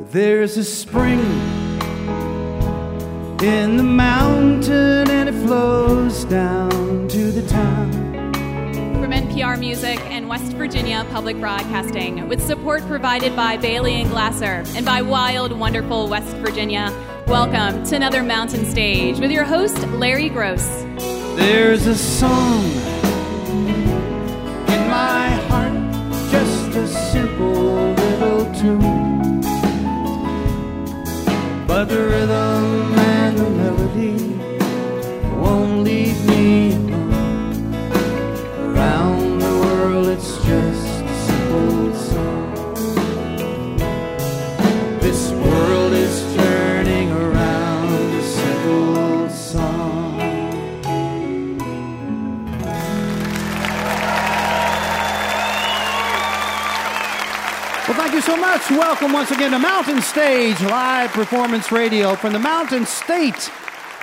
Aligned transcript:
There's 0.00 0.56
a 0.56 0.62
spring 0.62 1.18
in 3.42 3.76
the 3.76 3.82
mountain 3.82 5.10
and 5.10 5.28
it 5.28 5.32
flows 5.44 6.24
down 6.26 7.08
to 7.08 7.32
the 7.32 7.42
town. 7.48 7.92
From 9.02 9.10
NPR 9.10 9.58
Music 9.58 9.98
and 10.02 10.28
West 10.28 10.52
Virginia 10.52 11.04
Public 11.10 11.40
Broadcasting, 11.40 12.28
with 12.28 12.40
support 12.40 12.86
provided 12.86 13.34
by 13.34 13.56
Bailey 13.56 14.00
and 14.00 14.08
Glasser 14.08 14.62
and 14.76 14.86
by 14.86 15.02
Wild, 15.02 15.50
Wonderful 15.50 16.06
West 16.06 16.36
Virginia, 16.36 16.94
welcome 17.26 17.82
to 17.86 17.96
another 17.96 18.22
Mountain 18.22 18.66
Stage 18.66 19.18
with 19.18 19.32
your 19.32 19.44
host, 19.44 19.76
Larry 19.88 20.30
Groce. 20.30 20.84
There's 21.36 21.88
a 21.88 21.96
song 21.96 22.64
in 24.68 24.88
my 24.88 25.28
heart, 25.48 26.30
just 26.30 26.76
a 26.76 26.86
simple 26.86 27.94
little 27.94 28.54
tune. 28.54 29.07
But 31.78 31.90
the 31.90 32.02
rhythm 32.08 32.98
and 32.98 33.38
the 33.38 33.50
melody 33.50 34.37
much. 58.58 58.70
Welcome 58.70 59.12
once 59.12 59.30
again 59.30 59.52
to 59.52 59.58
Mountain 59.58 60.00
Stage 60.02 60.60
Live 60.62 61.10
Performance 61.10 61.70
Radio 61.70 62.14
from 62.16 62.32
the 62.32 62.38
mountain 62.38 62.86
state 62.86 63.50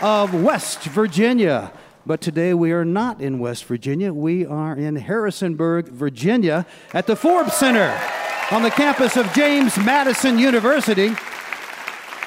of 0.01 0.33
West 0.33 0.83
Virginia. 0.83 1.71
But 2.05 2.21
today 2.21 2.53
we 2.53 2.71
are 2.71 2.85
not 2.85 3.21
in 3.21 3.39
West 3.39 3.65
Virginia. 3.65 4.13
We 4.13 4.45
are 4.45 4.75
in 4.77 4.95
Harrisonburg, 4.95 5.89
Virginia, 5.89 6.65
at 6.93 7.07
the 7.07 7.15
Forbes 7.15 7.53
Center 7.53 7.99
on 8.51 8.63
the 8.63 8.69
campus 8.69 9.17
of 9.17 9.31
James 9.33 9.77
Madison 9.77 10.39
University 10.39 11.13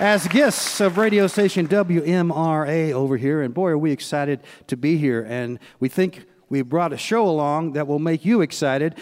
as 0.01 0.29
guests 0.29 0.81
of 0.81 0.99
radio 0.99 1.29
station 1.29 1.67
WMRA 1.67 2.93
over 2.93 3.17
here. 3.17 3.41
And 3.41 3.55
boy, 3.55 3.69
are 3.69 3.79
we 3.79 3.93
excited 3.93 4.41
to 4.67 4.77
be 4.77 4.99
here. 4.99 5.23
And 5.23 5.59
we 5.81 5.89
think 5.89 6.27
we 6.51 6.63
brought 6.63 6.93
a 6.93 6.99
show 6.99 7.27
along 7.27 7.73
that 7.73 7.87
will 7.87 7.99
make 7.99 8.25
you 8.25 8.41
excited. 8.41 8.97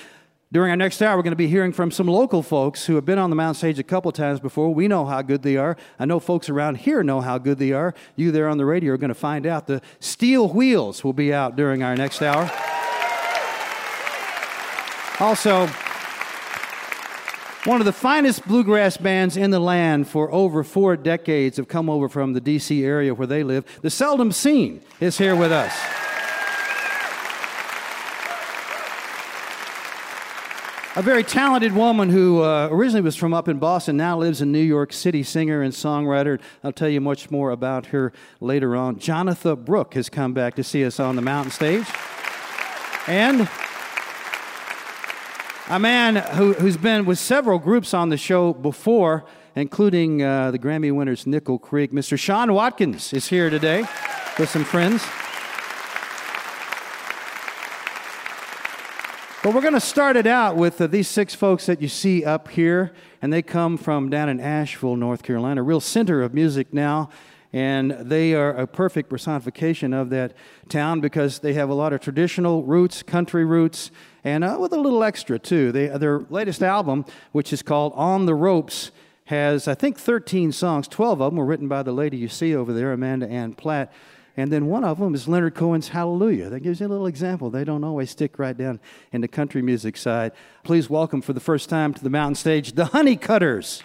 During 0.56 0.70
our 0.70 0.76
next 0.78 1.02
hour, 1.02 1.14
we're 1.18 1.22
going 1.22 1.32
to 1.32 1.36
be 1.36 1.48
hearing 1.48 1.70
from 1.70 1.90
some 1.90 2.06
local 2.06 2.42
folks 2.42 2.86
who 2.86 2.94
have 2.94 3.04
been 3.04 3.18
on 3.18 3.28
the 3.28 3.36
mountain 3.36 3.56
stage 3.56 3.78
a 3.78 3.82
couple 3.82 4.10
times 4.10 4.40
before. 4.40 4.72
We 4.72 4.88
know 4.88 5.04
how 5.04 5.20
good 5.20 5.42
they 5.42 5.58
are. 5.58 5.76
I 5.98 6.06
know 6.06 6.18
folks 6.18 6.48
around 6.48 6.78
here 6.78 7.02
know 7.02 7.20
how 7.20 7.36
good 7.36 7.58
they 7.58 7.72
are. 7.72 7.94
You 8.16 8.32
there 8.32 8.48
on 8.48 8.56
the 8.56 8.64
radio 8.64 8.94
are 8.94 8.96
going 8.96 9.10
to 9.10 9.14
find 9.14 9.46
out. 9.46 9.66
The 9.66 9.82
Steel 10.00 10.48
Wheels 10.48 11.04
will 11.04 11.12
be 11.12 11.30
out 11.30 11.56
during 11.56 11.82
our 11.82 11.94
next 11.94 12.22
hour. 12.22 12.50
Also, 15.20 15.66
one 17.66 17.82
of 17.82 17.84
the 17.84 17.92
finest 17.92 18.48
bluegrass 18.48 18.96
bands 18.96 19.36
in 19.36 19.50
the 19.50 19.60
land 19.60 20.08
for 20.08 20.32
over 20.32 20.64
four 20.64 20.96
decades 20.96 21.58
have 21.58 21.68
come 21.68 21.90
over 21.90 22.08
from 22.08 22.32
the 22.32 22.40
D.C. 22.40 22.82
area 22.82 23.12
where 23.12 23.26
they 23.26 23.42
live. 23.42 23.66
The 23.82 23.90
Seldom 23.90 24.32
Scene 24.32 24.80
is 25.00 25.18
here 25.18 25.36
with 25.36 25.52
us. 25.52 26.05
A 30.96 31.02
very 31.02 31.22
talented 31.22 31.74
woman 31.74 32.08
who 32.08 32.42
uh, 32.42 32.70
originally 32.70 33.02
was 33.02 33.16
from 33.16 33.34
up 33.34 33.48
in 33.48 33.58
Boston, 33.58 33.98
now 33.98 34.16
lives 34.16 34.40
in 34.40 34.50
New 34.50 34.58
York 34.58 34.94
City, 34.94 35.22
singer 35.22 35.60
and 35.60 35.74
songwriter. 35.74 36.40
I'll 36.64 36.72
tell 36.72 36.88
you 36.88 37.02
much 37.02 37.30
more 37.30 37.50
about 37.50 37.84
her 37.86 38.14
later 38.40 38.74
on. 38.74 38.96
Jonatha 38.96 39.62
Brooke 39.62 39.92
has 39.92 40.08
come 40.08 40.32
back 40.32 40.54
to 40.54 40.64
see 40.64 40.86
us 40.86 40.98
on 40.98 41.14
the 41.14 41.20
mountain 41.20 41.50
stage. 41.50 41.84
And 43.06 43.46
a 45.68 45.78
man 45.78 46.16
who, 46.16 46.54
who's 46.54 46.78
been 46.78 47.04
with 47.04 47.18
several 47.18 47.58
groups 47.58 47.92
on 47.92 48.08
the 48.08 48.16
show 48.16 48.54
before, 48.54 49.26
including 49.54 50.22
uh, 50.22 50.50
the 50.50 50.58
Grammy 50.58 50.94
winners 50.94 51.26
Nickel 51.26 51.58
Creek. 51.58 51.92
Mr. 51.92 52.18
Sean 52.18 52.54
Watkins 52.54 53.12
is 53.12 53.28
here 53.28 53.50
today 53.50 53.84
with 54.38 54.48
some 54.48 54.64
friends. 54.64 55.04
But 59.46 59.54
we're 59.54 59.60
going 59.60 59.74
to 59.74 59.80
start 59.80 60.16
it 60.16 60.26
out 60.26 60.56
with 60.56 60.80
uh, 60.80 60.88
these 60.88 61.06
six 61.06 61.32
folks 61.32 61.66
that 61.66 61.80
you 61.80 61.86
see 61.86 62.24
up 62.24 62.48
here, 62.48 62.92
and 63.22 63.32
they 63.32 63.42
come 63.42 63.76
from 63.76 64.10
down 64.10 64.28
in 64.28 64.40
Asheville, 64.40 64.96
North 64.96 65.22
Carolina, 65.22 65.60
a 65.60 65.62
real 65.62 65.78
center 65.78 66.20
of 66.20 66.34
music 66.34 66.74
now. 66.74 67.10
And 67.52 67.92
they 67.92 68.34
are 68.34 68.50
a 68.50 68.66
perfect 68.66 69.08
personification 69.08 69.92
of 69.92 70.10
that 70.10 70.32
town 70.68 71.00
because 71.00 71.38
they 71.38 71.52
have 71.52 71.68
a 71.68 71.74
lot 71.74 71.92
of 71.92 72.00
traditional 72.00 72.64
roots, 72.64 73.04
country 73.04 73.44
roots, 73.44 73.92
and 74.24 74.42
uh, 74.42 74.56
with 74.58 74.72
a 74.72 74.80
little 74.80 75.04
extra 75.04 75.38
too. 75.38 75.70
They, 75.70 75.86
their 75.96 76.22
latest 76.28 76.60
album, 76.60 77.04
which 77.30 77.52
is 77.52 77.62
called 77.62 77.92
On 77.94 78.26
the 78.26 78.34
Ropes, 78.34 78.90
has, 79.26 79.68
I 79.68 79.76
think, 79.76 79.96
13 79.96 80.50
songs. 80.50 80.88
12 80.88 81.22
of 81.22 81.30
them 81.30 81.38
were 81.38 81.46
written 81.46 81.68
by 81.68 81.84
the 81.84 81.92
lady 81.92 82.16
you 82.16 82.26
see 82.26 82.52
over 82.52 82.72
there, 82.72 82.92
Amanda 82.92 83.28
Anne 83.28 83.52
Platt. 83.52 83.92
And 84.36 84.52
then 84.52 84.66
one 84.66 84.84
of 84.84 84.98
them 84.98 85.14
is 85.14 85.26
Leonard 85.26 85.54
Cohen's 85.54 85.88
Hallelujah. 85.88 86.50
That 86.50 86.60
gives 86.60 86.80
you 86.80 86.86
a 86.86 86.88
little 86.88 87.06
example. 87.06 87.48
They 87.48 87.64
don't 87.64 87.84
always 87.84 88.10
stick 88.10 88.38
right 88.38 88.56
down 88.56 88.80
in 89.10 89.22
the 89.22 89.28
country 89.28 89.62
music 89.62 89.96
side. 89.96 90.32
Please 90.62 90.90
welcome 90.90 91.22
for 91.22 91.32
the 91.32 91.40
first 91.40 91.70
time 91.70 91.94
to 91.94 92.04
the 92.04 92.10
mountain 92.10 92.34
stage 92.34 92.72
the 92.72 92.86
Honeycutters. 92.86 93.82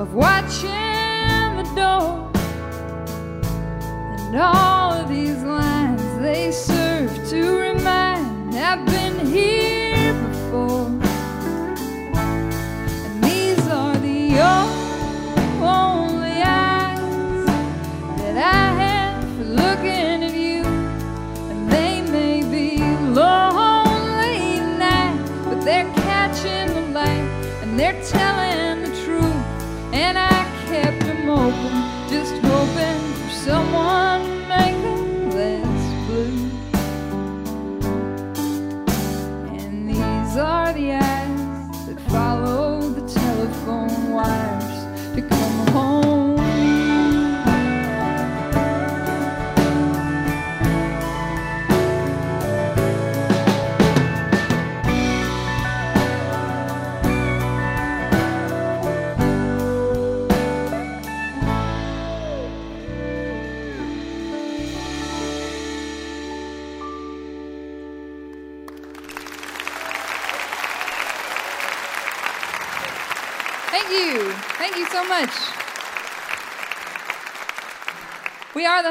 of 0.00 0.14
watching 0.14 1.56
the 1.60 1.72
door. 1.76 2.30
And 4.24 4.36
all 4.36 4.92
of 4.92 5.10
these 5.10 5.42
lines, 5.42 6.02
they 6.20 6.50
serve 6.52 7.10
to 7.28 7.58
remind 7.58 8.54
I've 8.56 8.86
been 8.86 9.26
here 9.26 10.14
before. 10.14 10.89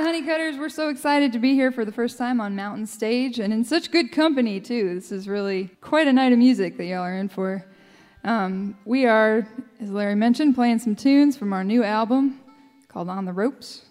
Honeycutters. 0.02 0.58
We're 0.58 0.70
so 0.70 0.88
excited 0.88 1.34
to 1.34 1.40
be 1.40 1.54
here 1.54 1.72
for 1.72 1.84
the 1.84 1.92
first 1.92 2.18
time 2.18 2.40
on 2.40 2.56
Mountain 2.56 2.88
Stage 2.88 3.38
and 3.38 3.52
in 3.52 3.66
such 3.66 3.92
good 3.92 4.12
company, 4.14 4.62
too. 4.62 4.96
This 4.96 5.12
is 5.12 5.28
really 5.28 5.70
quite 5.82 6.08
a 6.08 6.14
night 6.14 6.32
of 6.32 6.40
music 6.40 6.78
that 6.78 6.86
y'all 6.86 7.02
are 7.02 7.18
in 7.18 7.28
for. 7.28 7.66
Um, 8.24 8.78
we 8.86 9.06
are, 9.06 9.46
as 9.82 9.92
Larry 9.92 10.16
mentioned, 10.16 10.56
playing 10.56 10.80
some 10.80 10.96
tunes 10.96 11.36
from 11.36 11.52
our 11.52 11.66
new 11.66 11.84
album 11.84 12.40
called 12.88 13.10
On 13.10 13.26
the 13.26 13.34
Ropes. 13.34 13.86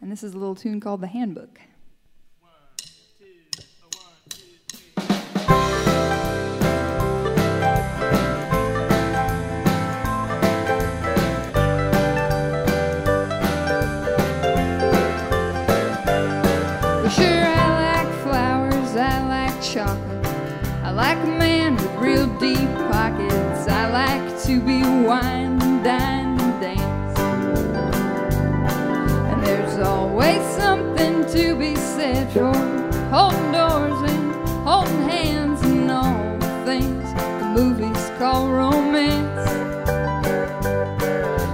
And 0.00 0.10
this 0.10 0.24
is 0.24 0.34
a 0.34 0.38
little 0.38 0.56
tune 0.56 0.80
called 0.80 1.00
The 1.00 1.06
Handbook. 1.06 1.60
Chocolate. 19.78 20.26
I 20.82 20.90
like 20.90 21.18
a 21.18 21.26
man 21.38 21.76
with 21.76 21.94
real 21.98 22.26
deep 22.40 22.68
pockets. 22.90 23.68
I 23.68 23.88
like 24.02 24.42
to 24.42 24.60
be 24.60 24.82
wined 24.82 25.62
and 25.62 25.84
dined 25.84 26.40
and 26.40 26.60
danced. 26.60 27.20
And 29.30 29.40
there's 29.44 29.78
always 29.78 30.42
something 30.56 31.24
to 31.26 31.54
be 31.56 31.76
said 31.76 32.28
for 32.32 32.52
holding 33.14 33.52
doors 33.52 34.00
and 34.10 34.48
holding 34.66 35.08
hands 35.08 35.62
and 35.62 35.88
all 35.92 36.36
the 36.40 36.50
things 36.66 37.12
the 37.40 37.46
movies 37.58 38.10
call 38.18 38.50
romance. 38.50 39.46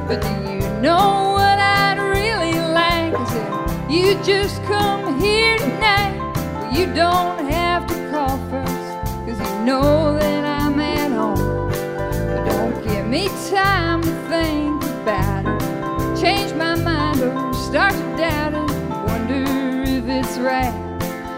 But 0.08 0.22
do 0.22 0.32
you 0.50 0.60
know 0.80 1.34
what 1.36 1.58
I'd 1.58 2.00
really 2.16 2.58
like? 2.80 3.12
Is 3.20 3.34
if 3.34 3.90
you 3.90 4.24
just 4.24 4.62
come 4.62 5.20
here 5.20 5.58
tonight. 5.58 6.14
You 6.72 6.86
don't 6.86 7.38
have 7.52 7.63
know 9.64 10.18
that 10.18 10.44
I'm 10.44 10.78
at 10.78 11.10
home. 11.10 11.70
But 11.70 12.44
don't 12.44 12.84
give 12.86 13.06
me 13.06 13.28
time 13.50 14.02
to 14.02 14.10
think 14.28 14.84
about 14.84 15.46
it. 15.46 16.20
Change 16.20 16.52
my 16.52 16.74
mind 16.74 17.22
or 17.22 17.54
start 17.54 17.94
to 17.94 18.16
doubt 18.16 18.52
it. 18.52 18.70
Wonder 19.08 19.42
if 19.90 20.06
it's 20.06 20.36
right. 20.38 20.74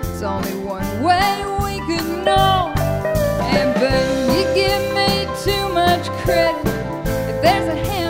It's 0.01 0.23
only 0.23 0.55
one 0.65 1.03
way 1.05 1.45
we 1.63 1.79
could 1.87 2.25
know. 2.25 2.75
And 3.55 3.73
babe, 3.79 4.35
you 4.35 4.45
give 4.55 4.85
me 4.99 5.27
too 5.45 5.69
much 5.73 6.09
credit. 6.25 6.67
If 7.31 7.43
there's 7.43 7.69
a 7.69 7.77
handbook, 7.77 8.06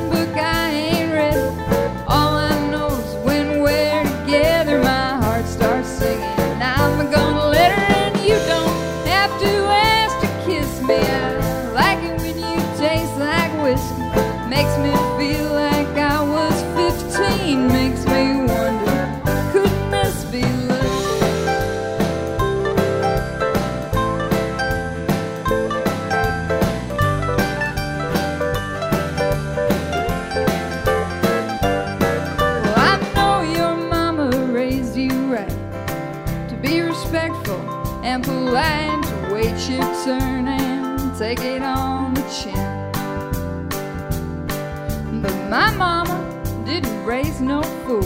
didn't 47.37 47.49
no 47.49 47.63
fool, 47.85 48.05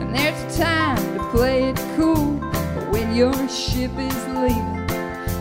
and 0.00 0.14
there's 0.14 0.54
a 0.54 0.62
time 0.62 0.96
to 1.16 1.24
play 1.30 1.70
it 1.70 1.76
cool. 1.96 2.38
But 2.40 2.90
when 2.90 3.14
your 3.14 3.32
ship 3.48 3.92
is 3.96 4.26
leaving, 4.28 4.86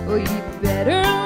well, 0.05 0.19
you 0.19 0.61
better 0.61 1.22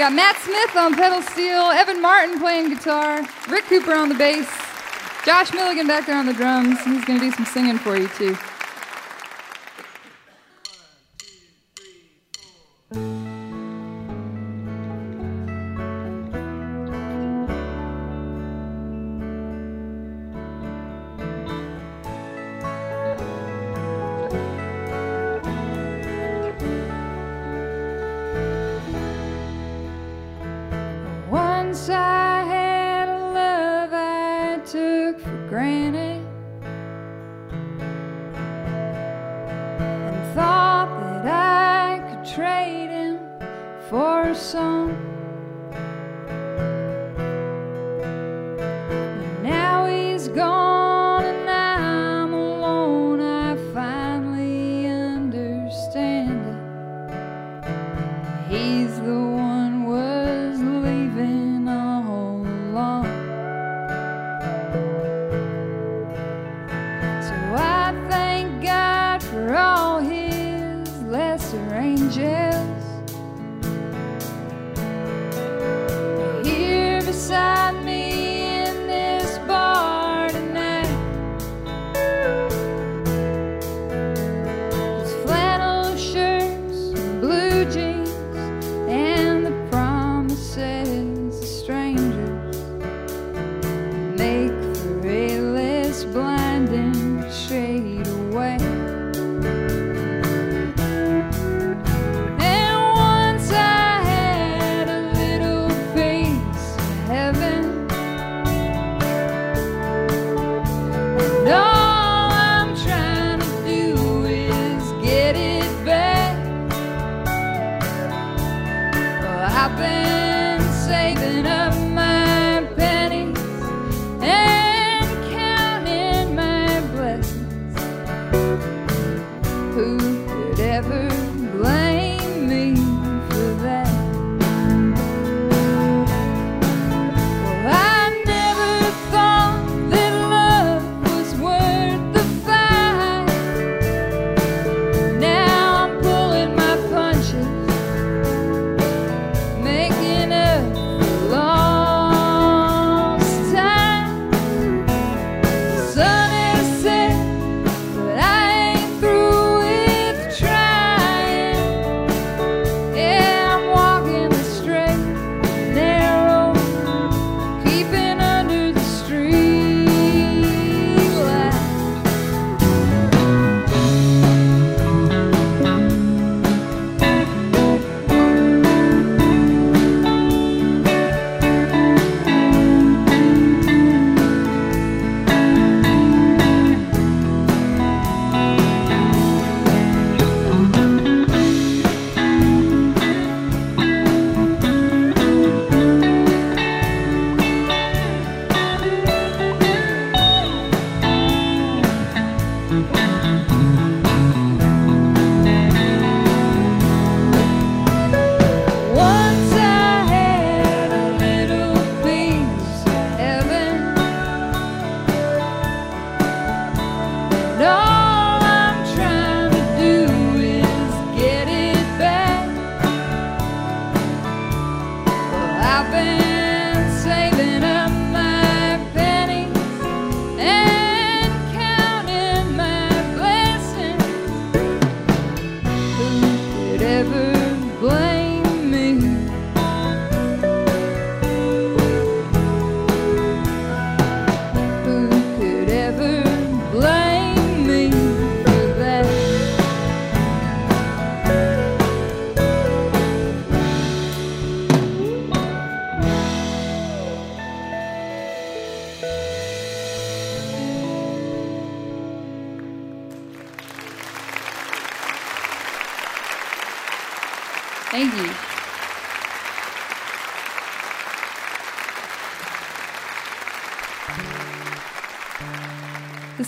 We 0.00 0.04
got 0.04 0.14
Matt 0.14 0.36
Smith 0.38 0.76
on 0.76 0.94
pedal 0.94 1.20
steel, 1.20 1.60
Evan 1.72 2.00
Martin 2.00 2.40
playing 2.40 2.70
guitar, 2.70 3.20
Rick 3.50 3.66
Cooper 3.66 3.92
on 3.92 4.08
the 4.08 4.14
bass, 4.14 4.48
Josh 5.26 5.52
Milligan 5.52 5.86
back 5.86 6.06
there 6.06 6.16
on 6.16 6.24
the 6.24 6.32
drums. 6.32 6.82
He's 6.84 7.04
going 7.04 7.20
to 7.20 7.26
do 7.26 7.30
some 7.32 7.44
singing 7.44 7.76
for 7.76 7.98
you, 7.98 8.08
too. 8.08 8.34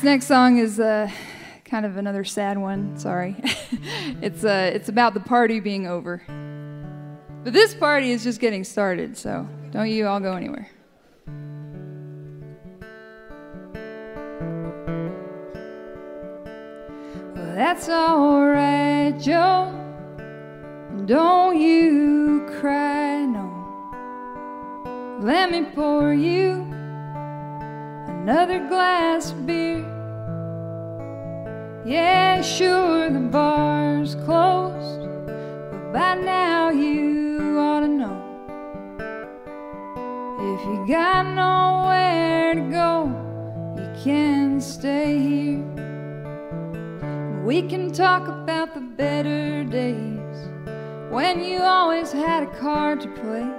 This 0.02 0.09
next 0.09 0.26
song 0.26 0.59
is 0.59 0.80
uh, 0.80 1.09
kind 1.64 1.87
of 1.87 1.97
another 1.97 2.25
sad 2.25 2.59
one. 2.59 2.99
Sorry, 2.99 3.37
it's 4.21 4.42
uh, 4.42 4.73
it's 4.75 4.88
about 4.88 5.14
the 5.14 5.21
party 5.21 5.61
being 5.61 5.87
over. 5.87 6.25
But 7.44 7.52
this 7.52 7.73
party 7.73 8.11
is 8.11 8.25
just 8.25 8.40
getting 8.40 8.64
started, 8.64 9.16
so 9.16 9.49
don't 9.71 9.88
you 9.88 10.09
all 10.09 10.18
go 10.18 10.32
anywhere. 10.32 10.68
Well, 17.37 17.54
that's 17.54 17.88
alright, 17.88 19.21
Joe. 19.21 19.71
Don't 21.06 21.61
you 21.61 22.44
cry, 22.59 23.25
no. 23.25 23.47
Let 25.21 25.52
me 25.52 25.62
pour 25.62 26.12
you 26.12 26.62
another 28.09 28.66
glass 28.66 29.30
of 29.30 29.47
beer. 29.47 29.92
Yeah, 31.85 32.43
sure, 32.43 33.11
the 33.11 33.19
bar's 33.19 34.15
closed, 34.15 35.01
but 35.27 35.93
by 35.93 36.15
now 36.15 36.71
you 36.71 37.59
ought 37.59 37.81
to 37.81 37.89
know. 37.89 38.23
If 40.39 40.65
you 40.65 40.87
got 40.87 41.27
nowhere 41.27 42.55
to 42.55 42.61
go, 42.71 43.11
you 43.77 43.91
can 44.01 44.61
stay 44.61 45.19
here. 45.19 45.65
We 47.45 47.62
can 47.62 47.91
talk 47.91 48.29
about 48.29 48.75
the 48.75 48.81
better 48.81 49.65
days 49.65 50.49
when 51.11 51.43
you 51.43 51.62
always 51.62 52.12
had 52.12 52.45
a 52.45 52.59
card 52.61 53.01
to 53.01 53.09
play. 53.09 53.51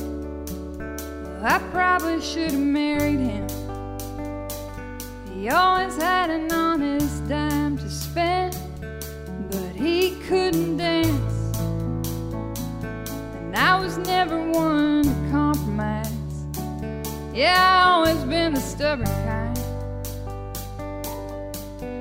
Well, 1.24 1.46
I 1.46 1.60
probably 1.72 2.20
should 2.20 2.52
have 2.52 2.60
married 2.60 3.20
him. 3.20 3.48
He 5.32 5.50
always 5.50 5.96
had 5.98 6.32
an 6.32 6.52
honest 6.52 7.28
dime 7.28 7.78
to 7.78 7.90
spend, 7.90 8.58
he 9.86 10.16
couldn't 10.28 10.78
dance. 10.78 11.58
And 12.82 13.56
I 13.56 13.80
was 13.80 14.00
never 14.00 14.50
one 14.50 15.04
to 15.04 15.32
compromise. 15.32 16.12
Yeah, 17.34 17.84
I 17.84 17.92
always 17.92 18.24
been 18.24 18.54
the 18.56 18.62
stubborn 18.62 19.06
kind. 19.30 19.58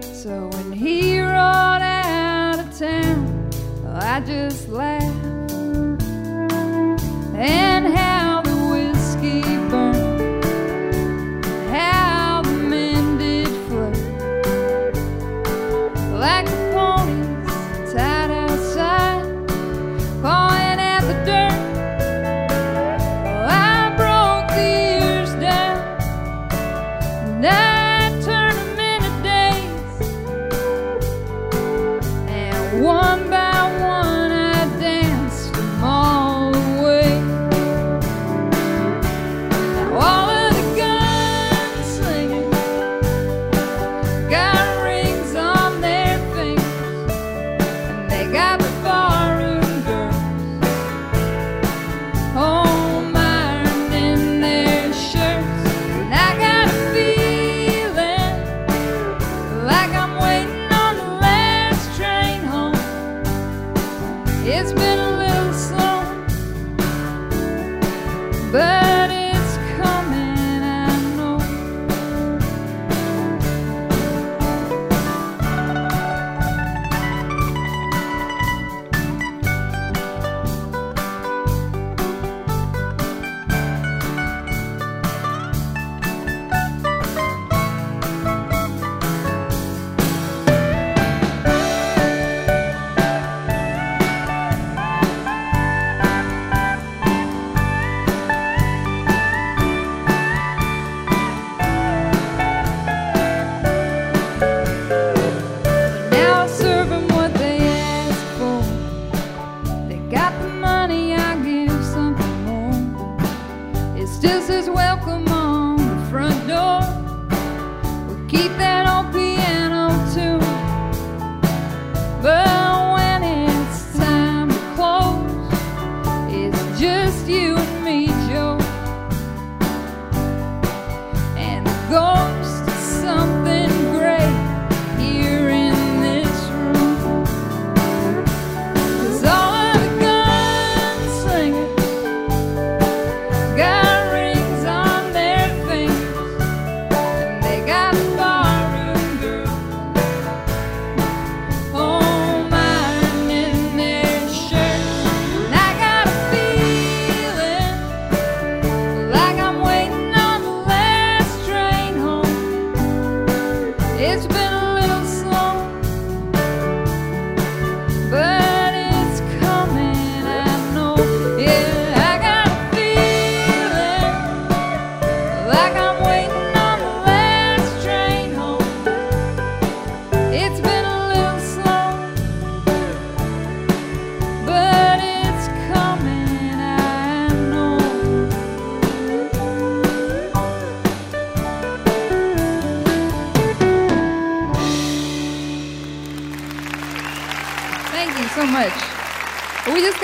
So 0.03 0.49
when 0.55 0.73
he 0.73 1.21
rode 1.21 1.83
out 1.83 2.59
of 2.59 2.79
town, 2.79 3.51
I 3.87 4.21
just 4.21 4.69
laughed. 4.71 5.53
And 7.37 7.87
how 7.95 8.24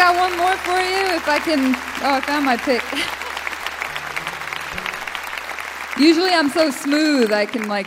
got 0.00 0.16
one 0.16 0.34
more 0.38 0.56
for 0.56 0.80
you. 0.80 1.14
If 1.14 1.28
I 1.28 1.38
can. 1.38 1.74
Oh, 2.02 2.14
I 2.14 2.20
found 2.22 2.46
my 2.46 2.56
pick. 2.56 2.82
Usually 6.00 6.30
I'm 6.30 6.48
so 6.48 6.70
smooth, 6.70 7.30
I 7.30 7.44
can 7.44 7.68
like 7.68 7.86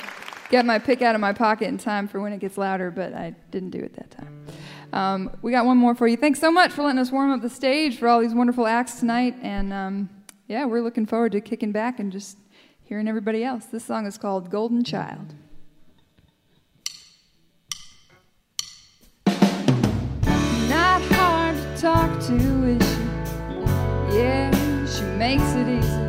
get 0.52 0.64
my 0.64 0.78
pick 0.78 1.02
out 1.02 1.16
of 1.16 1.22
my 1.22 1.34
pocket 1.34 1.70
in 1.70 1.80
time 1.80 2.08
for 2.08 2.20
when 2.22 2.32
it 2.32 2.40
gets 2.40 2.60
louder, 2.60 2.92
but 2.92 3.16
I 3.16 3.34
didn't 3.50 3.72
do 3.72 3.80
it 3.80 3.96
that 3.96 4.12
time. 4.12 4.46
Um, 4.94 5.32
we 5.42 5.52
got 5.52 5.66
one 5.66 5.78
more 5.78 5.96
for 5.96 6.08
you. 6.08 6.16
Thanks 6.16 6.40
so 6.40 6.52
much 6.52 6.72
for 6.72 6.84
letting 6.84 7.00
us 7.00 7.12
warm 7.12 7.32
up 7.32 7.42
the 7.42 7.50
stage 7.50 7.98
for 7.98 8.08
all 8.08 8.22
these 8.22 8.36
wonderful 8.36 8.68
acts 8.68 9.00
tonight. 9.00 9.36
And 9.42 9.74
um, 9.74 10.10
yeah, 10.48 10.66
we're 10.66 10.82
looking 10.82 11.08
forward 11.08 11.32
to 11.32 11.42
kicking 11.42 11.72
back 11.72 12.00
and 12.00 12.12
just 12.12 12.38
hearing 12.84 13.08
everybody 13.08 13.44
else. 13.44 13.66
This 13.66 13.84
song 13.84 14.06
is 14.06 14.20
called 14.20 14.52
Golden 14.52 14.84
Child. 14.84 15.34
Not 20.70 21.02
hard 21.02 21.43
talk 21.84 22.18
to, 22.22 22.34
is 22.64 22.96
she? 22.96 23.04
Yeah, 24.18 24.50
she 24.86 25.04
makes 25.18 25.44
it 25.52 25.68
easy. 25.68 26.04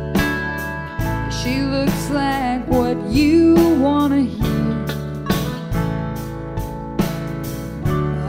She 1.37 1.63
looks 1.63 2.09
like 2.11 2.65
what 2.69 2.95
you 3.11 3.55
wanna 3.81 4.21
hear. 4.21 4.85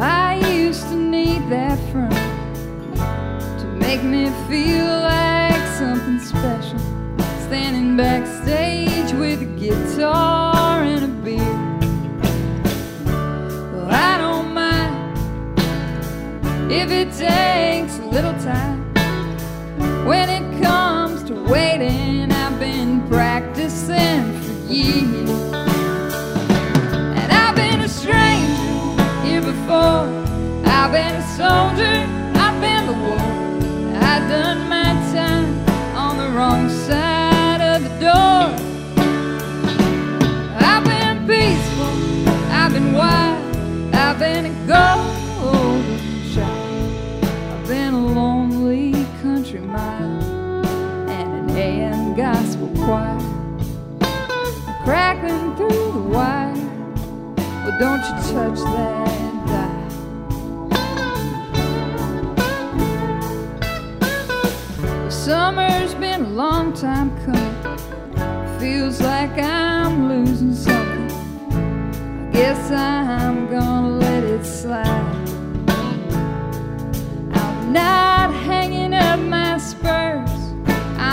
I 0.00 0.42
used 0.50 0.88
to 0.88 0.96
need 0.96 1.48
that 1.48 1.78
friend 1.92 2.10
to 3.60 3.66
make 3.78 4.02
me 4.02 4.24
feel 4.48 4.84
like 4.84 5.64
something 5.78 6.18
special. 6.18 6.80
Standing 7.46 7.96
backstage 7.96 9.12
with 9.12 9.42
a 9.42 9.50
guitar 9.62 10.82
and 10.82 11.04
a 11.04 11.12
beer. 11.22 11.58
Well, 13.72 13.88
I 13.88 14.18
don't 14.18 14.25
if 16.70 16.90
it 16.90 17.12
takes 17.12 17.98
a 17.98 18.06
little 18.06 18.34
time. 18.40 18.82
When 20.04 20.28
it 20.28 20.62
comes 20.62 21.22
to 21.24 21.34
waiting, 21.34 22.32
I've 22.32 22.58
been 22.58 23.06
practicing 23.08 24.40
for 24.40 24.52
years. 24.72 25.30
And 27.20 27.32
I've 27.32 27.54
been 27.54 27.80
a 27.80 27.88
stranger 27.88 29.02
here 29.24 29.42
before. 29.42 30.06
I've 30.66 30.92
been 30.92 31.14
a 31.14 31.26
soldier, 31.36 32.06
I've 32.34 32.60
been 32.60 32.86
the 32.86 32.94
war. 33.04 33.20
I've 34.02 34.28
done 34.28 34.68
my 34.68 34.92
time 35.14 35.46
on 35.96 36.18
the 36.18 36.28
wrong 36.36 36.68
side 36.68 37.60
of 37.60 37.82
the 37.84 37.90
door. 38.00 38.54
I've 40.58 40.84
been 40.84 41.26
peaceful, 41.28 41.94
I've 42.50 42.72
been 42.72 42.92
wild, 42.92 43.94
I've 43.94 44.18
been 44.18 44.46
a 44.46 44.66
golden 44.66 45.05
choir. 52.86 53.18
Crackling 54.84 55.56
through 55.56 55.92
the 55.92 56.04
wire. 56.14 56.54
Well, 57.64 57.76
don't 57.80 58.02
you 58.06 58.14
touch 58.32 58.60
that. 58.74 59.06
The 65.04 65.10
summer's 65.10 65.94
been 65.96 66.22
a 66.26 66.28
long 66.28 66.72
time 66.74 67.10
coming. 67.24 68.60
Feels 68.60 69.00
like 69.00 69.36
I'm 69.36 70.08
losing 70.08 70.54
something. 70.54 71.10
I 71.50 72.30
guess 72.32 72.70
I'm 72.70 73.48
gonna 73.50 73.98
let 73.98 74.22
it 74.22 74.44
slide. 74.44 75.28
I'm 77.32 77.72
not 77.72 78.32
hanging 78.32 78.94
up 78.94 79.18
my 79.18 79.58
spurs. 79.58 80.35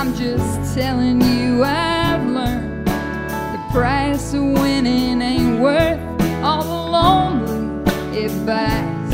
I'm 0.05 0.13
just 0.15 0.75
telling 0.75 1.21
you 1.21 1.63
I've 1.63 2.25
learned 2.25 2.85
the 2.85 3.67
price 3.71 4.33
of 4.33 4.43
winning 4.43 5.21
ain't 5.21 5.61
worth 5.61 5.97
all 6.43 6.61
the 6.61 6.91
lonely 6.91 8.27
buys. 8.45 9.13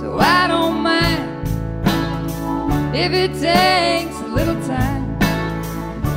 So 0.00 0.18
I 0.18 0.46
don't 0.48 0.80
mind 0.80 1.46
if 2.96 3.12
it 3.12 3.34
takes 3.34 4.18
a 4.20 4.26
little 4.26 4.58
time. 4.66 5.04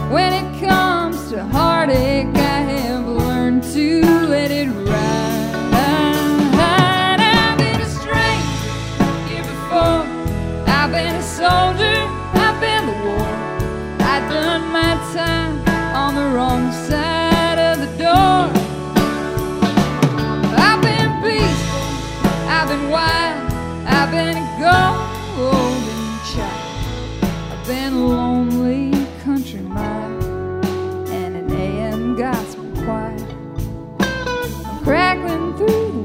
When 0.09 0.31
it 0.31 0.65
comes 0.65 1.29
to 1.31 1.43
heartache, 1.43 2.36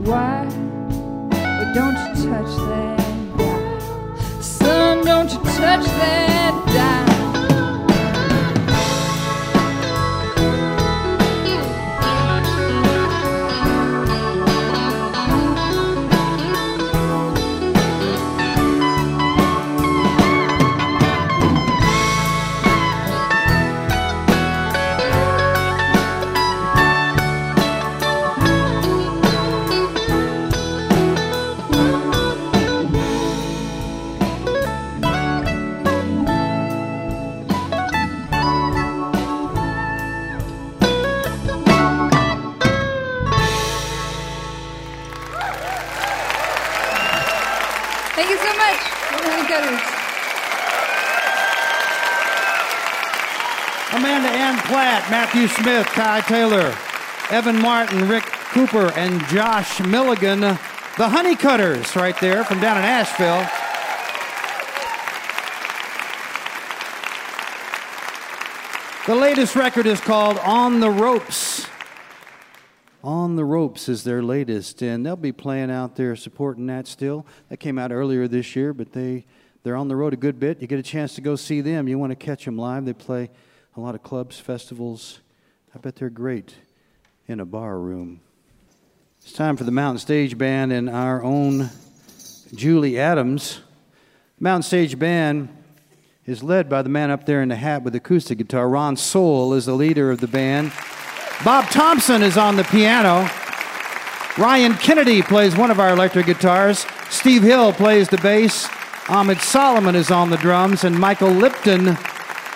wire, 0.03 0.47
but 1.31 1.73
don't 1.75 1.95
you 1.95 2.29
touch 2.29 2.57
that 2.69 2.99
dial. 3.37 4.43
Son, 4.43 5.05
don't 5.05 5.33
you 5.33 5.39
touch 5.39 5.85
that 5.85 6.62
Anne 54.43 54.59
Platt, 54.63 55.09
Matthew 55.09 55.47
Smith, 55.47 55.87
Ty 55.87 56.21
Taylor, 56.23 56.77
Evan 57.31 57.63
Martin, 57.63 58.09
Rick 58.09 58.25
Cooper, 58.25 58.91
and 58.97 59.25
Josh 59.29 59.79
Milligan. 59.79 60.41
The 60.41 60.59
Honeycutters, 61.09 61.95
right 61.95 62.19
there 62.21 62.43
from 62.43 62.59
down 62.59 62.77
in 62.77 62.83
Asheville. 62.83 63.47
The 69.07 69.15
latest 69.15 69.55
record 69.55 69.87
is 69.87 70.01
called 70.01 70.39
On 70.39 70.81
the 70.81 70.91
Ropes. 70.91 71.69
On 73.05 73.37
the 73.37 73.45
Ropes 73.45 73.89
is 73.89 74.03
their 74.03 74.25
latest, 74.25 74.83
and 74.83 75.07
they'll 75.07 75.15
be 75.15 75.31
playing 75.31 75.71
out 75.71 75.95
there 75.95 76.17
supporting 76.17 76.67
that 76.67 76.89
still. 76.89 77.25
That 77.49 77.59
came 77.59 77.79
out 77.79 77.93
earlier 77.93 78.27
this 78.27 78.57
year, 78.57 78.75
but 78.75 78.93
they, 78.93 79.25
they're 79.63 79.77
on 79.77 79.87
the 79.87 79.95
road 79.95 80.13
a 80.13 80.17
good 80.17 80.41
bit. 80.41 80.61
You 80.61 80.67
get 80.67 80.81
a 80.81 80.83
chance 80.83 81.15
to 81.15 81.21
go 81.21 81.37
see 81.37 81.61
them. 81.61 81.87
You 81.87 81.97
want 81.97 82.11
to 82.11 82.17
catch 82.17 82.45
them 82.45 82.59
live. 82.59 82.85
They 82.85 82.93
play 82.93 83.31
a 83.77 83.81
lot 83.81 83.95
of 83.95 84.03
clubs, 84.03 84.39
festivals. 84.39 85.21
I 85.75 85.79
bet 85.79 85.97
they're 85.97 86.11
great 86.11 86.55
in 87.27 87.41
a 87.41 87.47
bar 87.47 87.79
room. 87.79 88.21
It's 89.23 89.33
time 89.33 89.57
for 89.57 89.65
the 89.65 89.71
Mountain 89.71 90.01
Stage 90.01 90.37
Band 90.37 90.73
and 90.73 90.91
our 90.91 91.23
own 91.23 91.71
Julie 92.55 92.99
Adams. 92.99 93.61
Mountain 94.39 94.65
Stage 94.65 94.99
Band 94.99 95.49
is 96.27 96.43
led 96.43 96.69
by 96.69 96.83
the 96.83 96.91
man 96.91 97.11
up 97.11 97.25
there 97.25 97.41
in 97.41 97.49
the 97.49 97.57
hat 97.57 97.83
with 97.83 97.95
acoustic 97.95 98.37
guitar. 98.37 98.69
Ron 98.69 98.97
Sowell 98.97 99.55
is 99.55 99.65
the 99.65 99.75
leader 99.75 100.11
of 100.11 100.21
the 100.21 100.29
band. 100.29 100.71
Bob 101.43 101.65
Thompson 101.71 102.23
is 102.23 102.37
on 102.37 102.57
the 102.57 102.65
piano. 102.65 103.29
Ryan 104.37 104.75
Kennedy 104.75 105.23
plays 105.23 105.57
one 105.57 105.71
of 105.71 105.81
our 105.81 105.91
electric 105.91 106.27
guitars. 106.27 106.85
Steve 107.09 107.43
Hill 107.43 107.73
plays 107.73 108.09
the 108.09 108.19
bass. 108.19 108.69
Ammed 109.09 109.41
Solomon 109.41 109.97
is 109.97 110.11
on 110.11 110.29
the 110.29 110.37
drums. 110.37 110.85
And 110.85 110.99
Michael 110.99 111.31
Lipton 111.31 111.97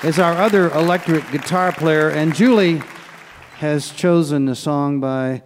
is 0.04 0.18
our 0.18 0.34
other 0.34 0.70
electric 0.70 1.30
guitar 1.30 1.72
player. 1.72 2.08
And 2.08 2.34
Julie 2.34 2.82
has 3.58 3.90
chosen 3.90 4.48
a 4.48 4.54
song 4.54 5.00
by 5.00 5.42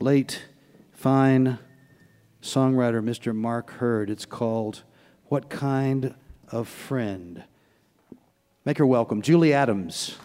late, 0.00 0.44
fine 0.92 1.58
songwriter 2.40 3.02
Mr. 3.02 3.34
Mark 3.34 3.72
Heard. 3.72 4.08
It's 4.08 4.24
called 4.24 4.84
What 5.24 5.50
Kind 5.50 6.14
of 6.50 6.68
Friend? 6.68 7.42
Make 8.64 8.78
her 8.78 8.86
welcome, 8.86 9.20
Julie 9.20 9.52
Adams. 9.52 10.16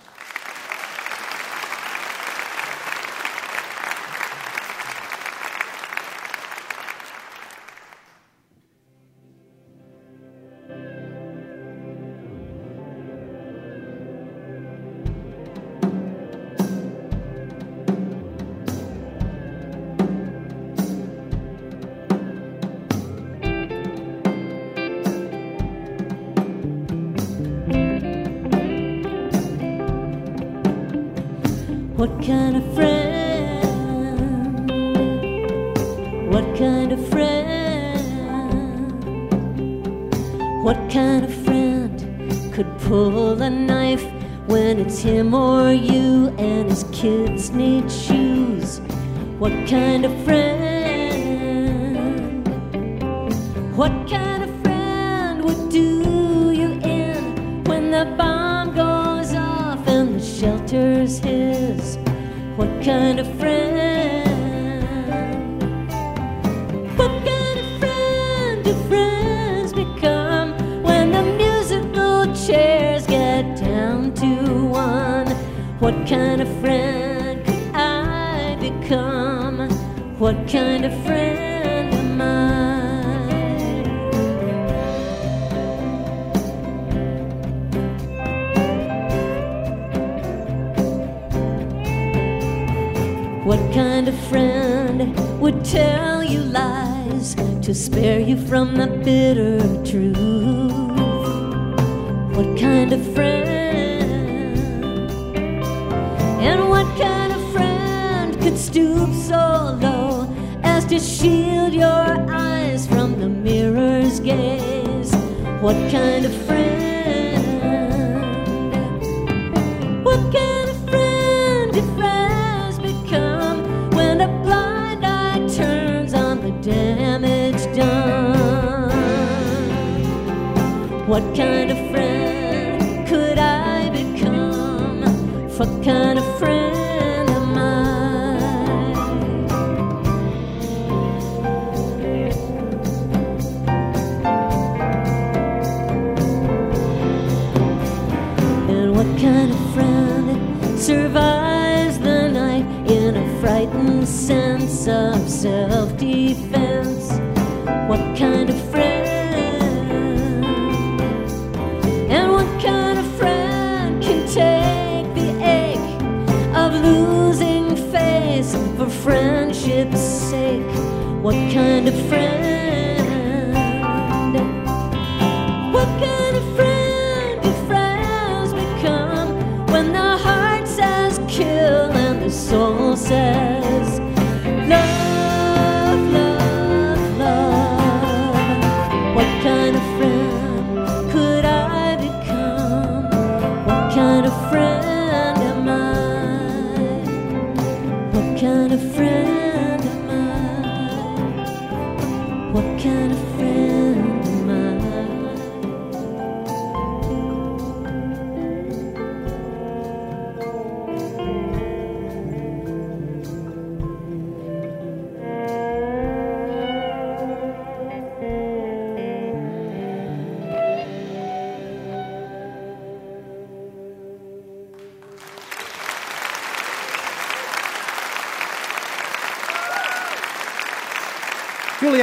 Kind 49.67 50.05
of 50.05 50.12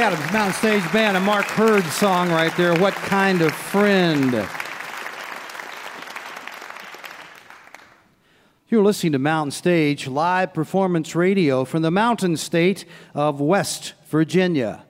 Adams, 0.01 0.33
Mountain 0.33 0.53
Stage 0.55 0.91
Band, 0.91 1.15
a 1.15 1.19
Mark 1.19 1.45
Heard 1.45 1.83
song 1.83 2.31
right 2.31 2.51
there. 2.57 2.73
What 2.73 2.95
kind 2.95 3.43
of 3.43 3.53
friend? 3.53 4.33
You're 8.67 8.81
listening 8.81 9.11
to 9.11 9.19
Mountain 9.19 9.51
Stage 9.51 10.07
live 10.07 10.55
performance 10.55 11.15
radio 11.15 11.65
from 11.65 11.83
the 11.83 11.91
Mountain 11.91 12.37
State 12.37 12.85
of 13.13 13.39
West 13.39 13.93
Virginia. 14.07 14.85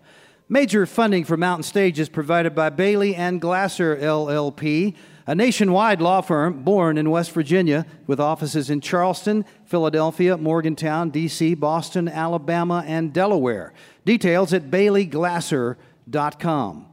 Major 0.48 0.86
funding 0.86 1.26
for 1.26 1.36
Mountain 1.36 1.64
Stage 1.64 2.00
is 2.00 2.08
provided 2.08 2.56
by 2.56 2.70
Bailey 2.70 3.14
and 3.14 3.42
Glasser 3.42 3.98
LLP, 3.98 4.96
a 5.28 5.36
nationwide 5.36 6.02
law 6.02 6.22
firm 6.22 6.64
born 6.64 6.98
in 6.98 7.10
West 7.10 7.32
Virginia 7.32 7.86
with 8.08 8.20
offices 8.20 8.70
in 8.70 8.82
Charleston, 8.82 9.46
Philadelphia, 9.66 10.38
Morgantown, 10.38 11.10
D.C., 11.10 11.56
Boston, 11.56 12.08
Alabama, 12.08 12.84
and 12.88 13.14
Delaware. 13.14 13.74
Details 14.06 14.54
at 14.54 14.72
baileyglasser.com. 14.72 16.88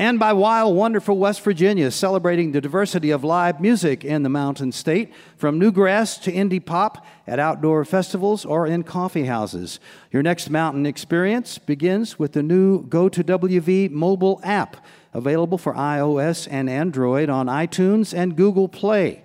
And 0.00 0.20
by 0.20 0.32
Wild 0.32 0.76
Wonderful 0.76 1.18
West 1.18 1.40
Virginia, 1.40 1.90
celebrating 1.90 2.52
the 2.52 2.60
diversity 2.60 3.10
of 3.10 3.24
live 3.24 3.60
music 3.60 4.04
in 4.04 4.22
the 4.22 4.28
Mountain 4.28 4.70
State, 4.70 5.12
from 5.36 5.58
newgrass 5.58 6.22
to 6.22 6.30
indie 6.30 6.64
pop 6.64 7.04
at 7.26 7.40
outdoor 7.40 7.84
festivals 7.84 8.44
or 8.44 8.64
in 8.64 8.84
coffee 8.84 9.24
houses. 9.24 9.80
Your 10.12 10.22
next 10.22 10.50
mountain 10.50 10.86
experience 10.86 11.58
begins 11.58 12.16
with 12.16 12.34
the 12.34 12.44
new 12.44 12.84
Go 12.84 13.08
to 13.08 13.24
WV 13.24 13.90
mobile 13.90 14.40
app, 14.44 14.76
available 15.12 15.58
for 15.58 15.74
iOS 15.74 16.48
and 16.50 16.68
Android 16.68 17.28
on 17.28 17.46
iTunes 17.46 18.16
and 18.16 18.36
Google 18.36 18.68
Play. 18.68 19.22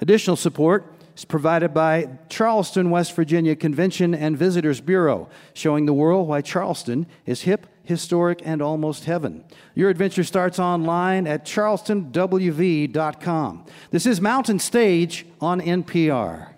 Additional 0.00 0.36
support 0.36 0.94
is 1.16 1.24
provided 1.24 1.72
by 1.72 2.08
Charleston, 2.28 2.90
West 2.90 3.14
Virginia 3.14 3.56
Convention 3.56 4.14
and 4.14 4.36
Visitors 4.36 4.80
Bureau, 4.80 5.28
showing 5.52 5.86
the 5.86 5.94
world 5.94 6.28
why 6.28 6.40
Charleston 6.40 7.06
is 7.26 7.42
hip, 7.42 7.66
historic, 7.84 8.40
and 8.44 8.60
almost 8.60 9.04
heaven. 9.04 9.44
Your 9.74 9.90
adventure 9.90 10.24
starts 10.24 10.58
online 10.58 11.26
at 11.26 11.44
charlestonwv.com. 11.44 13.66
This 13.90 14.06
is 14.06 14.20
Mountain 14.20 14.58
Stage 14.58 15.26
on 15.40 15.60
NPR. 15.60 16.53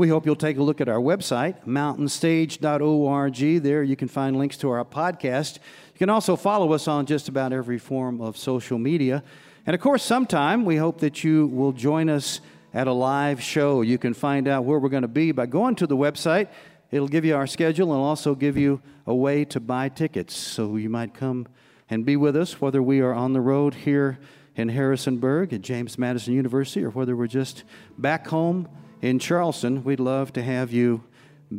We 0.00 0.08
hope 0.08 0.24
you'll 0.24 0.34
take 0.34 0.56
a 0.56 0.62
look 0.62 0.80
at 0.80 0.88
our 0.88 0.98
website, 0.98 1.66
mountainstage.org. 1.66 3.62
There 3.62 3.82
you 3.82 3.96
can 3.96 4.08
find 4.08 4.38
links 4.38 4.56
to 4.56 4.70
our 4.70 4.82
podcast. 4.82 5.56
You 5.92 5.98
can 5.98 6.08
also 6.08 6.36
follow 6.36 6.72
us 6.72 6.88
on 6.88 7.04
just 7.04 7.28
about 7.28 7.52
every 7.52 7.76
form 7.76 8.22
of 8.22 8.38
social 8.38 8.78
media. 8.78 9.22
And 9.66 9.74
of 9.74 9.80
course, 9.82 10.02
sometime 10.02 10.64
we 10.64 10.76
hope 10.76 11.00
that 11.00 11.22
you 11.22 11.48
will 11.48 11.72
join 11.72 12.08
us 12.08 12.40
at 12.72 12.86
a 12.86 12.92
live 12.94 13.42
show. 13.42 13.82
You 13.82 13.98
can 13.98 14.14
find 14.14 14.48
out 14.48 14.64
where 14.64 14.78
we're 14.78 14.88
going 14.88 15.02
to 15.02 15.06
be 15.06 15.32
by 15.32 15.44
going 15.44 15.74
to 15.74 15.86
the 15.86 15.98
website. 15.98 16.48
It'll 16.90 17.06
give 17.06 17.26
you 17.26 17.36
our 17.36 17.46
schedule 17.46 17.92
and 17.92 18.00
also 18.00 18.34
give 18.34 18.56
you 18.56 18.80
a 19.06 19.14
way 19.14 19.44
to 19.44 19.60
buy 19.60 19.90
tickets. 19.90 20.34
So 20.34 20.76
you 20.76 20.88
might 20.88 21.12
come 21.12 21.46
and 21.90 22.06
be 22.06 22.16
with 22.16 22.36
us, 22.36 22.58
whether 22.58 22.82
we 22.82 23.00
are 23.00 23.12
on 23.12 23.34
the 23.34 23.42
road 23.42 23.74
here 23.74 24.18
in 24.56 24.70
Harrisonburg 24.70 25.52
at 25.52 25.60
James 25.60 25.98
Madison 25.98 26.32
University 26.32 26.82
or 26.86 26.88
whether 26.88 27.14
we're 27.14 27.26
just 27.26 27.64
back 27.98 28.28
home 28.28 28.66
in 29.02 29.18
Charleston. 29.18 29.84
We'd 29.84 30.00
love 30.00 30.32
to 30.34 30.42
have 30.42 30.72
you 30.72 31.04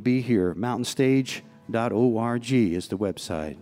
be 0.01 0.21
here. 0.21 0.53
Mountainstage.org 0.55 2.51
is 2.51 2.87
the 2.87 2.97
website. 2.97 3.57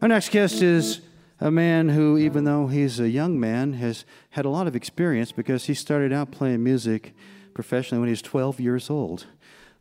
Our 0.00 0.08
next 0.08 0.30
guest 0.30 0.62
is 0.62 1.00
a 1.40 1.50
man 1.50 1.88
who, 1.88 2.18
even 2.18 2.44
though 2.44 2.66
he's 2.68 3.00
a 3.00 3.08
young 3.08 3.38
man, 3.38 3.72
has 3.74 4.04
had 4.30 4.44
a 4.44 4.50
lot 4.50 4.66
of 4.66 4.76
experience 4.76 5.32
because 5.32 5.64
he 5.66 5.74
started 5.74 6.12
out 6.12 6.30
playing 6.30 6.62
music 6.62 7.14
professionally 7.54 8.00
when 8.00 8.08
he 8.08 8.12
was 8.12 8.22
12 8.22 8.60
years 8.60 8.90
old, 8.90 9.26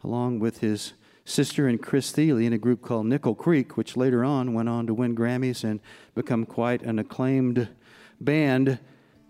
along 0.04 0.40
with 0.40 0.60
his 0.60 0.94
sister 1.24 1.68
and 1.68 1.82
Chris 1.82 2.12
Thile 2.12 2.38
in 2.38 2.54
a 2.54 2.58
group 2.58 2.82
called 2.82 3.06
Nickel 3.06 3.36
Creek, 3.36 3.78
which 3.78 3.96
later 3.96 4.24
on 4.24 4.54
went 4.54 4.70
on 4.70 4.88
to 4.88 4.94
win 4.94 5.16
Grammys 5.16 5.64
and 5.64 5.80
become 6.16 6.46
quite 6.46 6.82
an 6.82 7.00
acclaimed 7.00 7.70
band. 8.20 8.80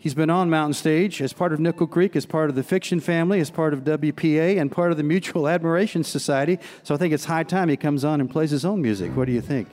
He's 0.02 0.16
been 0.16 0.32
on 0.32 0.50
Mountain 0.50 0.74
Stage 0.74 1.22
as 1.22 1.32
part 1.32 1.54
of 1.54 1.60
Nickel 1.60 1.86
Creek, 1.86 2.16
as 2.16 2.26
part 2.26 2.50
of 2.50 2.56
the 2.56 2.64
Fiction 2.64 3.00
family, 3.00 3.40
as 3.40 3.52
part 3.52 3.72
of 3.72 3.84
WPA, 3.84 4.60
and 4.60 4.72
part 4.72 4.90
of 4.90 4.98
the 4.98 5.04
Mutual 5.04 5.48
Admiration 5.48 6.04
Society. 6.04 6.58
So 6.82 6.96
I 6.96 6.98
think 6.98 7.14
it's 7.14 7.26
high 7.26 7.44
time 7.44 7.70
he 7.70 7.78
comes 7.78 8.04
on 8.04 8.20
and 8.20 8.28
plays 8.28 8.50
his 8.50 8.66
own 8.66 8.82
music. 8.82 9.16
What 9.16 9.26
do 9.26 9.32
you 9.32 9.42
think? 9.42 9.68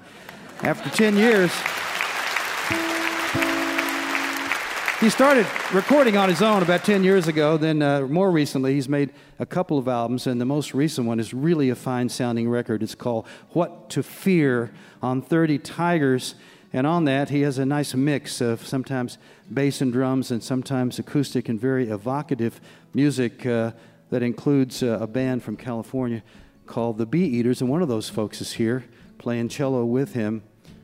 After 0.62 0.90
10 0.90 1.16
years, 1.16 1.50
he 5.00 5.08
started 5.08 5.46
recording 5.72 6.18
on 6.18 6.28
his 6.28 6.42
own 6.42 6.62
about 6.62 6.84
10 6.84 7.04
years 7.04 7.26
ago. 7.26 7.56
Then, 7.56 7.80
uh, 7.80 8.02
more 8.02 8.30
recently, 8.30 8.74
he's 8.74 8.86
made 8.86 9.14
a 9.38 9.46
couple 9.46 9.78
of 9.78 9.88
albums, 9.88 10.26
and 10.26 10.38
the 10.38 10.44
most 10.44 10.74
recent 10.74 11.06
one 11.06 11.20
is 11.20 11.32
really 11.32 11.70
a 11.70 11.74
fine 11.74 12.10
sounding 12.10 12.50
record. 12.50 12.82
It's 12.82 12.94
called 12.94 13.26
What 13.52 13.88
to 13.90 14.02
Fear 14.02 14.72
on 15.00 15.22
30 15.22 15.56
Tigers. 15.56 16.34
And 16.72 16.86
on 16.86 17.06
that, 17.06 17.30
he 17.30 17.40
has 17.42 17.58
a 17.58 17.64
nice 17.64 17.94
mix 17.94 18.42
of 18.42 18.66
sometimes 18.66 19.16
bass 19.52 19.80
and 19.80 19.92
drums 19.92 20.30
and 20.30 20.42
sometimes 20.42 20.98
acoustic 20.98 21.48
and 21.48 21.60
very 21.60 21.88
evocative 21.88 22.60
music 22.94 23.46
uh, 23.46 23.72
that 24.10 24.22
includes 24.22 24.82
uh, 24.82 24.98
a 25.00 25.06
band 25.06 25.42
from 25.42 25.56
California 25.56 26.22
called 26.66 26.98
the 26.98 27.06
Bee 27.06 27.24
Eaters. 27.24 27.60
And 27.60 27.70
one 27.70 27.82
of 27.82 27.88
those 27.88 28.08
folks 28.08 28.40
is 28.40 28.52
here 28.52 28.84
playing 29.18 29.48
cello 29.48 29.84
with 29.84 30.14
him. 30.14 30.42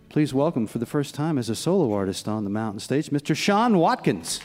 Please 0.09 0.33
welcome 0.33 0.66
for 0.66 0.79
the 0.79 0.87
first 0.87 1.14
time 1.14 1.38
as 1.38 1.48
a 1.48 1.55
solo 1.55 1.92
artist 1.92 2.29
on 2.29 2.44
the 2.44 2.50
mountain 2.50 2.81
stage, 2.81 3.11
Mr. 3.11 3.37
Sean 3.37 3.79
Watkins. 3.79 4.40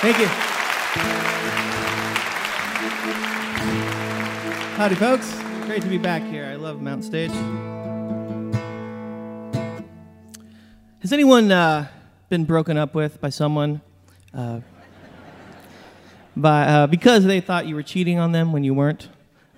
Thank 0.00 0.18
you. 0.18 0.26
Howdy, 4.76 4.94
folks. 4.94 5.38
Great 5.66 5.82
to 5.82 5.88
be 5.88 5.98
back 5.98 6.22
here. 6.22 6.46
I 6.46 6.54
love 6.54 6.80
Mountain 6.80 7.02
Stage. 7.02 7.30
Has 11.00 11.12
anyone 11.12 11.52
uh, 11.52 11.86
been 12.30 12.44
broken 12.44 12.78
up 12.78 12.94
with 12.94 13.20
by 13.20 13.28
someone 13.28 13.80
uh, 14.32 14.60
by, 16.36 16.62
uh, 16.62 16.86
because 16.86 17.24
they 17.24 17.40
thought 17.40 17.66
you 17.66 17.74
were 17.74 17.82
cheating 17.82 18.18
on 18.18 18.30
them 18.32 18.52
when 18.52 18.62
you 18.62 18.72
weren't, 18.72 19.08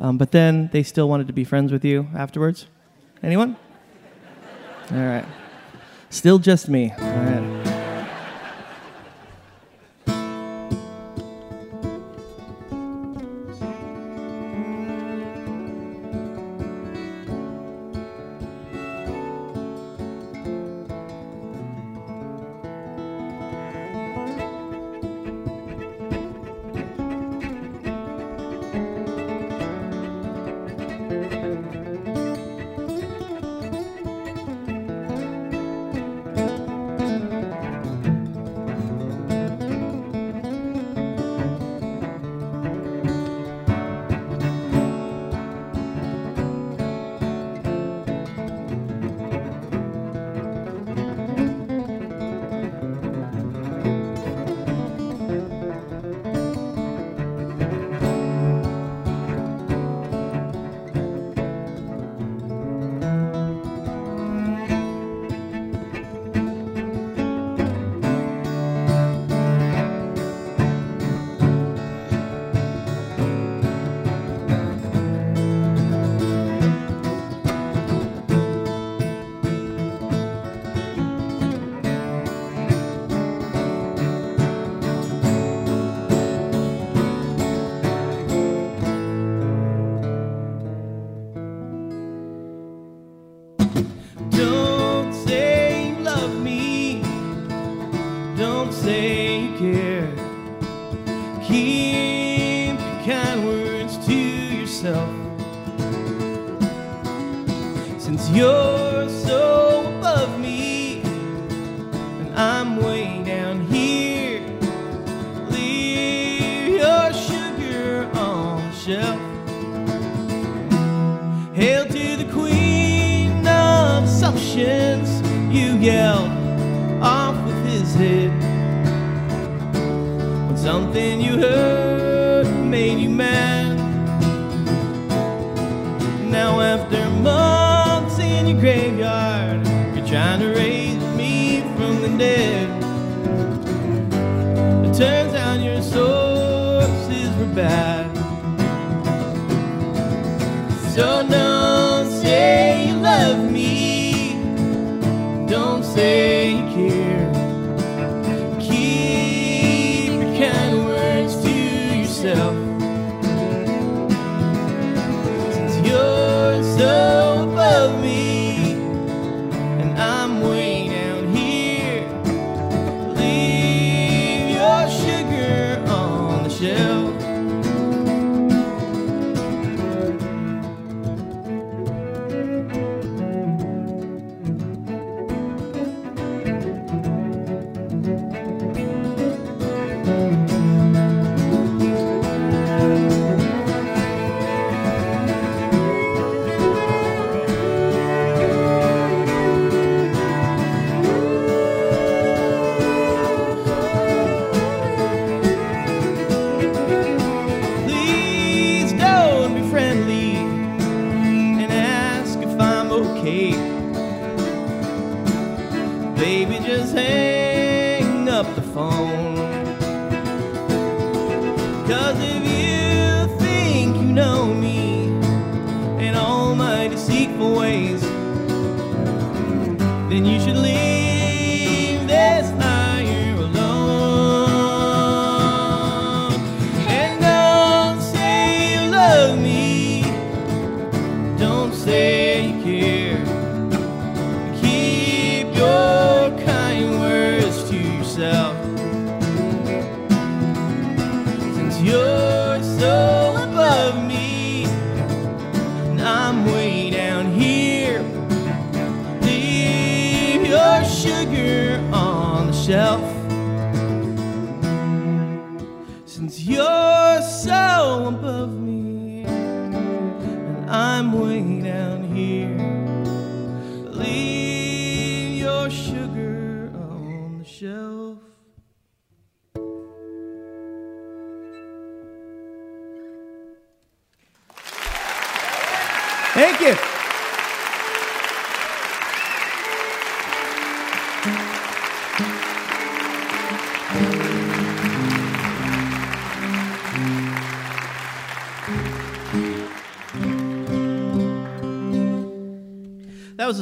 um, 0.00 0.16
but 0.16 0.32
then 0.32 0.70
they 0.72 0.82
still 0.82 1.08
wanted 1.08 1.26
to 1.26 1.32
be 1.32 1.44
friends 1.44 1.70
with 1.70 1.84
you 1.84 2.08
afterwards? 2.16 2.66
Anyone? 3.22 3.56
All 4.90 4.96
right. 4.96 5.26
Still 6.08 6.38
just 6.38 6.68
me. 6.68 6.92
All 6.98 7.08
right. 7.08 7.61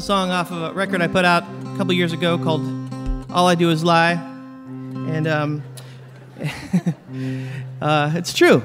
A 0.01 0.03
song 0.03 0.31
off 0.31 0.51
of 0.51 0.63
a 0.63 0.73
record 0.73 1.03
I 1.03 1.09
put 1.09 1.27
out 1.27 1.43
a 1.43 1.77
couple 1.77 1.93
years 1.93 2.15
ago 2.15 2.39
called 2.39 2.63
All 3.31 3.47
I 3.47 3.55
Do 3.55 3.69
Is 3.69 3.85
Lie. 3.85 4.13
And 4.13 5.29
um, 5.29 5.63
uh, 7.83 8.11
it's 8.15 8.33
true. 8.33 8.63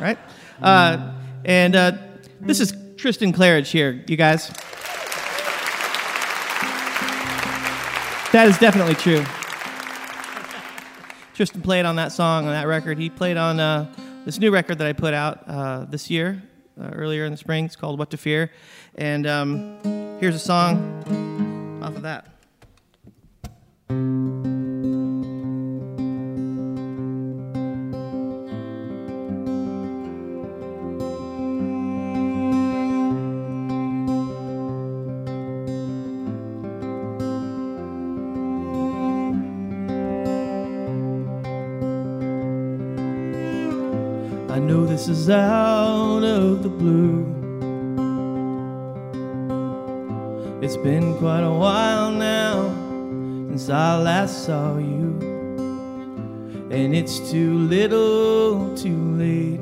Right? 0.00 0.18
Uh, 0.60 1.12
and 1.44 1.76
uh, 1.76 1.92
this 2.40 2.58
is 2.58 2.74
Tristan 2.96 3.32
Clarridge 3.32 3.70
here, 3.70 4.02
you 4.08 4.16
guys. 4.16 4.48
That 8.32 8.46
is 8.48 8.58
definitely 8.58 8.96
true. 8.96 9.24
Tristan 11.34 11.62
played 11.62 11.84
on 11.84 11.94
that 11.96 12.10
song, 12.10 12.46
on 12.46 12.52
that 12.52 12.66
record. 12.66 12.98
He 12.98 13.10
played 13.10 13.36
on 13.36 13.60
uh, 13.60 13.94
this 14.24 14.40
new 14.40 14.50
record 14.50 14.78
that 14.78 14.88
I 14.88 14.92
put 14.92 15.14
out 15.14 15.44
uh, 15.46 15.84
this 15.84 16.10
year, 16.10 16.42
uh, 16.80 16.90
earlier 16.94 17.24
in 17.26 17.30
the 17.30 17.38
spring. 17.38 17.66
It's 17.66 17.76
called 17.76 18.00
What 18.00 18.10
to 18.10 18.16
Fear. 18.16 18.50
And 18.96 19.26
um, 19.26 19.78
here's 20.20 20.36
a 20.36 20.38
song 20.38 21.80
off 21.82 21.96
of 21.96 22.02
that. 22.02 22.26
I 44.50 44.60
know 44.60 44.86
this 44.86 45.08
is 45.08 45.28
out 45.28 46.22
of 46.22 46.62
the 46.62 46.68
blue. 46.68 47.43
It's 50.64 50.78
been 50.78 51.18
quite 51.18 51.42
a 51.42 51.50
while 51.50 52.10
now 52.10 52.70
since 53.50 53.68
I 53.68 53.98
last 53.98 54.46
saw 54.46 54.78
you. 54.78 55.18
And 56.70 56.94
it's 56.96 57.18
too 57.30 57.52
little 57.58 58.74
too 58.74 58.96
late. 59.18 59.60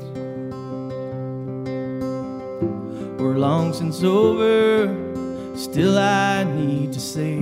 We're 3.19 3.37
long 3.37 3.73
since 3.73 4.01
over, 4.01 4.87
still 5.57 5.97
I 5.97 6.45
need 6.45 6.93
to 6.93 7.01
say 7.01 7.35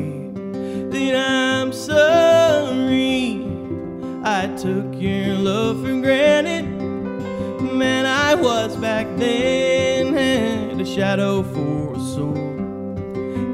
that 0.89 1.16
I'm 1.16 1.72
sorry. 1.72 3.45
I 4.24 4.47
took 4.57 4.99
your 4.99 5.36
love 5.36 5.84
for 5.84 6.01
granted. 6.01 6.66
Man, 7.62 8.07
I 8.07 8.34
was 8.34 8.76
back 8.78 9.05
then, 9.18 10.16
had 10.16 10.82
a 10.82 10.86
shadow 10.86 11.43
for 11.43 11.93
a 11.93 11.99
soul. 11.99 12.51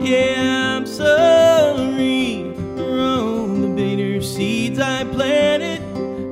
Yeah, 0.10 0.78
I'm 0.78 0.88
sorry 0.88 2.54
for 2.78 3.02
all 3.02 3.46
the 3.46 3.68
bitter 3.76 4.22
seeds 4.22 4.80
I 4.80 5.04
planted. 5.04 5.82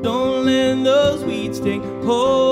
Don't 0.01 0.45
let 0.45 0.81
those 0.85 1.25
weeds 1.25 1.59
take 1.59 1.81
hold 2.05 2.44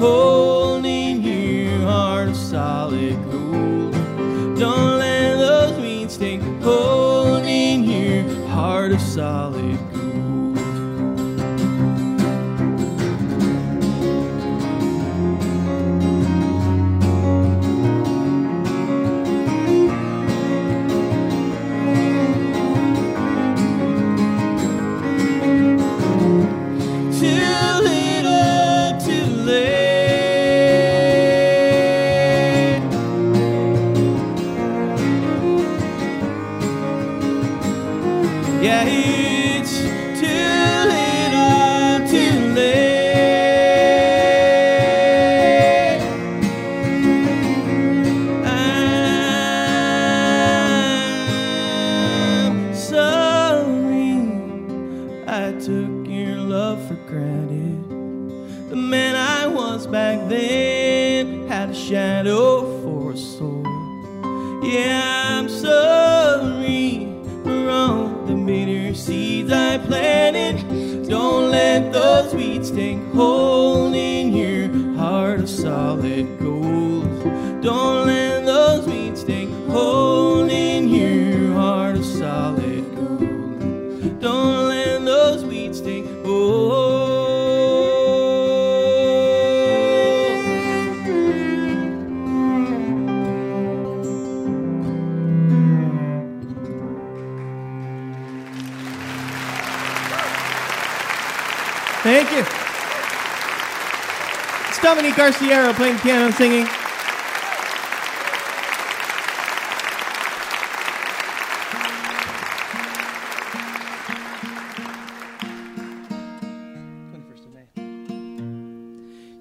weeds 0.00 0.39
Garciero 105.20 105.74
playing 105.74 105.98
piano 105.98 106.24
and 106.24 106.34
singing. 106.34 106.66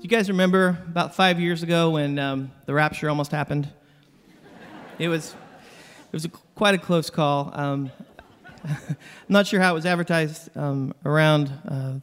You 0.02 0.10
guys 0.10 0.28
remember 0.28 0.78
about 0.90 1.16
five 1.16 1.40
years 1.40 1.64
ago 1.64 1.92
when 1.92 2.20
um, 2.20 2.52
the 2.66 2.74
rapture 2.74 3.08
almost 3.08 3.32
happened? 3.32 3.70
It 4.98 5.08
was, 5.08 5.30
it 5.32 6.12
was 6.12 6.26
a, 6.26 6.30
quite 6.56 6.76
a 6.76 6.78
close 6.78 7.10
call. 7.10 7.52
Um, 7.54 7.90
I'm 8.66 8.98
not 9.30 9.48
sure 9.48 9.62
how 9.62 9.72
it 9.72 9.76
was 9.76 9.86
advertised 9.86 10.50
um, 10.58 10.94
around 11.06 11.54
uh, 11.66 12.00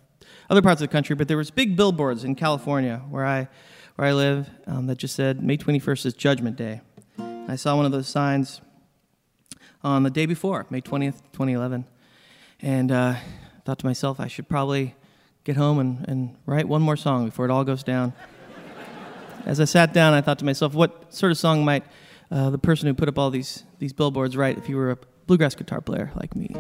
other 0.49 0.63
parts 0.63 0.81
of 0.81 0.89
the 0.89 0.93
country, 0.93 1.17
but 1.17 1.29
there 1.29 1.37
was 1.37 1.51
big 1.51 1.77
billboards 1.77 2.25
in 2.25 2.35
California 2.35 3.03
where 3.11 3.27
I, 3.27 3.49
where 3.97 4.09
I 4.09 4.13
live 4.13 4.49
um, 4.67 4.87
that 4.87 4.99
just 4.99 5.15
said 5.15 5.43
May 5.43 5.57
21st 5.57 6.07
is 6.07 6.15
Judgment 6.15 6.57
Day. 6.57 6.81
I 7.19 7.57
saw 7.57 7.77
one 7.77 7.87
of 7.87 7.93
those 7.93 8.09
signs 8.09 8.61
on 9.83 10.03
the 10.03 10.11
day 10.11 10.27
before, 10.27 10.67
May 10.71 10.81
20th, 10.81 11.23
2011, 11.33 11.87
and 12.61 12.93
uh, 12.93 13.15
thought 13.65 13.79
to 13.79 13.87
myself 13.87 14.21
I 14.21 14.27
should 14.27 14.49
probably 14.49 14.95
get 15.45 15.57
home 15.57 15.79
and, 15.79 16.09
and 16.09 16.37
write 16.45 16.69
one 16.69 16.83
more 16.83 16.97
song 16.97 17.25
before 17.25 17.45
it 17.45 17.51
all 17.51 17.65
goes 17.65 17.83
down. 17.83 18.13
As 19.47 19.61
I 19.61 19.65
sat 19.65 19.93
down, 19.93 20.13
I 20.13 20.21
thought 20.21 20.41
to 20.41 20.45
myself, 20.45 20.75
what 20.75 21.15
sort 21.15 21.31
of 21.31 21.39
song 21.39 21.65
might 21.65 21.85
uh, 22.31 22.51
the 22.51 22.59
person 22.59 22.89
who 22.89 22.95
put 22.95 23.09
up 23.09 23.19
all 23.19 23.31
these, 23.31 23.63
these 23.79 23.93
billboards 23.93 24.37
write 24.37 24.59
if 24.59 24.69
you 24.69 24.77
were 24.77 24.91
a 24.91 24.99
bluegrass 25.27 25.55
guitar 25.55 25.81
player 25.81 26.11
like 26.17 26.35
me? 26.35 26.55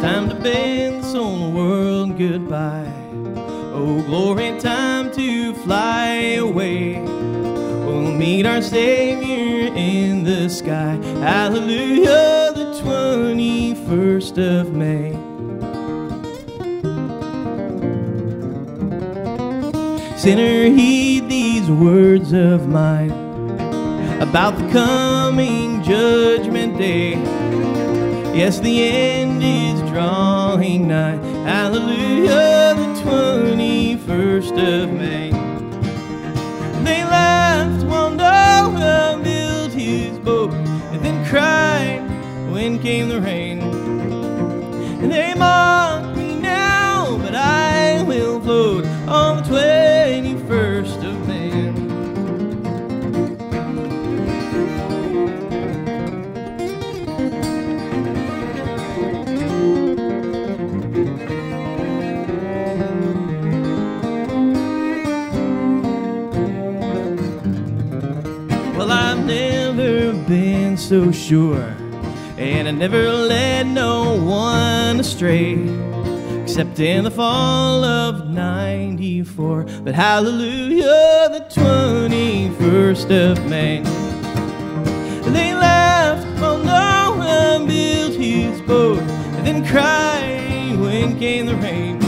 Time 0.00 0.30
to 0.30 0.34
bid 0.34 1.02
this 1.02 1.14
old 1.14 1.52
world 1.54 2.16
goodbye. 2.16 3.09
Oh, 3.82 4.02
glory, 4.02 4.60
time 4.60 5.10
to 5.12 5.54
fly 5.54 6.36
away. 6.36 7.00
We'll 7.00 8.12
meet 8.12 8.44
our 8.44 8.60
Savior 8.60 9.72
in 9.74 10.22
the 10.22 10.50
sky. 10.50 10.96
Hallelujah, 11.20 12.52
the 12.54 12.78
21st 12.84 14.36
of 14.60 14.74
May. 14.74 15.12
Sinner, 20.18 20.64
heed 20.76 21.30
these 21.30 21.70
words 21.70 22.34
of 22.34 22.68
mine 22.68 23.12
about 24.20 24.58
the 24.58 24.68
coming 24.70 25.82
judgment 25.82 26.76
day. 26.76 27.12
Yes, 28.36 28.60
the 28.60 28.82
end 28.82 29.42
is 29.42 29.80
drawing 29.90 30.88
nigh. 30.88 31.16
Hallelujah, 31.44 32.69
21st 33.10 34.56
of 34.82 34.92
May. 34.92 35.30
They 36.84 37.02
laughed 37.02 37.84
while 37.84 38.10
Noah 38.10 39.20
built 39.20 39.72
his 39.72 40.16
boat, 40.20 40.52
and 40.92 41.04
then 41.04 41.26
cried 41.26 42.02
when 42.52 42.78
came 42.78 43.08
the 43.08 43.20
rain. 43.20 43.58
And 45.02 45.10
they 45.10 45.34
mock 45.34 46.16
me 46.16 46.36
now, 46.36 47.18
but 47.18 47.34
I 47.34 48.04
will 48.04 48.40
float 48.40 48.84
on 49.08 49.38
the 49.38 49.42
21st 49.42 49.79
so 70.90 71.12
sure, 71.12 71.72
and 72.36 72.66
I 72.66 72.72
never 72.72 73.12
led 73.12 73.68
no 73.68 74.16
one 74.16 74.98
astray, 74.98 75.52
except 76.42 76.80
in 76.80 77.04
the 77.04 77.12
fall 77.12 77.84
of 77.84 78.28
94. 78.28 79.66
But 79.84 79.94
hallelujah, 79.94 81.28
the 81.30 81.46
21st 81.48 83.30
of 83.30 83.48
May. 83.48 83.84
They 85.30 85.54
laughed 85.54 86.26
while 86.40 86.58
Noah 86.58 87.64
built 87.64 88.14
his 88.14 88.60
boat, 88.62 88.98
and 88.98 89.46
then 89.46 89.64
cried 89.64 90.76
when 90.76 91.20
came 91.20 91.46
the 91.46 91.54
rain. 91.54 91.99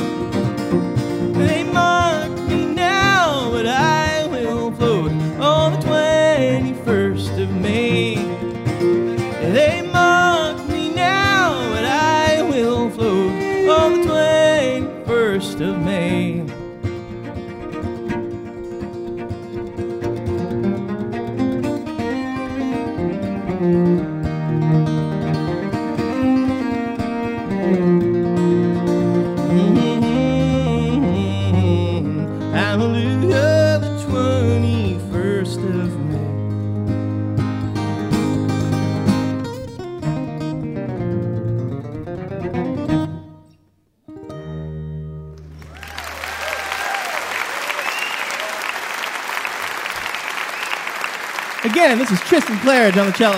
again. 51.93 51.99
This 51.99 52.11
is 52.11 52.21
Tristan 52.27 52.57
Clarridge 52.59 52.97
on 52.97 53.07
the 53.07 53.13
cello. 53.13 53.37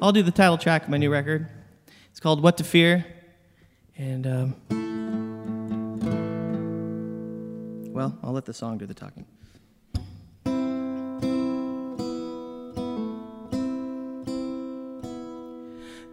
I'll 0.00 0.12
do 0.12 0.22
the 0.22 0.30
title 0.30 0.58
track 0.58 0.84
of 0.84 0.88
my 0.88 0.96
new 0.96 1.10
record. 1.10 1.48
It's 2.10 2.20
called 2.20 2.42
What 2.42 2.56
to 2.58 2.64
Fear. 2.64 3.04
And, 3.96 4.26
um, 4.26 4.54
well, 7.92 8.16
I'll 8.22 8.32
let 8.32 8.44
the 8.44 8.54
song 8.54 8.78
do 8.78 8.86
the 8.86 8.94
talking. 8.94 9.26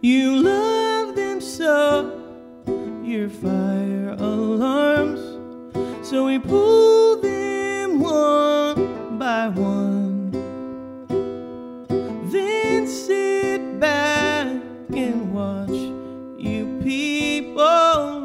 You 0.02 0.42
love 0.42 1.16
them 1.16 1.40
so 1.40 2.25
your 3.06 3.28
fire 3.28 4.16
alarms. 4.18 5.20
So 6.06 6.26
we 6.26 6.40
pull 6.40 7.20
them 7.20 8.00
one 8.00 9.16
by 9.16 9.46
one, 9.48 10.32
then 12.32 12.86
sit 12.88 13.78
back 13.78 14.48
and 14.90 15.32
watch 15.32 15.70
you 15.70 16.80
people 16.82 17.54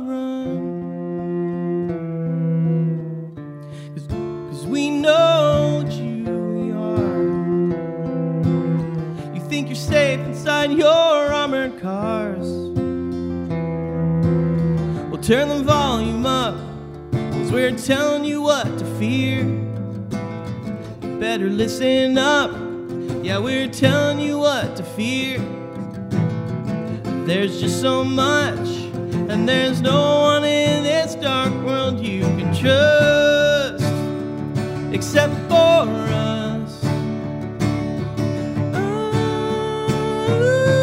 run. 0.07 0.57
Cause, 3.93 4.07
Cause 4.07 4.65
we 4.65 4.89
know 4.89 5.85
you, 5.91 6.73
are. 6.75 7.23
You 9.35 9.41
think 9.41 9.67
you're 9.67 9.75
safe 9.75 10.19
inside 10.21 10.71
your 10.71 10.87
armored 10.89 11.79
cars 11.79 12.40
turn 15.21 15.49
the 15.49 15.63
volume 15.63 16.25
up, 16.25 16.55
cause 17.11 17.51
we're 17.51 17.77
telling 17.77 18.25
you 18.25 18.41
what 18.41 18.65
to 18.79 18.85
fear. 18.97 19.41
You 21.03 21.17
better 21.19 21.47
listen 21.47 22.17
up, 22.17 22.49
yeah, 23.23 23.37
we're 23.37 23.67
telling 23.67 24.19
you 24.19 24.39
what 24.39 24.75
to 24.77 24.83
fear. 24.83 25.37
There's 27.27 27.61
just 27.61 27.81
so 27.81 28.03
much, 28.03 28.67
and 29.29 29.47
there's 29.47 29.79
no 29.79 30.21
one 30.21 30.43
in 30.43 30.83
this 30.83 31.13
dark 31.13 31.53
world 31.63 31.99
you 31.99 32.21
can 32.21 32.51
trust, 32.55 33.83
except 34.91 35.35
for 35.47 35.85
us. 36.09 36.83
Ooh. 38.75 40.80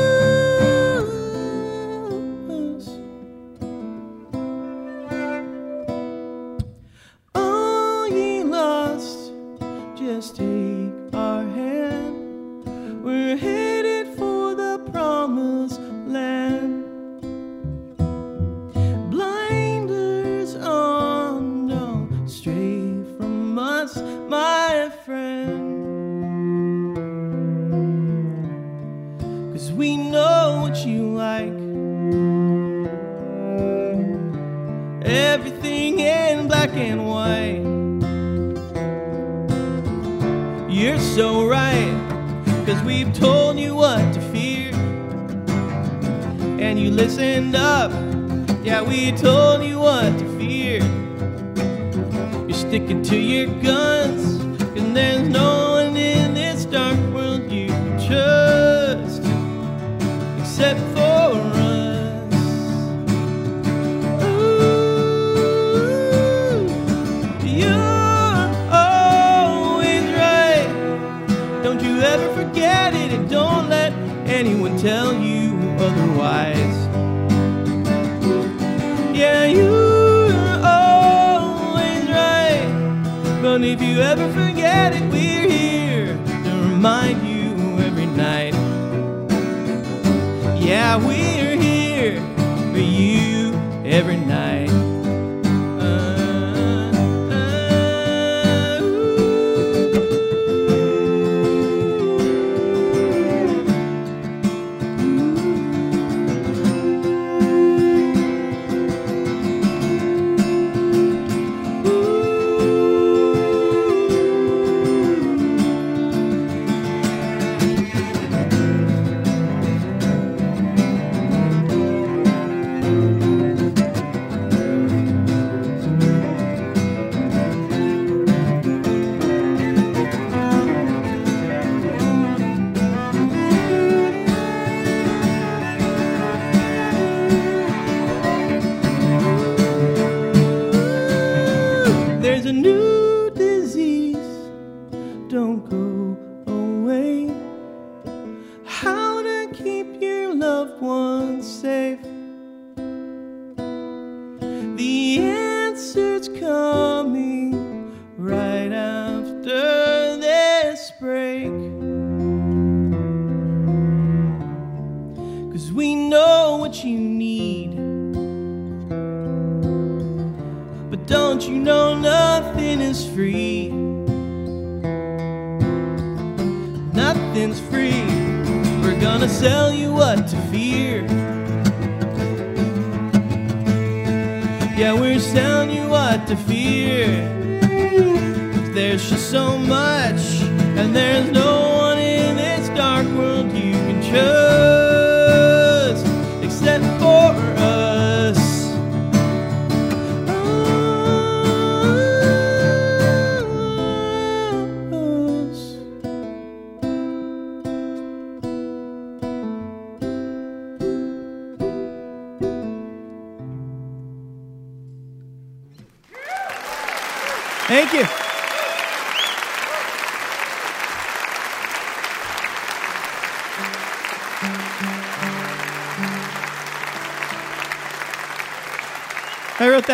if 83.73 83.83
you 83.83 84.01
ever 84.01 84.33
forget 84.33 84.95
it, 84.95 85.03
we're 85.13 85.47
here 85.49 86.17
to 86.17 86.51
remind 86.71 87.27
you 87.27 87.51
every 87.85 88.07
night. 88.07 88.55
Yeah, 90.59 90.97
we 90.97 91.18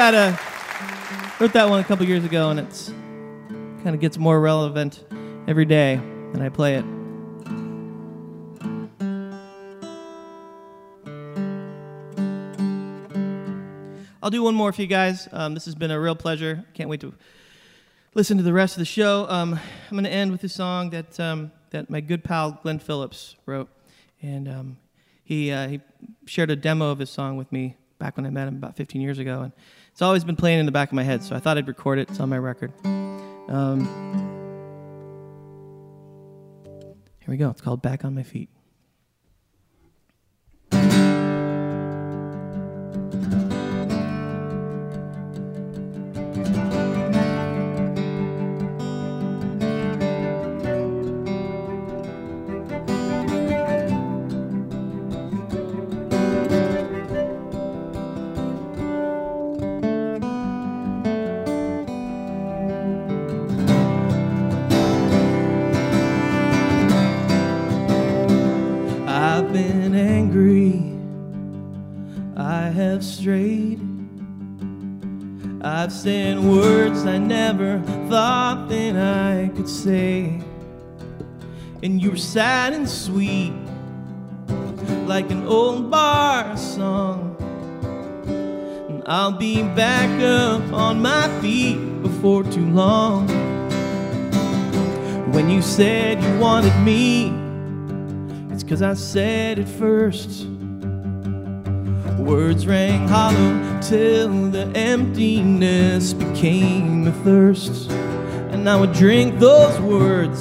I 0.05 0.11
a 0.11 0.39
wrote 1.41 1.55
that 1.55 1.71
one 1.71 1.81
a 1.81 1.85
couple 1.85 2.05
years 2.05 2.27
ago, 2.27 2.51
and 2.51 2.61
it's 2.61 2.89
kind 3.83 3.95
of 3.95 4.01
gets 4.01 4.19
more 4.19 4.39
relevant 4.39 5.03
every 5.49 5.65
day 5.65 5.95
And 5.95 6.43
I 6.43 6.51
play 6.51 6.75
it. 6.75 6.85
I'll 14.23 14.29
do 14.29 14.43
one 14.43 14.55
more 14.55 14.75
for 14.75 14.83
you 14.83 14.89
guys. 14.89 15.27
Um, 15.33 15.55
this 15.55 15.65
has 15.65 15.75
been 15.75 15.91
a 15.91 15.99
real 15.99 16.15
pleasure. 16.15 16.67
Can't 16.75 16.91
wait 16.91 17.01
to 17.01 17.15
listen 18.13 18.37
to 18.37 18.43
the 18.43 18.53
rest 18.53 18.75
of 18.75 18.81
the 18.81 18.85
show. 18.85 19.27
Um, 19.31 19.55
I'm 19.55 19.93
going 19.93 20.05
to 20.05 20.11
end 20.11 20.33
with 20.33 20.45
a 20.45 20.51
song 20.51 20.91
that 20.91 21.19
um, 21.19 21.51
that 21.71 21.89
my 21.89 22.03
good 22.03 22.23
pal 22.23 22.61
Glen 22.63 22.79
Phillips 22.79 23.37
wrote, 23.47 23.71
and 24.21 24.49
um, 24.49 24.77
he 25.25 25.51
uh, 25.51 25.69
he 25.69 25.81
shared 26.27 26.51
a 26.51 26.57
demo 26.57 26.91
of 26.91 26.99
his 26.99 27.09
song 27.09 27.39
with 27.39 27.51
me 27.51 27.79
back 27.99 28.19
when 28.19 28.27
I 28.27 28.31
met 28.31 28.49
him 28.49 28.57
about 28.57 28.77
15 28.77 29.01
years 29.01 29.19
ago, 29.19 29.41
and 29.41 29.53
it's 29.95 30.03
always 30.03 30.25
been 30.25 30.35
playing 30.35 30.59
in 30.59 30.67
the 30.67 30.73
back 30.73 30.89
of 30.89 30.95
my 30.95 31.05
head. 31.05 31.23
So 31.23 31.37
I 31.37 31.39
thought 31.39 31.57
I'd 31.57 31.69
record 31.69 32.01
it. 32.01 32.11
It's 32.11 32.19
on 32.19 32.29
my 32.29 32.37
record. 32.37 32.73
Um, 33.49 33.87
here 37.21 37.29
we 37.29 37.37
go. 37.37 37.49
It's 37.51 37.61
called 37.61 37.81
"Back 37.81 38.05
on 38.05 38.13
My 38.17 38.25
Feet." 38.25 38.49
I've 75.85 75.93
said 75.93 76.41
words 76.41 77.05
I 77.05 77.19
never 77.19 77.79
thought 78.09 78.71
that 78.71 78.97
I 78.97 79.51
could 79.55 79.69
say. 79.69 80.41
And 81.83 82.01
you 82.01 82.13
were 82.13 82.17
sad 82.17 82.73
and 82.73 82.89
sweet, 82.89 83.53
like 85.05 85.31
an 85.31 85.47
old 85.47 85.91
bar 85.91 86.57
song. 86.57 87.37
And 88.89 89.03
I'll 89.05 89.33
be 89.33 89.63
back 89.63 90.09
up 90.23 90.73
on 90.73 91.03
my 91.03 91.29
feet 91.43 91.77
before 92.01 92.45
too 92.45 92.65
long. 92.71 93.29
When 95.35 95.51
you 95.51 95.61
said 95.61 96.23
you 96.23 96.39
wanted 96.39 96.75
me, 96.81 97.29
it's 98.55 98.65
cause 98.65 98.81
I 98.81 98.95
said 98.95 99.59
it 99.59 99.69
first. 99.69 100.47
Words 102.19 102.67
rang 102.67 103.09
hollow 103.09 103.81
till 103.81 104.51
the 104.51 104.71
emptiness 104.75 106.13
became 106.13 107.07
a 107.07 107.13
thirst. 107.13 107.91
And 108.51 108.69
I 108.71 108.77
would 108.77 108.93
drink 108.93 109.41
those 109.41 109.79
words 109.81 110.41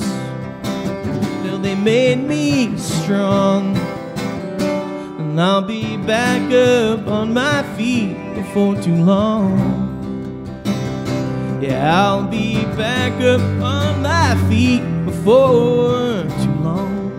till 1.43 1.57
they 1.59 1.75
made 1.75 2.19
me 2.19 2.77
strong. 2.77 3.75
And 5.19 5.41
I'll 5.41 5.63
be 5.63 5.97
back 5.97 6.51
up 6.53 7.07
on 7.07 7.33
my 7.33 7.63
feet 7.75 8.15
before 8.35 8.75
too 8.81 8.95
long. 8.95 9.83
Yeah, 11.61 12.01
I'll 12.01 12.27
be 12.27 12.63
back 12.77 13.19
up 13.21 13.41
on 13.61 14.03
my 14.03 14.35
feet 14.47 14.83
before 15.05 16.23
too 16.43 16.55
long 16.61 17.11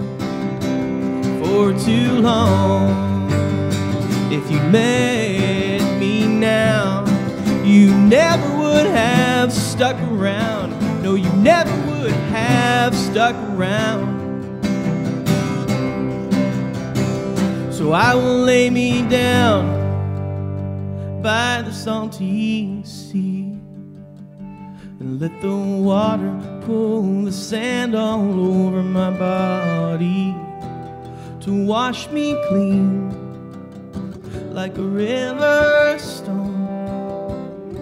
for 1.42 1.72
too 1.84 2.20
long. 2.20 3.13
If 4.36 4.50
you 4.50 4.58
met 4.58 6.00
me 6.00 6.26
now, 6.26 7.04
you 7.64 7.94
never 7.94 8.58
would 8.58 8.86
have 8.86 9.52
stuck 9.52 9.96
around. 10.10 10.72
No, 11.04 11.14
you 11.14 11.30
never 11.34 11.70
would 11.86 12.10
have 12.34 12.96
stuck 12.96 13.36
around. 13.52 14.10
So 17.72 17.92
I 17.92 18.16
will 18.16 18.38
lay 18.38 18.70
me 18.70 19.08
down 19.08 19.62
by 21.22 21.62
the 21.62 21.72
salty 21.72 22.82
sea 22.82 23.56
and 24.98 25.20
let 25.20 25.40
the 25.42 25.56
water 25.56 26.60
pull 26.66 27.22
the 27.22 27.30
sand 27.30 27.94
all 27.94 28.40
over 28.50 28.82
my 28.82 29.16
body 29.16 30.34
to 31.42 31.66
wash 31.66 32.10
me 32.10 32.34
clean 32.48 33.23
like 34.54 34.78
a 34.78 34.82
river 34.82 35.96
stone. 35.98 37.74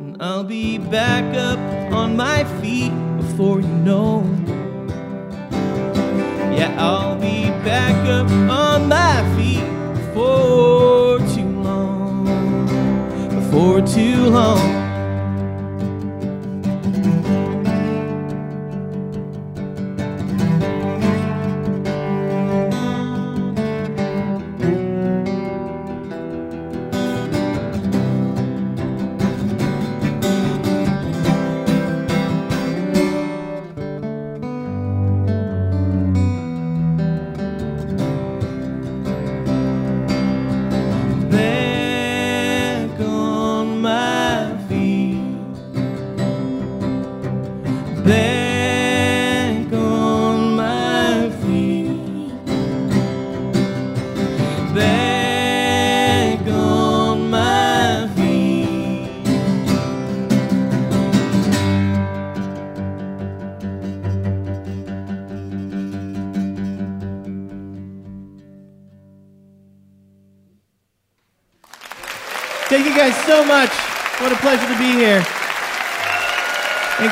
And 0.00 0.16
I'll 0.18 0.44
be 0.44 0.78
back 0.78 1.36
up 1.36 1.58
on 1.92 2.16
my 2.16 2.44
feet 2.62 2.92
before 3.18 3.60
you 3.60 3.68
know. 3.68 4.24
Yeah, 6.56 6.74
I'll 6.78 7.16
be 7.16 7.50
back 7.68 7.94
up 8.08 8.30
on 8.30 8.88
my 8.88 9.36
feet 9.36 9.68
before 9.94 11.18
too 11.34 11.60
long. 11.60 12.24
Before 13.28 13.82
too 13.82 14.30
long. 14.30 14.85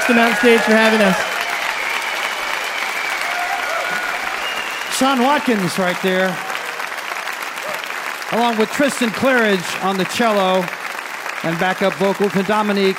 Thanks 0.05 0.18
to 0.18 0.20
Mountain 0.20 0.38
Stage 0.38 0.61
for 0.61 0.72
having 0.72 1.00
us. 1.00 1.16
Sean 4.98 5.22
Watkins 5.22 5.78
right 5.78 5.96
there, 6.02 6.28
along 8.32 8.59
with 8.59 8.68
Tristan 8.70 9.09
Clarridge 9.09 9.82
on 9.82 9.96
the 9.96 10.05
cello 10.05 10.62
and 11.42 11.59
backup 11.59 11.94
vocals, 11.94 12.34
and 12.36 12.46
Dominique 12.46 12.96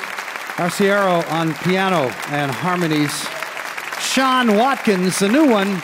Arciero 0.56 1.24
on 1.30 1.54
piano 1.54 2.08
and 2.30 2.50
harmonies. 2.50 3.24
Sean 4.00 4.56
Watkins, 4.56 5.20
the 5.20 5.28
new 5.28 5.48
one, 5.48 5.80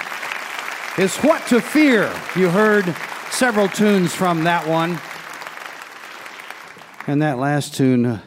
is 0.99 1.17
What 1.19 1.47
to 1.47 1.61
Fear. 1.61 2.13
You 2.35 2.51
heard 2.51 2.97
several 3.31 3.69
tunes 3.69 4.13
from 4.13 4.43
that 4.43 4.67
one. 4.67 4.99
And 7.07 7.23
that 7.23 7.39
last 7.39 7.77
tune, 7.77 8.07
uh, 8.07 8.21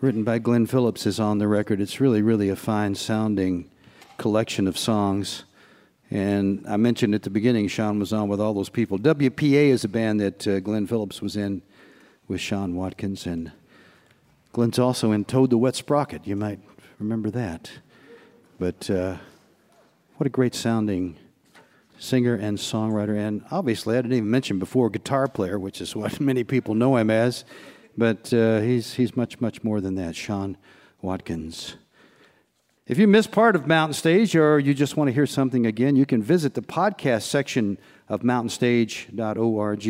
written 0.00 0.24
by 0.24 0.38
Glen 0.38 0.66
Phillips, 0.66 1.06
is 1.06 1.18
on 1.18 1.38
the 1.38 1.48
record. 1.48 1.80
It's 1.80 2.00
really, 2.00 2.22
really 2.22 2.48
a 2.48 2.56
fine 2.56 2.94
sounding 2.94 3.70
collection 4.18 4.66
of 4.66 4.76
songs. 4.76 5.44
And 6.10 6.64
I 6.68 6.76
mentioned 6.76 7.14
at 7.14 7.22
the 7.22 7.30
beginning, 7.30 7.68
Sean 7.68 7.98
was 7.98 8.12
on 8.12 8.28
with 8.28 8.40
all 8.40 8.54
those 8.54 8.68
people. 8.68 8.98
WPA 8.98 9.68
is 9.68 9.84
a 9.84 9.88
band 9.88 10.20
that 10.20 10.46
uh, 10.46 10.60
Glen 10.60 10.86
Phillips 10.86 11.20
was 11.20 11.36
in 11.36 11.62
with 12.28 12.40
Sean 12.40 12.76
Watkins. 12.76 13.26
And 13.26 13.52
Glen's 14.52 14.78
also 14.78 15.12
in 15.12 15.24
Toad 15.24 15.50
the 15.50 15.58
Wet 15.58 15.74
Sprocket. 15.74 16.26
You 16.26 16.36
might 16.36 16.60
remember 16.98 17.30
that. 17.30 17.70
But 18.58 18.88
uh, 18.88 19.16
what 20.16 20.26
a 20.26 20.30
great 20.30 20.54
sounding 20.54 21.16
singer 21.98 22.34
and 22.34 22.58
songwriter. 22.58 23.16
And 23.16 23.42
obviously, 23.50 23.96
I 23.96 24.02
didn't 24.02 24.18
even 24.18 24.30
mention 24.30 24.58
before, 24.58 24.90
guitar 24.90 25.26
player, 25.26 25.58
which 25.58 25.80
is 25.80 25.96
what 25.96 26.20
many 26.20 26.44
people 26.44 26.74
know 26.74 26.96
him 26.96 27.10
as. 27.10 27.44
But 27.96 28.32
uh, 28.32 28.60
he's, 28.60 28.94
he's 28.94 29.16
much, 29.16 29.40
much 29.40 29.64
more 29.64 29.80
than 29.80 29.94
that. 29.94 30.16
Sean 30.16 30.56
Watkins. 31.02 31.76
If 32.86 32.98
you 32.98 33.08
missed 33.08 33.32
part 33.32 33.56
of 33.56 33.66
Mountain 33.66 33.94
Stage 33.94 34.36
or 34.36 34.60
you 34.60 34.72
just 34.72 34.96
want 34.96 35.08
to 35.08 35.12
hear 35.12 35.26
something 35.26 35.66
again, 35.66 35.96
you 35.96 36.06
can 36.06 36.22
visit 36.22 36.54
the 36.54 36.62
podcast 36.62 37.22
section 37.22 37.78
of 38.08 38.20
mountainstage.org. 38.20 39.86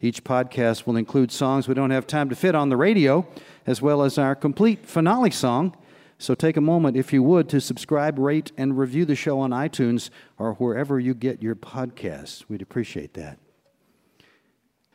Each 0.00 0.24
podcast 0.24 0.84
will 0.84 0.96
include 0.96 1.30
songs 1.30 1.68
we 1.68 1.74
don't 1.74 1.90
have 1.90 2.06
time 2.06 2.28
to 2.30 2.34
fit 2.34 2.56
on 2.56 2.68
the 2.68 2.76
radio, 2.76 3.24
as 3.64 3.80
well 3.80 4.02
as 4.02 4.18
our 4.18 4.34
complete 4.34 4.86
finale 4.86 5.30
song. 5.30 5.76
So 6.18 6.34
take 6.34 6.56
a 6.56 6.60
moment, 6.60 6.96
if 6.96 7.12
you 7.12 7.22
would, 7.22 7.48
to 7.50 7.60
subscribe, 7.60 8.18
rate, 8.18 8.50
and 8.56 8.76
review 8.76 9.04
the 9.04 9.14
show 9.14 9.38
on 9.38 9.50
iTunes 9.50 10.10
or 10.36 10.54
wherever 10.54 10.98
you 10.98 11.14
get 11.14 11.42
your 11.42 11.54
podcasts. 11.54 12.44
We'd 12.48 12.62
appreciate 12.62 13.14
that. 13.14 13.38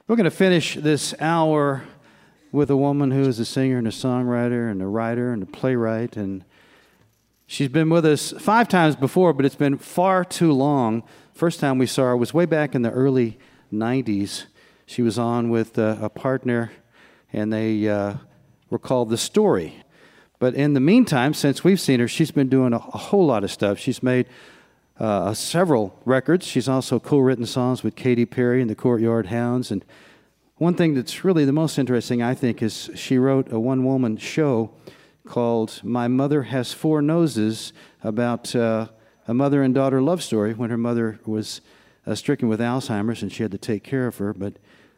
We're 0.08 0.16
going 0.16 0.26
to 0.26 0.32
finish 0.32 0.76
this 0.76 1.14
hour 1.22 1.84
with 2.52 2.70
a 2.70 2.78
woman 2.78 3.12
who 3.12 3.22
is 3.22 3.40
a 3.40 3.46
singer 3.46 3.78
and 3.78 3.88
a 3.88 3.92
songwriter 3.92 4.70
and 4.72 4.82
a 4.82 4.88
writer 4.88 5.32
and 5.32 5.44
a 5.44 5.48
playwright 5.48 6.16
and 6.16 6.44
She's 7.50 7.70
been 7.70 7.90
with 7.90 8.06
us 8.06 8.34
five 8.34 8.68
times 8.68 8.98
before, 8.98 9.32
but 9.32 9.46
it's 9.46 9.56
been 9.56 9.78
far 9.78 10.26
too 10.26 10.52
long. 10.52 11.04
First 11.34 11.62
time 11.62 11.78
we 11.78 11.86
saw 11.86 12.04
her 12.04 12.18
was 12.18 12.34
way 12.34 12.46
back 12.46 12.76
in 12.76 12.82
the 12.82 12.92
early 12.92 13.40
90s. 13.72 14.48
She 14.86 15.02
was 15.02 15.18
on 15.18 15.50
with 15.50 15.80
uh, 15.80 15.96
a 16.02 16.10
partner, 16.10 16.74
and 17.32 17.52
they 17.52 17.88
uh, 17.88 18.16
were 18.70 18.78
called 18.78 19.10
The 19.10 19.18
Story. 19.18 19.82
But 20.40 20.56
in 20.56 20.74
the 20.74 20.82
meantime, 20.82 21.34
since 21.34 21.64
we've 21.64 21.80
seen 21.80 22.02
her, 22.02 22.08
she's 22.10 22.32
been 22.32 22.50
doing 22.50 22.74
a, 22.74 22.78
a 22.78 22.98
whole 22.98 23.26
lot 23.26 23.46
of 23.46 23.52
stuff. 23.52 23.80
She's 23.80 24.04
made 24.04 24.28
uh, 25.00 25.34
several 25.34 25.98
records. 26.04 26.46
She's 26.46 26.68
also 26.68 27.00
co 27.00 27.18
written 27.18 27.46
songs 27.46 27.82
with 27.82 27.96
Katy 27.96 28.26
Perry 28.26 28.60
and 28.60 28.70
the 28.70 28.76
Courtyard 28.76 29.28
Hounds. 29.28 29.72
And 29.72 29.86
one 30.58 30.74
thing 30.74 30.96
that's 30.96 31.24
really 31.24 31.46
the 31.46 31.52
most 31.52 31.78
interesting, 31.78 32.24
I 32.24 32.34
think, 32.34 32.64
is 32.64 32.90
she 32.96 33.20
wrote 33.20 33.52
a 33.52 33.60
one 33.60 33.86
woman 33.86 34.18
show 34.18 34.72
called 35.28 35.82
My 35.84 36.08
Mother 36.08 36.44
Has 36.44 36.74
Four 36.74 37.02
Noses 37.02 37.74
about 38.04 38.56
uh, 38.56 38.88
a 39.28 39.34
mother 39.36 39.62
and 39.62 39.76
daughter 39.76 40.02
love 40.02 40.24
story 40.24 40.56
when 40.56 40.72
her 40.72 40.78
mother 40.78 41.20
was 41.26 41.62
uh, 42.08 42.16
stricken 42.16 42.48
with 42.48 42.60
Alzheimer's 42.60 43.22
and 43.22 43.32
she 43.32 43.44
had 43.44 43.52
to 43.52 43.60
take 43.60 43.84
care 43.84 44.08
of 44.08 44.18
her. 44.18 44.34
But 44.34 44.54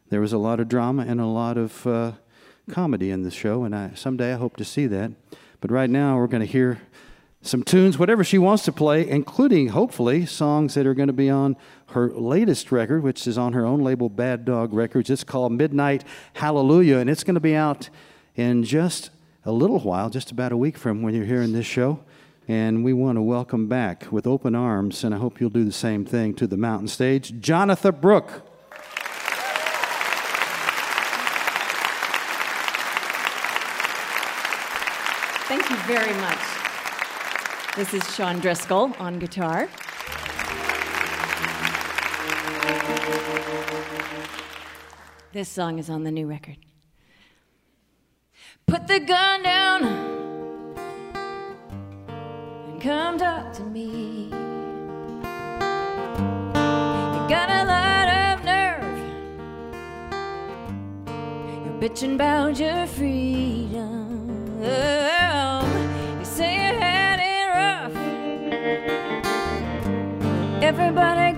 there 0.10 0.22
was 0.22 0.32
a 0.32 0.38
lot 0.38 0.62
of 0.62 0.70
drama 0.70 1.04
and 1.06 1.20
a 1.20 1.26
lot 1.26 1.58
of 1.58 1.86
uh, 1.86 2.14
comedy 2.70 3.12
in 3.12 3.24
the 3.24 3.32
show, 3.32 3.66
and 3.66 3.76
I, 3.76 3.92
someday 3.96 4.34
I 4.34 4.38
hope 4.38 4.56
to 4.58 4.66
see 4.66 4.88
that. 4.88 5.12
But 5.60 5.72
right 5.72 5.90
now 5.90 6.18
we're 6.18 6.28
going 6.28 6.40
to 6.40 6.48
hear 6.52 6.80
some 7.42 7.64
tunes, 7.64 7.98
whatever 7.98 8.24
she 8.24 8.38
wants 8.38 8.64
to 8.64 8.72
play, 8.72 9.08
including, 9.10 9.70
hopefully, 9.70 10.26
songs 10.26 10.74
that 10.76 10.86
are 10.86 10.94
going 10.94 11.08
to 11.08 11.14
be 11.14 11.30
on 11.30 11.58
her 11.92 12.10
latest 12.12 12.72
record, 12.72 13.04
which 13.04 13.26
is 13.28 13.38
on 13.38 13.54
her 13.54 13.66
own 13.66 13.82
label, 13.82 14.10
Bad 14.10 14.46
Dog 14.46 14.74
Records. 14.74 15.10
It's 15.10 15.24
called 15.24 15.52
Midnight 15.52 16.04
Hallelujah, 16.34 16.98
and 16.98 17.10
it's 17.10 17.24
going 17.24 17.36
to 17.36 17.40
be 17.40 17.56
out 17.56 17.90
in 18.36 18.64
just 18.64 19.10
a 19.46 19.52
little 19.52 19.80
while, 19.80 20.10
just 20.10 20.32
about 20.32 20.52
a 20.52 20.58
week 20.58 20.78
from 20.78 21.02
when 21.02 21.14
you're 21.14 21.26
hearing 21.26 21.54
this 21.54 21.66
show. 21.66 22.00
And 22.48 22.84
we 22.84 22.94
want 22.94 23.18
to 23.18 23.22
welcome 23.22 23.68
back 23.68 24.12
with 24.12 24.26
open 24.26 24.56
arms, 24.56 25.04
and 25.04 25.14
I 25.14 25.18
hope 25.18 25.40
you'll 25.40 25.50
do 25.50 25.64
the 25.64 25.72
same 25.72 26.06
thing 26.06 26.34
to 26.36 26.48
the 26.48 26.58
mountain 26.58 26.88
stage, 26.88 27.34
Jonatha 27.42 27.92
Brooke. 27.92 28.44
Thank 35.48 35.70
you 35.70 35.76
very 35.88 36.14
much. 36.22 36.38
This 37.76 37.94
is 37.94 38.16
Sean 38.16 38.40
Driscoll 38.40 38.94
on 39.00 39.20
guitar. 39.20 39.68
This 45.32 45.48
song 45.48 45.80
is 45.80 45.90
on 45.90 46.04
the 46.04 46.12
new 46.12 46.28
record. 46.28 46.58
Put 48.66 48.88
the 48.88 49.00
gun 49.00 49.44
down 49.44 49.84
and 52.68 52.82
come 52.82 53.18
talk 53.18 53.54
to 53.54 53.64
me. 53.64 54.26
You 54.26 54.32
got 57.30 57.50
a 57.50 57.64
lot 57.66 58.08
of 58.10 58.44
nerve. 58.44 59.00
You're 61.64 61.80
bitching 61.80 62.16
about 62.16 62.60
your 62.60 62.86
freedom. 62.88 64.60
You 66.20 66.26
say 66.26 66.54
you 66.56 66.74
had 66.80 67.20
it 67.20 67.48
rough. 67.54 67.96
Everybody 70.64 71.29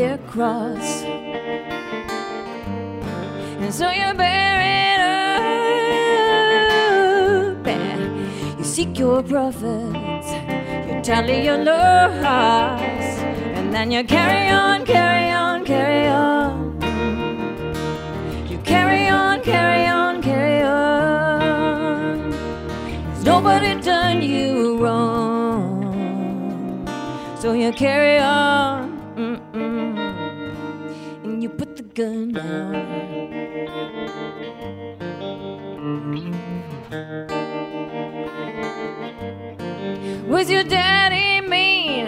their 0.00 0.18
cross. 0.32 1.02
And 3.62 3.72
so 3.78 3.90
you 3.90 4.14
bear 4.14 4.56
it 4.78 5.00
up. 5.10 5.26
And 7.66 8.02
you 8.58 8.64
seek 8.64 8.98
your 8.98 9.22
profits. 9.22 10.28
You 10.88 11.02
tally 11.02 11.44
your 11.44 11.58
loss. 11.58 12.80
And 13.58 13.74
then 13.74 13.90
you 13.90 14.02
carry 14.04 14.48
on, 14.48 14.86
carry 14.86 15.30
on, 15.44 15.66
carry 15.66 16.06
on. 16.08 16.80
You 18.50 18.58
carry 18.72 19.06
on, 19.08 19.42
carry 19.42 19.86
on, 19.86 20.22
carry 20.22 20.62
on. 20.62 22.30
There's 22.30 23.24
nobody 23.24 23.78
done 23.82 24.22
you 24.22 24.78
wrong. 24.82 25.76
So 27.38 27.52
you 27.52 27.70
carry 27.72 28.18
on. 28.18 28.79
Down. 32.32 32.74
Was 40.28 40.50
your 40.50 40.64
daddy 40.64 41.40
mean? 41.46 42.06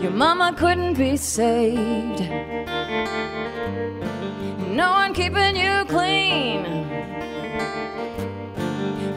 Your 0.00 0.10
mama 0.10 0.54
couldn't 0.56 0.94
be 0.94 1.16
saved. 1.16 2.20
No 4.70 4.90
one 4.90 5.14
keeping 5.14 5.56
you 5.56 5.84
clean. 5.86 6.66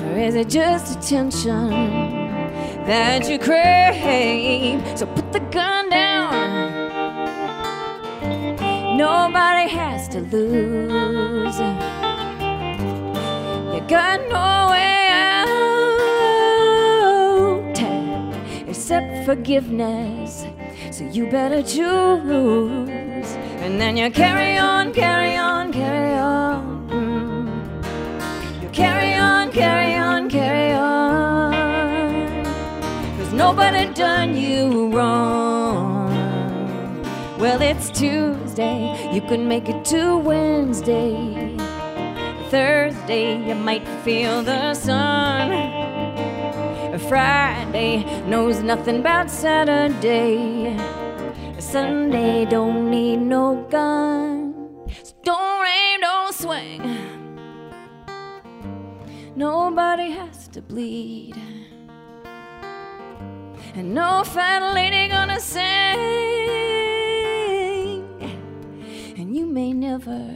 Or 0.05 0.17
is 0.17 0.35
it 0.35 0.49
just 0.49 0.97
attention 0.97 1.69
that 2.85 3.29
you 3.29 3.37
crave? 3.39 4.97
So 4.97 5.05
put 5.07 5.33
the 5.33 5.39
gun 5.39 5.89
down. 5.89 6.06
Nobody 8.97 9.69
has 9.69 10.07
to 10.07 10.21
lose. 10.21 11.59
You 13.71 13.81
got 13.87 14.19
no 14.27 14.71
way 14.71 15.09
out 15.11 15.47
except 18.67 19.23
forgiveness. 19.23 20.47
So 20.89 21.03
you 21.03 21.29
better 21.29 21.61
choose. 21.61 23.29
And 23.61 23.79
then 23.79 23.97
you 23.97 24.09
carry 24.09 24.57
on, 24.57 24.91
carry 24.93 25.35
on, 25.35 25.71
carry 25.71 26.15
on. 26.17 26.89
You 28.63 28.69
carry 28.69 29.13
on, 29.13 29.51
carry 29.51 29.93
on, 29.93 30.27
carry 30.27 30.71
on. 30.73 31.53
Cause 33.19 33.31
nobody 33.31 33.93
done 33.93 34.35
you 34.35 34.89
wrong. 34.89 36.07
Well, 37.37 37.61
it's 37.61 37.91
Tuesday, 38.57 39.13
you 39.13 39.21
can 39.21 39.47
make 39.47 39.69
it 39.69 39.85
to 39.85 40.17
Wednesday. 40.17 41.55
Thursday, 42.49 43.47
you 43.47 43.53
might 43.53 43.87
feel 44.03 44.41
the 44.41 44.73
sun. 44.73 45.51
Friday 47.07 48.03
knows 48.25 48.63
nothing 48.63 49.01
about 49.01 49.29
Saturday. 49.29 50.75
Sunday 51.59 52.45
don't 52.45 52.89
need 52.89 53.17
no 53.17 53.63
gun. 53.69 54.55
So 55.03 55.13
don't 55.23 55.67
aim, 55.67 56.01
don't 56.01 56.33
swing. 56.33 56.81
Nobody 59.35 60.09
has 60.09 60.47
to 60.47 60.63
bleed. 60.63 61.35
And 63.75 63.93
no 63.93 64.23
fat 64.23 64.73
lady 64.73 65.09
gonna 65.09 65.39
sing. 65.39 66.86
You 69.37 69.45
may 69.45 69.71
never 69.71 70.33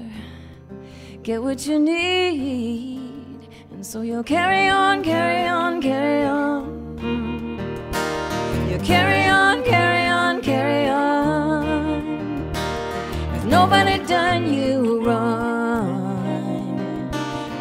get 1.24 1.42
what 1.42 1.66
you 1.66 1.80
need. 1.80 3.40
And 3.72 3.84
so 3.84 4.02
you'll 4.02 4.22
carry 4.22 4.68
on, 4.68 5.04
carry 5.04 5.48
on, 5.48 5.82
carry 5.82 6.24
on. 6.24 7.00
Mm. 7.00 8.72
You 8.72 8.78
carry 8.86 9.28
on, 9.28 9.64
carry 9.64 10.06
on, 10.08 10.42
carry 10.42 10.88
on. 10.88 12.54
Cause 12.54 13.46
nobody 13.46 13.98
done 14.06 14.54
you 14.54 15.04
wrong. 15.04 15.90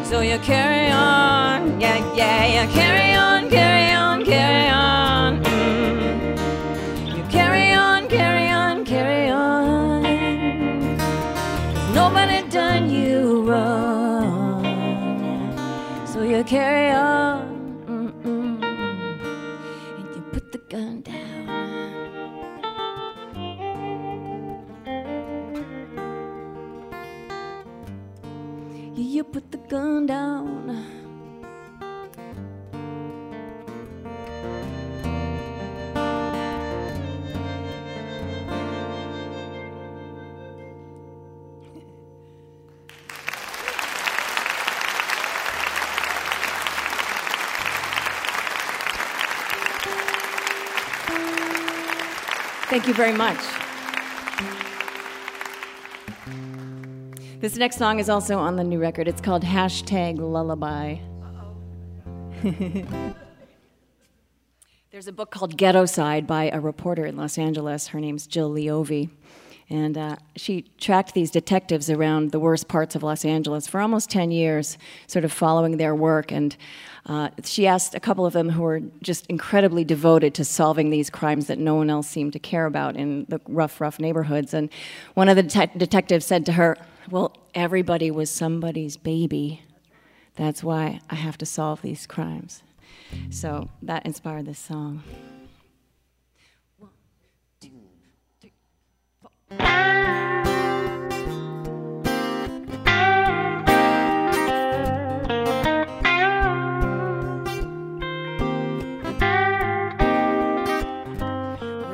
So 0.03 0.21
you'll 0.21 0.45
carry 0.53 0.91
on, 0.91 1.81
yeah, 1.81 2.15
yeah, 2.15 2.61
you 2.61 2.71
carry 2.71 3.15
on, 3.15 3.49
carry 3.49 3.65
on, 3.65 3.70
carry 16.43 16.89
on. 16.91 17.83
And 19.97 20.15
you 20.15 20.21
put 20.31 20.51
the 20.51 20.57
gun 20.57 21.01
down. 21.01 21.17
Yeah, 28.95 29.03
you 29.15 29.23
put 29.23 29.51
the 29.51 29.57
gun 29.57 30.05
down. 30.07 30.90
Thank 52.71 52.87
you 52.87 52.93
very 52.93 53.11
much. 53.11 53.37
This 57.41 57.57
next 57.57 57.77
song 57.77 57.99
is 57.99 58.07
also 58.07 58.39
on 58.39 58.55
the 58.55 58.63
new 58.63 58.79
record. 58.79 59.09
It's 59.09 59.19
called 59.19 59.43
Hashtag 59.43 60.17
Lullaby. 60.19 60.99
There's 64.89 65.07
a 65.07 65.11
book 65.11 65.31
called 65.31 65.57
Ghettoside 65.57 66.25
by 66.25 66.49
a 66.49 66.61
reporter 66.61 67.05
in 67.05 67.17
Los 67.17 67.37
Angeles. 67.37 67.87
Her 67.87 67.99
name's 67.99 68.25
Jill 68.25 68.49
Leovy. 68.49 69.09
And 69.71 69.97
uh, 69.97 70.17
she 70.35 70.63
tracked 70.79 71.13
these 71.13 71.31
detectives 71.31 71.89
around 71.89 72.33
the 72.33 72.41
worst 72.41 72.67
parts 72.67 72.93
of 72.93 73.03
Los 73.03 73.23
Angeles 73.23 73.67
for 73.67 73.79
almost 73.79 74.09
10 74.09 74.29
years, 74.29 74.77
sort 75.07 75.23
of 75.23 75.31
following 75.31 75.77
their 75.77 75.95
work. 75.95 76.29
And 76.29 76.57
uh, 77.05 77.29
she 77.45 77.65
asked 77.65 77.95
a 77.95 78.01
couple 78.01 78.25
of 78.25 78.33
them 78.33 78.49
who 78.49 78.63
were 78.63 78.81
just 79.01 79.25
incredibly 79.27 79.85
devoted 79.85 80.33
to 80.33 80.43
solving 80.43 80.89
these 80.89 81.09
crimes 81.09 81.47
that 81.47 81.57
no 81.57 81.75
one 81.75 81.89
else 81.89 82.09
seemed 82.09 82.33
to 82.33 82.39
care 82.39 82.65
about 82.65 82.97
in 82.97 83.25
the 83.29 83.39
rough, 83.47 83.79
rough 83.79 83.97
neighborhoods. 83.97 84.53
And 84.53 84.69
one 85.13 85.29
of 85.29 85.37
the 85.37 85.43
det- 85.43 85.77
detectives 85.77 86.25
said 86.25 86.45
to 86.47 86.51
her, 86.51 86.75
Well, 87.09 87.33
everybody 87.55 88.11
was 88.11 88.29
somebody's 88.29 88.97
baby. 88.97 89.61
That's 90.35 90.65
why 90.65 90.99
I 91.09 91.15
have 91.15 91.37
to 91.37 91.45
solve 91.45 91.81
these 91.81 92.05
crimes. 92.05 92.61
So 93.29 93.69
that 93.83 94.05
inspired 94.05 94.47
this 94.47 94.59
song. 94.59 95.03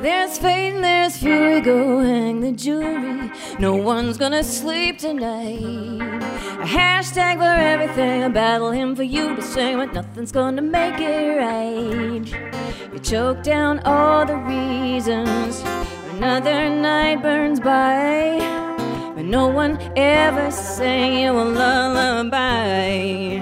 There's 0.00 0.38
fate 0.38 0.68
there's 0.80 1.16
fury, 1.16 1.60
go 1.60 2.00
hang 2.00 2.40
the 2.40 2.52
jury. 2.52 3.30
No 3.58 3.74
one's 3.76 4.18
gonna 4.18 4.44
sleep 4.44 4.98
tonight. 4.98 5.58
A 5.58 6.66
hashtag 6.66 7.38
for 7.38 7.44
everything, 7.44 8.24
a 8.24 8.30
battle 8.30 8.70
hymn 8.70 8.94
for 8.94 9.02
you 9.02 9.34
to 9.34 9.42
sing, 9.42 9.78
but 9.78 9.92
nothing's 9.94 10.32
gonna 10.32 10.62
make 10.62 11.00
it 11.00 11.38
right. 11.38 12.92
You 12.92 12.98
choke 12.98 13.42
down 13.42 13.80
all 13.86 14.26
the 14.26 14.36
reasons. 14.36 15.62
Another 16.18 16.68
night 16.68 17.22
burns 17.22 17.60
by, 17.60 18.38
but 19.14 19.24
no 19.24 19.46
one 19.46 19.78
ever 19.94 20.50
sang 20.50 21.20
you 21.20 21.30
a 21.30 21.44
lullaby. 21.44 23.38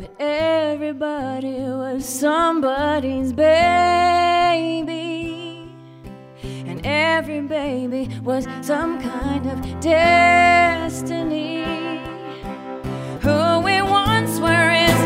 But 0.00 0.10
everybody 0.18 1.60
was 1.60 2.06
somebody's 2.08 3.34
baby. 3.34 4.64
And 6.42 6.80
every 6.86 7.42
baby 7.42 8.18
was 8.22 8.46
some 8.62 8.98
kind 9.02 9.44
of 9.44 9.60
destiny. 9.80 11.64
Who 13.20 13.60
we 13.60 13.82
once 13.82 14.40
were 14.40 14.70
is 14.70 14.97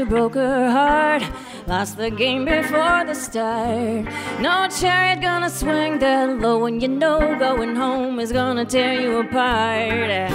you 0.00 0.06
broke 0.06 0.34
her 0.34 0.70
heart. 0.70 1.22
Lost 1.66 1.98
the 1.98 2.10
game 2.10 2.46
before 2.46 3.04
the 3.04 3.14
start. 3.14 4.06
No 4.40 4.66
chariot 4.80 5.20
gonna 5.20 5.50
swing 5.50 5.98
that 5.98 6.40
low, 6.40 6.64
and 6.64 6.80
you 6.80 6.88
know 6.88 7.36
going 7.38 7.76
home 7.76 8.18
is 8.18 8.32
gonna 8.32 8.64
tear 8.64 8.98
you 8.98 9.18
apart. 9.18 10.30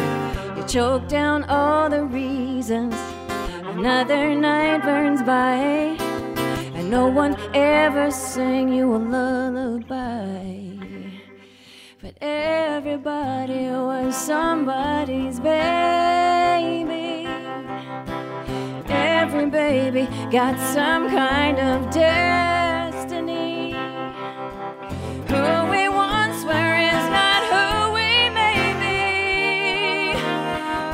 You 0.55 0.63
choke 0.67 1.07
down 1.07 1.45
all 1.45 1.89
the 1.89 2.03
reasons. 2.05 2.95
Another 3.75 4.35
night 4.35 4.83
burns 4.83 5.23
by, 5.23 5.97
and 6.77 6.91
no 6.91 7.07
one 7.07 7.35
ever 7.55 8.11
sang 8.11 8.71
you 8.71 8.95
a 8.95 8.99
lullaby. 9.13 10.45
But 12.03 12.13
everybody 12.21 13.63
was 13.69 14.15
somebody's 14.15 15.39
baby. 15.39 17.04
Every 19.35 19.49
baby 19.49 20.07
got 20.31 20.57
some 20.73 21.09
kind 21.09 21.59
of 21.59 21.91
destiny. 21.91 23.71
Who 25.27 25.69
we 25.69 25.89
once 25.89 26.45
were 26.45 26.77
is 26.93 27.05
not 27.11 27.43
who 27.51 27.93
we 27.95 28.29
may 28.29 28.73
be. 28.79 30.17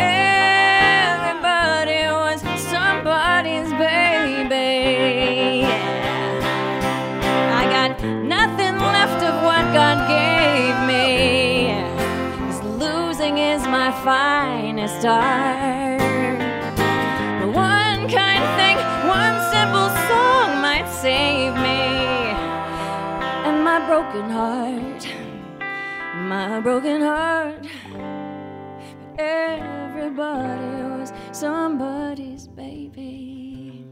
Everybody 0.02 2.08
was 2.10 2.42
somebody's 2.62 3.70
baby. 3.74 5.66
I 7.62 7.64
got 7.70 8.02
nothing 8.04 8.80
left 8.80 9.24
of 9.24 9.36
what 9.44 9.72
God 9.72 10.08
gave 10.18 10.76
me. 10.90 11.76
losing 12.80 13.38
is 13.38 13.62
my 13.68 13.92
finest 14.04 15.06
art. 15.06 15.81
Broken 23.92 24.30
heart, 24.30 25.06
my 26.16 26.62
broken 26.62 27.02
heart. 27.02 27.68
But 27.92 29.20
everybody 29.20 30.84
was 30.98 31.12
somebody's 31.34 32.48
baby. 32.48 33.86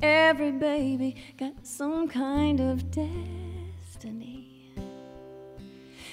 Every 0.00 0.52
baby 0.52 1.16
got 1.36 1.66
some 1.66 2.06
kind 2.06 2.60
of 2.60 2.88
destiny. 2.92 4.72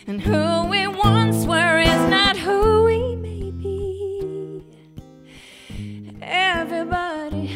And 0.08 0.20
who 0.20 0.66
we 0.68 0.88
once 0.88 1.46
were 1.46 1.82
is 1.82 2.10
not 2.10 2.36
who 2.36 2.86
we 2.86 3.16
may 3.16 3.52
be. 3.52 4.64
Everybody 6.24 7.56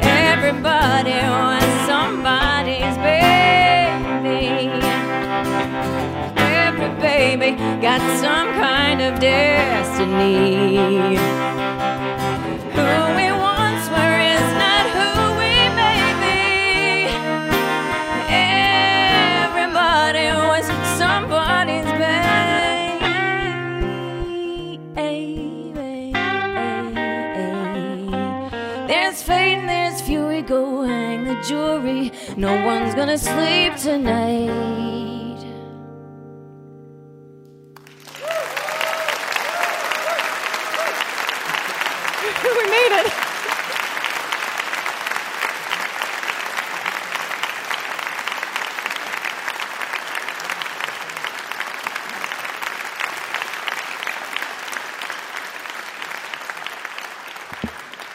Everybody 0.01 1.11
was 1.11 1.63
somebody's 1.87 2.97
baby. 2.97 4.69
Every 6.37 6.89
baby 7.01 7.51
got 7.81 8.01
some 8.19 8.53
kind 8.53 9.01
of 9.01 9.19
destiny. 9.19 11.17
Who 12.75 13.15
we 13.17 13.27
jewelry. 31.51 32.11
No 32.37 32.65
one's 32.65 32.95
gonna 32.95 33.17
sleep 33.17 33.75
tonight. 33.75 35.41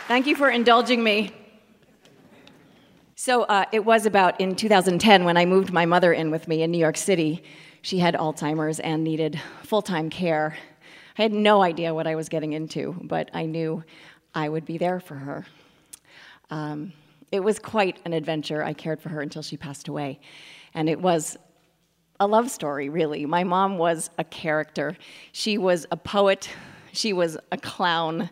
Thank 0.09 0.27
you 0.27 0.37
for 0.37 0.49
indulging 0.49 1.05
me. 1.05 1.33
So 3.27 3.43
uh, 3.43 3.65
it 3.73 3.85
was 3.85 4.07
about 4.07 4.41
in 4.41 4.55
2010 4.55 5.25
when 5.25 5.37
I 5.37 5.47
moved 5.47 5.73
my 5.73 5.85
mother 5.85 6.13
in 6.13 6.31
with 6.31 6.47
me 6.47 6.63
in 6.63 6.71
New 6.71 6.79
York 6.79 6.97
City. 6.97 7.43
She 7.83 7.99
had 7.99 8.15
Alzheimer's 8.15 8.79
and 8.79 9.03
needed 9.03 9.41
full 9.65 9.83
time 9.83 10.11
care. 10.11 10.57
I 11.19 11.23
had 11.23 11.33
no 11.33 11.61
idea 11.61 11.93
what 11.93 12.07
I 12.07 12.15
was 12.15 12.29
getting 12.29 12.53
into, 12.53 12.95
but 13.03 13.29
I 13.35 13.47
knew 13.47 13.83
I 14.33 14.49
would 14.49 14.65
be 14.65 14.79
there 14.79 15.01
for 15.01 15.17
her. 15.17 15.45
Um, 16.51 16.93
it 17.33 17.41
was 17.41 17.59
quite 17.59 17.99
an 18.05 18.13
adventure. 18.13 18.63
I 18.63 18.75
cared 18.75 19.01
for 19.01 19.09
her 19.09 19.23
until 19.23 19.43
she 19.43 19.57
passed 19.57 19.89
away. 19.89 20.21
And 20.73 20.89
it 20.89 21.01
was 21.01 21.37
a 22.21 22.29
love 22.29 22.49
story, 22.49 22.89
really. 22.91 23.27
My 23.27 23.43
mom 23.43 23.77
was 23.77 24.09
a 24.19 24.23
character. 24.23 24.97
She 25.33 25.59
was 25.59 25.85
a 25.91 25.97
poet, 25.97 26.49
she 26.93 27.13
was 27.13 27.37
a 27.51 27.59
clown. 27.59 28.31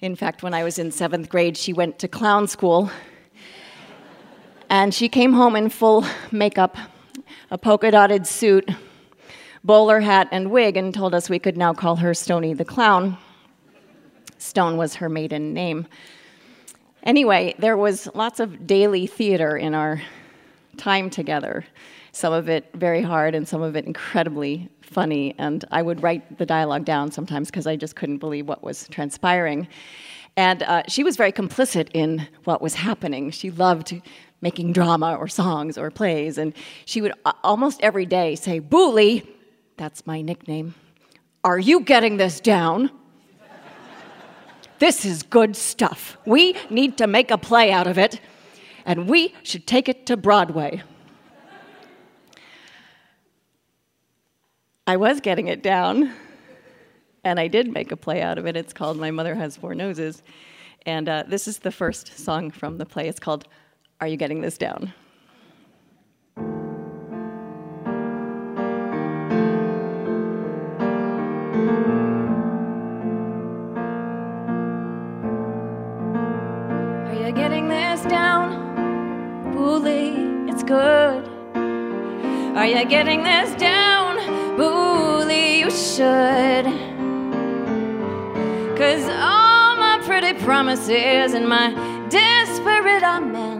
In 0.00 0.16
fact, 0.16 0.42
when 0.42 0.52
I 0.52 0.64
was 0.64 0.80
in 0.80 0.90
seventh 0.90 1.28
grade, 1.28 1.56
she 1.56 1.72
went 1.72 2.00
to 2.00 2.08
clown 2.08 2.48
school. 2.48 2.90
And 4.72 4.94
she 4.94 5.10
came 5.10 5.34
home 5.34 5.54
in 5.54 5.68
full 5.68 6.06
makeup, 6.32 6.78
a 7.50 7.58
polka 7.58 7.90
dotted 7.90 8.26
suit, 8.26 8.70
bowler 9.62 10.00
hat, 10.00 10.28
and 10.32 10.50
wig, 10.50 10.78
and 10.78 10.94
told 10.94 11.14
us 11.14 11.28
we 11.28 11.38
could 11.38 11.58
now 11.58 11.74
call 11.74 11.96
her 11.96 12.14
Stony 12.14 12.54
the 12.54 12.64
Clown. 12.64 13.18
Stone 14.38 14.78
was 14.78 14.94
her 14.94 15.10
maiden 15.10 15.52
name. 15.52 15.86
Anyway, 17.02 17.54
there 17.58 17.76
was 17.76 18.08
lots 18.14 18.40
of 18.40 18.66
daily 18.66 19.06
theater 19.06 19.58
in 19.58 19.74
our 19.74 20.00
time 20.78 21.10
together. 21.10 21.66
Some 22.12 22.32
of 22.32 22.48
it 22.48 22.70
very 22.72 23.02
hard 23.02 23.34
and 23.34 23.46
some 23.46 23.60
of 23.60 23.76
it 23.76 23.84
incredibly 23.84 24.70
funny. 24.80 25.34
And 25.36 25.66
I 25.70 25.82
would 25.82 26.02
write 26.02 26.38
the 26.38 26.46
dialogue 26.46 26.86
down 26.86 27.10
sometimes 27.12 27.50
because 27.50 27.66
I 27.66 27.76
just 27.76 27.94
couldn't 27.94 28.18
believe 28.18 28.48
what 28.48 28.64
was 28.64 28.88
transpiring. 28.88 29.68
And 30.34 30.62
uh, 30.62 30.84
she 30.88 31.04
was 31.04 31.18
very 31.18 31.30
complicit 31.30 31.90
in 31.92 32.26
what 32.44 32.62
was 32.62 32.72
happening. 32.74 33.30
She 33.32 33.50
loved 33.50 34.00
making 34.42 34.72
drama 34.72 35.14
or 35.14 35.28
songs 35.28 35.78
or 35.78 35.90
plays. 35.90 36.36
And 36.36 36.52
she 36.84 37.00
would 37.00 37.12
uh, 37.24 37.32
almost 37.42 37.80
every 37.80 38.04
day 38.04 38.34
say, 38.34 38.60
Booley, 38.60 39.26
that's 39.78 40.06
my 40.06 40.20
nickname, 40.20 40.74
are 41.42 41.58
you 41.58 41.80
getting 41.80 42.18
this 42.18 42.40
down? 42.40 42.90
This 44.78 45.04
is 45.04 45.22
good 45.22 45.54
stuff. 45.54 46.16
We 46.26 46.56
need 46.68 46.98
to 46.98 47.06
make 47.06 47.30
a 47.30 47.38
play 47.38 47.70
out 47.70 47.86
of 47.86 47.98
it, 47.98 48.20
and 48.84 49.08
we 49.08 49.32
should 49.44 49.64
take 49.64 49.88
it 49.88 50.06
to 50.06 50.16
Broadway. 50.16 50.82
I 54.84 54.96
was 54.96 55.20
getting 55.20 55.46
it 55.46 55.62
down, 55.62 56.12
and 57.22 57.38
I 57.38 57.46
did 57.46 57.72
make 57.72 57.92
a 57.92 57.96
play 57.96 58.22
out 58.22 58.38
of 58.38 58.46
it. 58.46 58.56
It's 58.56 58.72
called 58.72 58.98
My 58.98 59.12
Mother 59.12 59.36
Has 59.36 59.56
Four 59.56 59.76
Noses. 59.76 60.20
And 60.84 61.08
uh, 61.08 61.22
this 61.28 61.46
is 61.46 61.60
the 61.60 61.70
first 61.70 62.18
song 62.18 62.50
from 62.50 62.78
the 62.78 62.84
play. 62.84 63.06
It's 63.06 63.20
called 63.20 63.46
Are 64.02 64.08
You 64.08 64.16
Getting 64.16 64.40
This 64.40 64.58
Down? 64.58 64.92
Are 77.06 77.14
you 77.14 77.30
getting 77.30 77.68
this 77.68 78.00
down? 78.06 79.52
Bully, 79.54 80.50
it's 80.50 80.64
good. 80.64 81.24
Are 81.54 82.66
you 82.66 82.84
getting 82.84 83.22
this 83.22 83.54
down? 83.54 84.16
Bully, 84.56 85.60
you 85.60 85.70
should. 85.70 86.64
Cause 88.76 89.08
all 89.10 89.76
my 89.76 90.00
pretty 90.04 90.36
promises 90.42 91.34
and 91.34 91.48
my 91.48 91.70
desperate 92.08 93.04
amends 93.04 93.51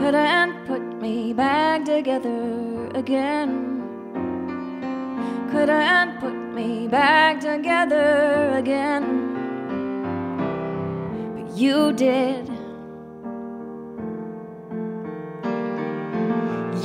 couldn't 0.00 0.66
put 0.66 0.80
me 1.02 1.34
back 1.34 1.84
together 1.84 2.88
again. 2.94 3.52
Couldn't 5.52 6.18
put 6.20 6.32
me 6.54 6.88
back 6.88 7.38
together 7.38 8.50
again. 8.56 9.04
But 11.34 11.54
you 11.54 11.92
did. 11.92 12.48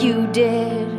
You 0.03 0.27
did. 0.33 0.89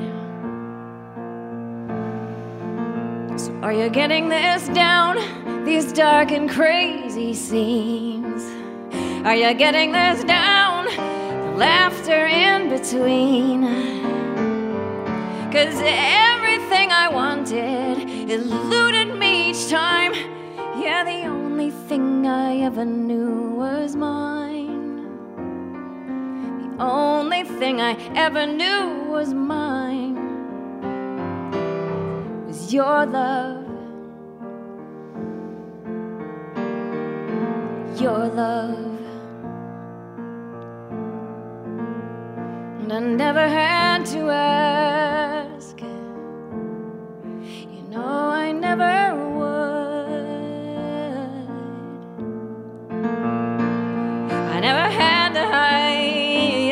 So 3.38 3.52
are 3.62 3.74
you 3.74 3.90
getting 3.90 4.30
this 4.30 4.68
down? 4.68 5.18
These 5.66 5.92
dark 5.92 6.32
and 6.32 6.48
crazy 6.48 7.34
scenes. 7.34 8.42
Are 9.26 9.36
you 9.36 9.52
getting 9.52 9.92
this 9.92 10.24
down? 10.24 10.65
Laughter 11.56 12.26
in 12.26 12.68
between. 12.68 13.62
Cause 15.50 15.80
everything 15.82 16.92
I 16.92 17.08
wanted 17.08 18.30
eluded 18.30 19.18
me 19.18 19.50
each 19.52 19.70
time. 19.70 20.12
Yeah, 20.78 21.02
the 21.02 21.26
only 21.26 21.70
thing 21.70 22.26
I 22.26 22.58
ever 22.58 22.84
knew 22.84 23.54
was 23.54 23.96
mine. 23.96 24.96
The 26.76 26.84
only 26.84 27.44
thing 27.44 27.80
I 27.80 27.94
ever 28.14 28.46
knew 28.46 29.04
was 29.08 29.32
mine 29.32 30.16
was 32.46 32.70
your 32.70 33.06
love. 33.06 33.64
Your 37.98 38.28
love. 38.28 38.95
And 42.88 42.92
I 42.92 43.00
never 43.00 43.48
had 43.48 44.06
to 44.12 44.30
ask. 44.30 45.80
You 45.80 45.88
know, 47.90 48.06
I 48.06 48.52
never 48.52 49.12
would. 49.34 50.14
I 54.54 54.60
never 54.60 54.88
had 54.88 55.32
to 55.32 55.40
hide. 55.50 56.70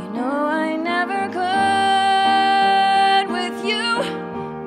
You 0.00 0.08
know, 0.14 0.46
I 0.46 0.76
never 0.76 1.28
could 1.34 3.26
with 3.32 3.64
you 3.64 4.04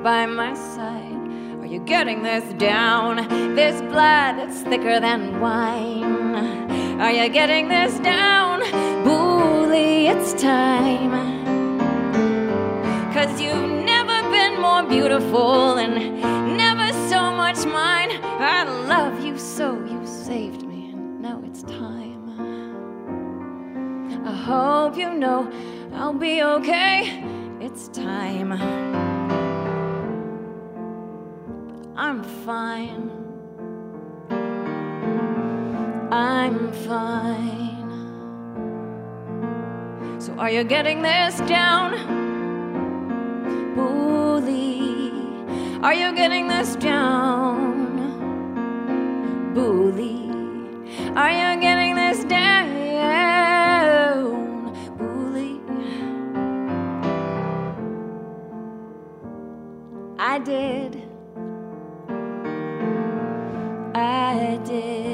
by 0.02 0.26
my 0.26 0.52
side. 0.52 1.16
Are 1.62 1.66
you 1.66 1.80
getting 1.80 2.22
this 2.22 2.44
down? 2.58 3.26
This 3.54 3.80
blood 3.80 4.36
that's 4.36 4.60
thicker 4.60 5.00
than 5.00 5.40
wine. 5.40 7.00
Are 7.00 7.10
you 7.10 7.30
getting 7.30 7.68
this 7.68 7.98
down? 8.00 8.53
It's 10.16 10.32
time. 10.40 11.12
Cause 13.12 13.40
you've 13.40 13.84
never 13.84 14.22
been 14.30 14.60
more 14.60 14.82
beautiful 14.82 15.74
and 15.74 15.94
never 16.56 16.92
so 17.10 17.30
much 17.30 17.66
mine. 17.66 18.10
I 18.22 18.64
love 18.88 19.22
you 19.22 19.36
so, 19.38 19.84
you 19.84 20.06
saved 20.06 20.62
me, 20.62 20.92
and 20.92 21.20
now 21.20 21.42
it's 21.44 21.62
time. 21.62 22.24
I 24.26 24.32
hope 24.32 24.96
you 24.96 25.12
know 25.12 25.50
I'll 25.92 26.14
be 26.14 26.42
okay. 26.42 27.22
It's 27.60 27.88
time. 27.88 28.52
I'm 31.96 32.22
fine. 32.46 33.10
I'm 36.10 36.72
fine. 36.72 37.73
So, 40.24 40.32
are 40.38 40.48
you 40.50 40.64
getting 40.64 41.02
this 41.02 41.36
down? 41.40 41.92
Bully. 43.76 45.12
Are 45.82 45.92
you 45.92 46.14
getting 46.14 46.48
this 46.48 46.76
down? 46.76 48.00
Bully. 49.52 50.30
Are 51.14 51.30
you 51.30 51.60
getting 51.60 51.94
this 51.94 52.24
down? 52.24 52.72
Bully. 54.96 55.60
I 60.18 60.38
did. 60.38 61.02
I 63.94 64.58
did. 64.64 65.13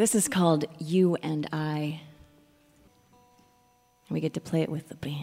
This 0.00 0.14
is 0.14 0.28
called 0.28 0.64
You 0.78 1.16
and 1.16 1.46
I. 1.52 2.00
We 4.08 4.20
get 4.20 4.32
to 4.32 4.40
play 4.40 4.62
it 4.62 4.70
with 4.70 4.88
the 4.88 4.94
band. 4.94 5.18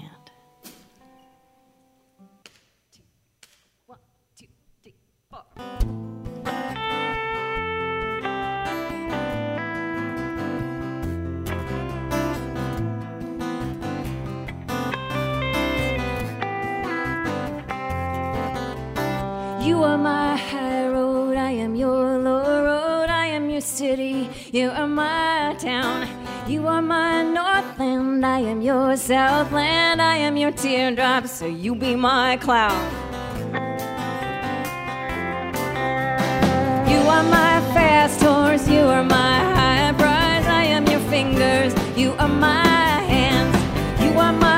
You 19.66 19.82
are 19.82 19.98
my 19.98 20.38
high 20.38 20.88
road, 20.90 21.36
I 21.36 21.50
am 21.50 21.74
your 21.74 22.20
am 22.20 22.47
your 23.58 23.62
city, 23.64 24.30
you 24.52 24.70
are 24.70 24.88
my 24.88 25.56
town. 25.58 26.08
You 26.48 26.68
are 26.68 26.80
my 26.80 27.24
northland, 27.24 28.24
I 28.24 28.42
am 28.42 28.62
your 28.62 28.96
southland, 28.96 30.00
I 30.00 30.18
am 30.18 30.38
your 30.38 30.52
teardrop, 30.52 31.26
so 31.26 31.48
you 31.48 31.74
be 31.74 31.96
my 31.96 32.38
cloud. 32.38 32.88
You 36.92 37.00
are 37.16 37.24
my 37.24 37.56
fast 37.74 38.22
horse, 38.22 38.70
you 38.70 38.82
are 38.82 39.04
my 39.04 39.40
high 39.58 39.92
prize, 39.94 40.46
I 40.46 40.66
am 40.66 40.86
your 40.86 41.02
fingers, 41.10 41.74
you 41.98 42.12
are 42.20 42.28
my 42.28 42.64
hands. 43.14 43.56
You 44.04 44.20
are 44.20 44.34
my 44.34 44.57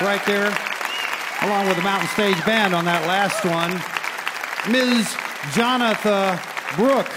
right 0.00 0.24
there, 0.26 0.56
along 1.42 1.66
with 1.66 1.76
the 1.76 1.82
Mountain 1.82 2.08
Stage 2.08 2.44
Band 2.44 2.74
on 2.74 2.84
that 2.84 3.06
last 3.06 3.44
one. 3.44 3.72
Ms. 4.72 5.06
Jonatha 5.54 6.38
Brooke 6.76 7.10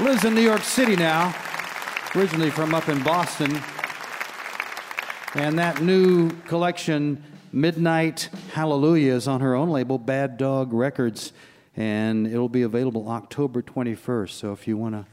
lives 0.00 0.24
in 0.24 0.34
New 0.34 0.40
York 0.40 0.62
City 0.62 0.96
now, 0.96 1.34
originally 2.16 2.50
from 2.50 2.74
up 2.74 2.88
in 2.88 3.02
Boston. 3.02 3.60
And 5.34 5.58
that 5.58 5.80
new 5.80 6.30
collection, 6.48 7.22
Midnight 7.52 8.30
Hallelujah, 8.52 9.14
is 9.14 9.28
on 9.28 9.40
her 9.40 9.54
own 9.54 9.70
label, 9.70 9.98
Bad 9.98 10.36
Dog 10.36 10.72
Records. 10.72 11.32
And 11.76 12.26
it'll 12.26 12.48
be 12.48 12.62
available 12.62 13.08
October 13.08 13.62
21st. 13.62 14.30
So 14.30 14.52
if 14.52 14.66
you 14.66 14.76
want 14.76 14.94
to 14.94 15.06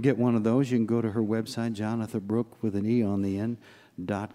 get 0.00 0.18
one 0.18 0.34
of 0.34 0.44
those, 0.44 0.70
you 0.70 0.78
can 0.78 0.86
go 0.86 1.00
to 1.00 1.12
her 1.12 1.22
website, 1.22 1.74
Jonatha 1.74 2.20
Brooke 2.20 2.62
with 2.62 2.74
an 2.74 2.86
E 2.86 3.02
on 3.02 3.22
the 3.22 3.38
end, 3.38 3.56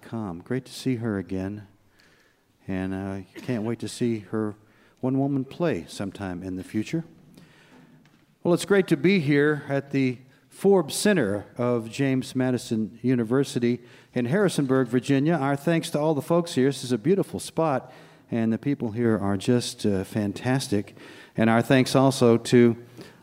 com. 0.01 0.41
Great 0.41 0.65
to 0.65 0.73
see 0.73 0.97
her 0.97 1.17
again. 1.17 1.67
And 2.67 2.93
uh, 2.93 3.41
can't 3.41 3.63
wait 3.63 3.79
to 3.79 3.87
see 3.87 4.19
her 4.31 4.55
one 5.01 5.17
woman 5.19 5.45
play 5.45 5.85
sometime 5.87 6.43
in 6.43 6.55
the 6.55 6.63
future. 6.63 7.03
Well, 8.43 8.53
it's 8.53 8.65
great 8.65 8.87
to 8.87 8.97
be 8.97 9.19
here 9.19 9.63
at 9.69 9.91
the 9.91 10.17
Forbes 10.49 10.95
Center 10.95 11.45
of 11.57 11.89
James 11.89 12.35
Madison 12.35 12.99
University 13.01 13.79
in 14.13 14.25
Harrisonburg, 14.25 14.87
Virginia. 14.87 15.35
Our 15.35 15.55
thanks 15.55 15.89
to 15.91 15.99
all 15.99 16.13
the 16.13 16.21
folks 16.21 16.55
here. 16.55 16.67
This 16.67 16.83
is 16.83 16.91
a 16.91 16.97
beautiful 16.97 17.39
spot, 17.39 17.91
and 18.29 18.51
the 18.51 18.57
people 18.57 18.91
here 18.91 19.17
are 19.17 19.37
just 19.37 19.85
uh, 19.85 20.03
fantastic. 20.03 20.95
And 21.37 21.49
our 21.49 21.61
thanks 21.61 21.95
also 21.95 22.37
to 22.37 22.77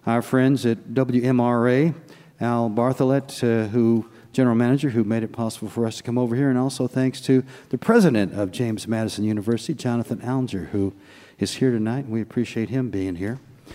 our 0.06 0.22
friends 0.22 0.64
at 0.64 0.88
WMRA 0.88 1.94
Al 2.40 2.70
Bartholet, 2.70 3.42
uh, 3.42 3.68
who 3.68 4.08
general 4.32 4.56
manager, 4.56 4.90
who 4.90 5.04
made 5.04 5.22
it 5.22 5.32
possible 5.32 5.68
for 5.68 5.86
us 5.86 5.96
to 5.96 6.02
come 6.02 6.18
over 6.18 6.36
here, 6.36 6.50
and 6.50 6.58
also 6.58 6.86
thanks 6.86 7.20
to 7.22 7.42
the 7.70 7.78
president 7.78 8.34
of 8.34 8.52
James 8.52 8.86
Madison 8.86 9.24
University, 9.24 9.74
Jonathan 9.74 10.20
Alger, 10.22 10.66
who 10.72 10.92
is 11.38 11.54
here 11.54 11.70
tonight, 11.70 12.04
and 12.04 12.12
we 12.12 12.20
appreciate 12.20 12.68
him 12.68 12.90
being 12.90 13.16
here. 13.16 13.38
I'd 13.66 13.74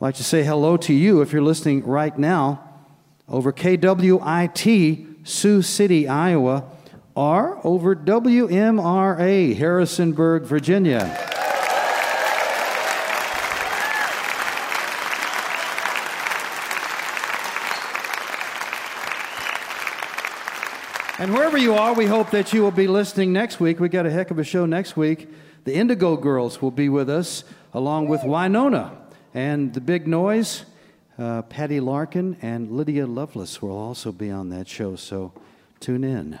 like 0.00 0.14
to 0.16 0.24
say 0.24 0.44
hello 0.44 0.76
to 0.78 0.94
you 0.94 1.20
if 1.20 1.32
you're 1.32 1.42
listening 1.42 1.84
right 1.84 2.16
now 2.18 2.62
over 3.28 3.52
KWIT, 3.52 5.26
Sioux 5.28 5.62
City, 5.62 6.08
Iowa, 6.08 6.64
or 7.14 7.60
over 7.66 7.94
WMRA, 7.94 9.56
Harrisonburg, 9.56 10.44
Virginia. 10.44 11.39
And 21.20 21.34
wherever 21.34 21.58
you 21.58 21.74
are, 21.74 21.92
we 21.92 22.06
hope 22.06 22.30
that 22.30 22.54
you 22.54 22.62
will 22.62 22.70
be 22.70 22.86
listening 22.86 23.30
next 23.30 23.60
week. 23.60 23.78
We 23.78 23.90
got 23.90 24.06
a 24.06 24.10
heck 24.10 24.30
of 24.30 24.38
a 24.38 24.42
show 24.42 24.64
next 24.64 24.96
week. 24.96 25.28
The 25.64 25.74
Indigo 25.74 26.16
Girls 26.16 26.62
will 26.62 26.70
be 26.70 26.88
with 26.88 27.10
us, 27.10 27.44
along 27.74 28.08
with 28.08 28.22
Wynonna 28.22 28.96
and 29.34 29.74
the 29.74 29.82
Big 29.82 30.08
Noise. 30.08 30.64
Uh, 31.18 31.42
Patty 31.42 31.78
Larkin 31.78 32.38
and 32.40 32.70
Lydia 32.70 33.06
Loveless 33.06 33.60
will 33.60 33.76
also 33.76 34.12
be 34.12 34.30
on 34.30 34.48
that 34.48 34.66
show, 34.66 34.96
so 34.96 35.34
tune 35.78 36.04
in. 36.04 36.40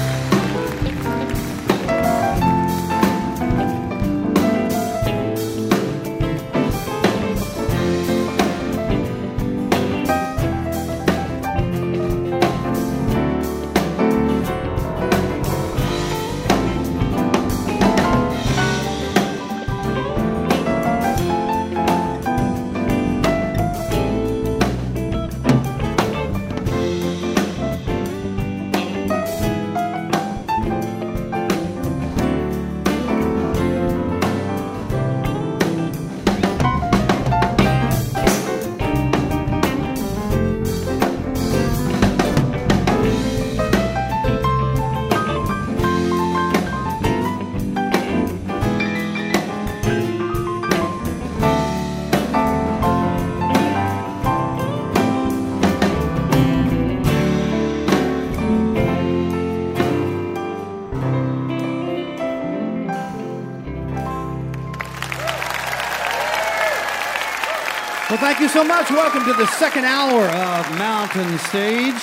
Thank 68.31 68.43
you 68.43 68.47
so 68.47 68.63
much. 68.63 68.89
Welcome 68.89 69.25
to 69.25 69.33
the 69.33 69.45
second 69.45 69.83
hour 69.83 70.23
of 70.23 70.77
Mountain 70.77 71.37
Stage. 71.39 72.01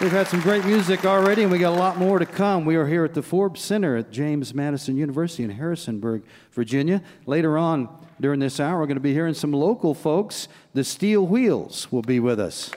We've 0.00 0.10
had 0.10 0.28
some 0.28 0.40
great 0.40 0.64
music 0.64 1.04
already, 1.04 1.42
and 1.42 1.52
we 1.52 1.58
got 1.58 1.74
a 1.74 1.78
lot 1.78 1.98
more 1.98 2.18
to 2.18 2.24
come. 2.24 2.64
We 2.64 2.76
are 2.76 2.86
here 2.86 3.04
at 3.04 3.12
the 3.12 3.20
Forbes 3.20 3.60
Center 3.60 3.98
at 3.98 4.10
James 4.10 4.54
Madison 4.54 4.96
University 4.96 5.42
in 5.42 5.50
Harrisonburg, 5.50 6.22
Virginia. 6.52 7.02
Later 7.26 7.58
on 7.58 7.86
during 8.18 8.40
this 8.40 8.58
hour, 8.58 8.78
we're 8.78 8.86
going 8.86 8.96
to 8.96 9.02
be 9.02 9.12
hearing 9.12 9.34
some 9.34 9.52
local 9.52 9.92
folks. 9.92 10.48
The 10.72 10.84
Steel 10.84 11.26
Wheels 11.26 11.92
will 11.92 12.00
be 12.00 12.18
with 12.18 12.40
us. 12.40 12.70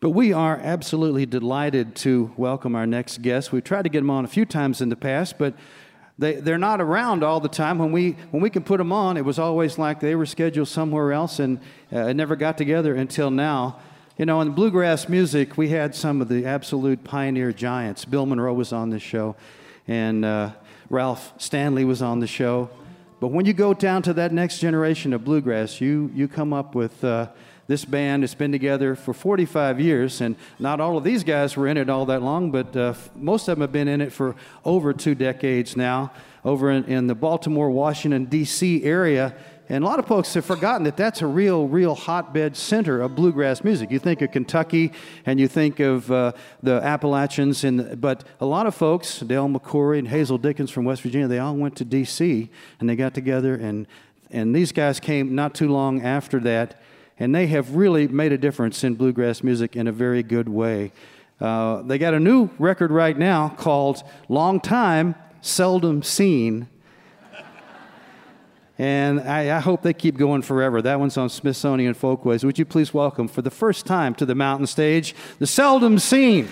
But 0.00 0.10
we 0.10 0.32
are 0.32 0.56
absolutely 0.62 1.26
delighted 1.26 1.96
to 1.96 2.32
welcome 2.36 2.76
our 2.76 2.86
next 2.86 3.20
guest. 3.20 3.50
We've 3.50 3.64
tried 3.64 3.82
to 3.82 3.88
get 3.88 3.98
them 3.98 4.10
on 4.10 4.24
a 4.24 4.28
few 4.28 4.44
times 4.44 4.80
in 4.80 4.90
the 4.90 4.96
past, 4.96 5.38
but 5.38 5.54
they, 6.16 6.34
they're 6.34 6.56
not 6.56 6.80
around 6.80 7.24
all 7.24 7.40
the 7.40 7.48
time. 7.48 7.78
When 7.78 7.90
we, 7.90 8.12
when 8.30 8.40
we 8.40 8.48
can 8.48 8.62
put 8.62 8.78
them 8.78 8.92
on, 8.92 9.16
it 9.16 9.24
was 9.24 9.40
always 9.40 9.76
like 9.76 9.98
they 9.98 10.14
were 10.14 10.24
scheduled 10.24 10.68
somewhere 10.68 11.12
else 11.12 11.40
and 11.40 11.58
uh, 11.90 12.12
never 12.12 12.36
got 12.36 12.56
together 12.56 12.94
until 12.94 13.32
now. 13.32 13.80
You 14.16 14.26
know, 14.26 14.40
in 14.40 14.52
bluegrass 14.52 15.08
music, 15.08 15.58
we 15.58 15.70
had 15.70 15.96
some 15.96 16.20
of 16.20 16.28
the 16.28 16.46
absolute 16.46 17.02
pioneer 17.02 17.52
giants. 17.52 18.04
Bill 18.04 18.24
Monroe 18.24 18.54
was 18.54 18.72
on 18.72 18.90
this 18.90 19.02
show, 19.02 19.34
and 19.88 20.24
uh, 20.24 20.52
Ralph 20.90 21.32
Stanley 21.38 21.84
was 21.84 22.02
on 22.02 22.20
the 22.20 22.28
show. 22.28 22.70
But 23.18 23.28
when 23.28 23.46
you 23.46 23.52
go 23.52 23.74
down 23.74 24.02
to 24.02 24.12
that 24.12 24.32
next 24.32 24.60
generation 24.60 25.12
of 25.12 25.24
bluegrass, 25.24 25.80
you, 25.80 26.12
you 26.14 26.28
come 26.28 26.52
up 26.52 26.76
with. 26.76 27.02
Uh, 27.02 27.30
this 27.68 27.84
band 27.84 28.22
has 28.22 28.34
been 28.34 28.50
together 28.50 28.96
for 28.96 29.12
45 29.12 29.78
years, 29.78 30.22
and 30.22 30.36
not 30.58 30.80
all 30.80 30.96
of 30.96 31.04
these 31.04 31.22
guys 31.22 31.54
were 31.54 31.68
in 31.68 31.76
it 31.76 31.90
all 31.90 32.06
that 32.06 32.22
long, 32.22 32.50
but 32.50 32.74
uh, 32.74 32.94
most 33.14 33.46
of 33.46 33.56
them 33.56 33.60
have 33.60 33.72
been 33.72 33.88
in 33.88 34.00
it 34.00 34.10
for 34.10 34.34
over 34.64 34.94
two 34.94 35.14
decades 35.14 35.76
now, 35.76 36.10
over 36.46 36.70
in, 36.70 36.84
in 36.84 37.06
the 37.08 37.14
Baltimore, 37.14 37.70
Washington, 37.70 38.24
D.C. 38.24 38.82
area. 38.84 39.34
And 39.68 39.84
a 39.84 39.86
lot 39.86 39.98
of 39.98 40.06
folks 40.06 40.32
have 40.32 40.46
forgotten 40.46 40.84
that 40.84 40.96
that's 40.96 41.20
a 41.20 41.26
real, 41.26 41.68
real 41.68 41.94
hotbed 41.94 42.56
center 42.56 43.02
of 43.02 43.14
bluegrass 43.14 43.62
music. 43.62 43.90
You 43.90 43.98
think 43.98 44.22
of 44.22 44.32
Kentucky 44.32 44.92
and 45.26 45.38
you 45.38 45.46
think 45.46 45.78
of 45.78 46.10
uh, 46.10 46.32
the 46.62 46.80
Appalachians, 46.82 47.64
and, 47.64 48.00
but 48.00 48.24
a 48.40 48.46
lot 48.46 48.66
of 48.66 48.74
folks, 48.74 49.20
Del 49.20 49.46
McCoury 49.46 49.98
and 49.98 50.08
Hazel 50.08 50.38
Dickens 50.38 50.70
from 50.70 50.86
West 50.86 51.02
Virginia, 51.02 51.28
they 51.28 51.38
all 51.38 51.54
went 51.54 51.76
to 51.76 51.84
D.C. 51.84 52.48
and 52.80 52.88
they 52.88 52.96
got 52.96 53.12
together, 53.12 53.54
and, 53.54 53.86
and 54.30 54.56
these 54.56 54.72
guys 54.72 54.98
came 55.00 55.34
not 55.34 55.54
too 55.54 55.68
long 55.68 56.00
after 56.00 56.40
that 56.40 56.80
and 57.18 57.34
they 57.34 57.46
have 57.48 57.74
really 57.74 58.06
made 58.08 58.32
a 58.32 58.38
difference 58.38 58.84
in 58.84 58.94
bluegrass 58.94 59.42
music 59.42 59.76
in 59.76 59.86
a 59.86 59.92
very 59.92 60.22
good 60.22 60.48
way. 60.48 60.92
Uh, 61.40 61.82
they 61.82 61.98
got 61.98 62.14
a 62.14 62.20
new 62.20 62.50
record 62.58 62.90
right 62.90 63.16
now 63.16 63.48
called 63.48 64.02
Long 64.28 64.60
Time, 64.60 65.14
Seldom 65.40 66.02
Scene. 66.02 66.68
and 68.78 69.20
I, 69.20 69.56
I, 69.56 69.60
hope 69.60 69.82
they 69.82 69.92
keep 69.92 70.16
going 70.16 70.42
forever. 70.42 70.82
That 70.82 70.98
one's 70.98 71.16
on 71.16 71.28
Smithsonian 71.28 71.94
Folkways. 71.94 72.44
Would 72.44 72.58
you 72.58 72.64
please 72.64 72.92
welcome 72.92 73.28
for 73.28 73.42
the 73.42 73.50
first 73.50 73.86
time 73.86 74.14
to 74.16 74.26
the 74.26 74.34
mountain 74.34 74.66
stage, 74.66 75.14
the 75.38 75.46
Seldom 75.46 75.98
Scene? 75.98 76.48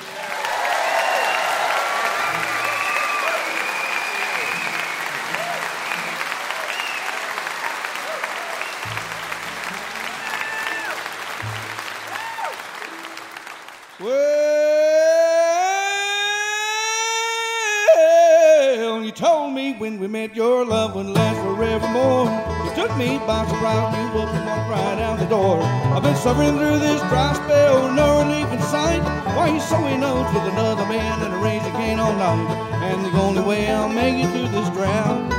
We 19.98 20.09
met, 20.09 20.35
your 20.35 20.64
love 20.64 20.94
would 20.94 21.06
last 21.06 21.40
forevermore. 21.40 22.27
You 22.64 22.74
took 22.74 22.97
me 22.98 23.18
by 23.27 23.47
surprise, 23.47 23.94
you 23.97 24.18
walked 24.18 24.35
right 24.68 24.98
out 25.01 25.18
the 25.18 25.27
door. 25.27 25.60
I've 25.62 26.02
been 26.02 26.16
suffering 26.16 26.59
through 26.59 26.78
this 26.78 27.01
dry 27.09 27.32
spell, 27.35 27.93
no 27.93 28.23
relief 28.23 28.51
in 28.52 28.60
sight. 28.62 29.01
Why 29.36 29.48
you 29.55 29.60
sewing 29.60 30.01
notes 30.01 30.32
with 30.35 30.52
another 30.52 30.85
man 30.86 31.23
and 31.23 31.35
a 31.35 31.39
razor 31.39 31.70
cane 31.73 31.98
all 31.98 32.12
night? 32.14 32.51
And 32.89 33.06
the 33.06 33.18
only 33.18 33.43
way 33.43 33.70
I'll 33.70 33.89
make 33.89 34.24
it 34.24 34.28
through 34.32 34.48
this 34.48 34.68
drought 34.70 35.32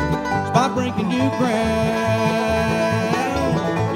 is 0.46 0.52
by 0.52 0.70
breaking 0.74 1.10
new 1.10 1.30
ground. 1.38 1.98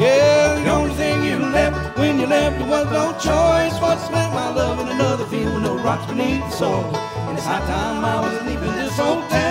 Yeah, 0.01 0.61
the 0.63 0.69
only 0.69 0.93
thing 0.95 1.23
you 1.23 1.39
left 1.39 1.97
when 1.97 2.19
you 2.19 2.27
left 2.27 2.59
was 2.67 2.85
no 2.91 3.13
choice 3.13 3.79
but 3.79 3.97
to 4.05 4.11
my 4.11 4.49
love 4.53 4.79
in 4.79 4.89
another 4.89 5.25
field 5.25 5.53
with 5.53 5.63
no 5.63 5.77
rocks 5.77 6.05
beneath 6.05 6.41
the 6.41 6.51
soil. 6.51 6.95
And 7.29 7.37
it's 7.37 7.47
high 7.47 7.65
time 7.65 8.05
I 8.05 8.19
was 8.21 8.41
leaving 8.43 8.75
this 8.75 8.99
old 8.99 9.29
town 9.29 9.50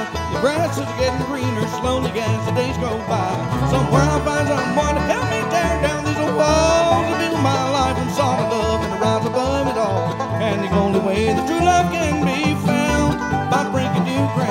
Grass 0.41 0.73
is 0.75 0.89
getting 0.97 1.21
greener 1.29 1.67
slowly 1.77 2.09
as 2.17 2.45
the 2.47 2.51
days 2.53 2.75
go 2.77 2.97
by. 3.05 3.29
Somewhere 3.69 4.01
I'll 4.01 4.25
find 4.25 4.47
someone 4.49 4.95
to 4.97 5.01
help 5.05 5.29
me 5.29 5.37
tear 5.53 5.73
down 5.85 6.01
these 6.03 6.17
old 6.17 6.33
walls 6.33 7.05
and 7.05 7.17
build 7.21 7.43
my 7.45 7.61
life 7.69 7.93
on 8.01 8.09
solid 8.09 8.49
love 8.49 8.81
and 8.81 8.99
rise 8.99 9.23
above 9.23 9.67
it 9.69 9.77
all. 9.77 10.17
And 10.41 10.65
the 10.65 10.73
only 10.73 10.99
way 10.99 11.29
that 11.29 11.45
true 11.45 11.61
love 11.61 11.93
can 11.93 12.25
be 12.25 12.57
found 12.65 13.21
by 13.53 13.69
breaking 13.69 14.01
new 14.01 14.25
ground. 14.33 14.49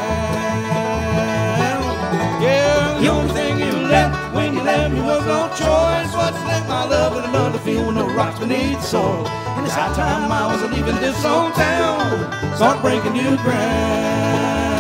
Yeah, 2.39 3.01
the 3.03 3.09
only 3.11 3.35
thing 3.35 3.59
you 3.59 3.75
left 3.91 4.15
when 4.33 4.55
you 4.55 4.63
left 4.63 4.95
me 4.95 5.03
was 5.03 5.27
no 5.27 5.51
choice 5.59 6.15
but 6.15 6.31
to 6.31 6.43
let 6.47 6.69
my 6.69 6.87
love 6.87 7.17
with 7.17 7.25
another 7.25 7.59
field 7.67 7.89
with 7.89 7.97
no 7.97 8.07
rocks 8.15 8.39
beneath 8.39 8.79
the 8.79 8.87
soil. 8.87 9.27
And 9.27 9.67
it's 9.67 9.75
high 9.75 9.93
time 9.99 10.31
I 10.31 10.55
was 10.55 10.63
leaving 10.71 11.03
this 11.03 11.19
old 11.25 11.53
town, 11.55 12.55
start 12.55 12.81
breaking 12.81 13.15
new 13.15 13.35
ground. 13.43 14.80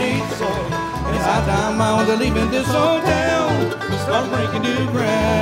The 0.00 0.34
soil. 0.36 0.66
It's 1.14 1.24
high 1.24 1.44
time 1.46 1.80
I 1.80 2.02
was 2.02 2.18
leaving 2.18 2.50
this 2.50 2.68
old 2.68 3.02
town, 3.02 3.70
start 4.04 4.30
breaking 4.30 4.62
new 4.62 4.90
ground. 4.92 5.40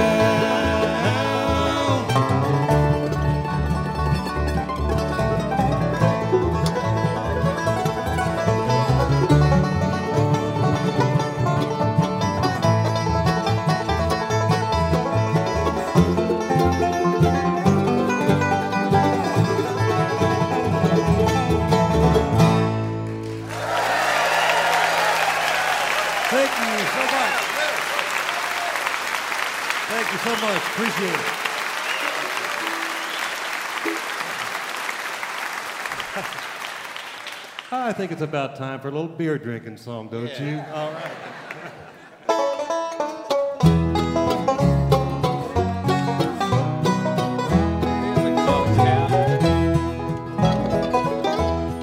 Think 37.99 38.12
it's 38.12 38.23
about 38.23 38.55
time 38.55 38.79
for 38.79 38.87
a 38.87 38.93
little 38.93 39.09
beer 39.09 39.37
drinking 39.37 39.77
song, 39.77 40.07
don't 40.07 40.31
you? 40.39 40.62
All 40.73 40.93
right. 40.93 41.11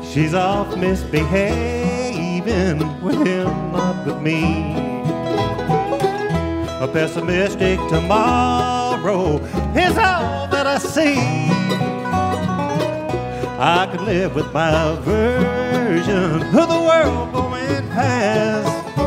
She's 0.05 0.33
off 0.33 0.77
misbehaving 0.77 2.79
with 3.01 3.27
him, 3.27 3.73
not 3.73 4.05
with 4.05 4.21
me. 4.21 4.73
A 6.79 6.87
pessimistic 6.93 7.77
tomorrow 7.89 9.39
is 9.75 9.97
all 9.97 10.47
that 10.47 10.65
I 10.65 10.77
see. 10.77 11.94
I 13.57 13.87
could 13.89 14.01
live 14.01 14.35
with 14.35 14.53
my 14.53 14.95
version 14.99 16.41
of 16.41 16.67
the 16.67 16.81
world 16.81 17.31
going 17.31 17.87
past. 17.89 18.97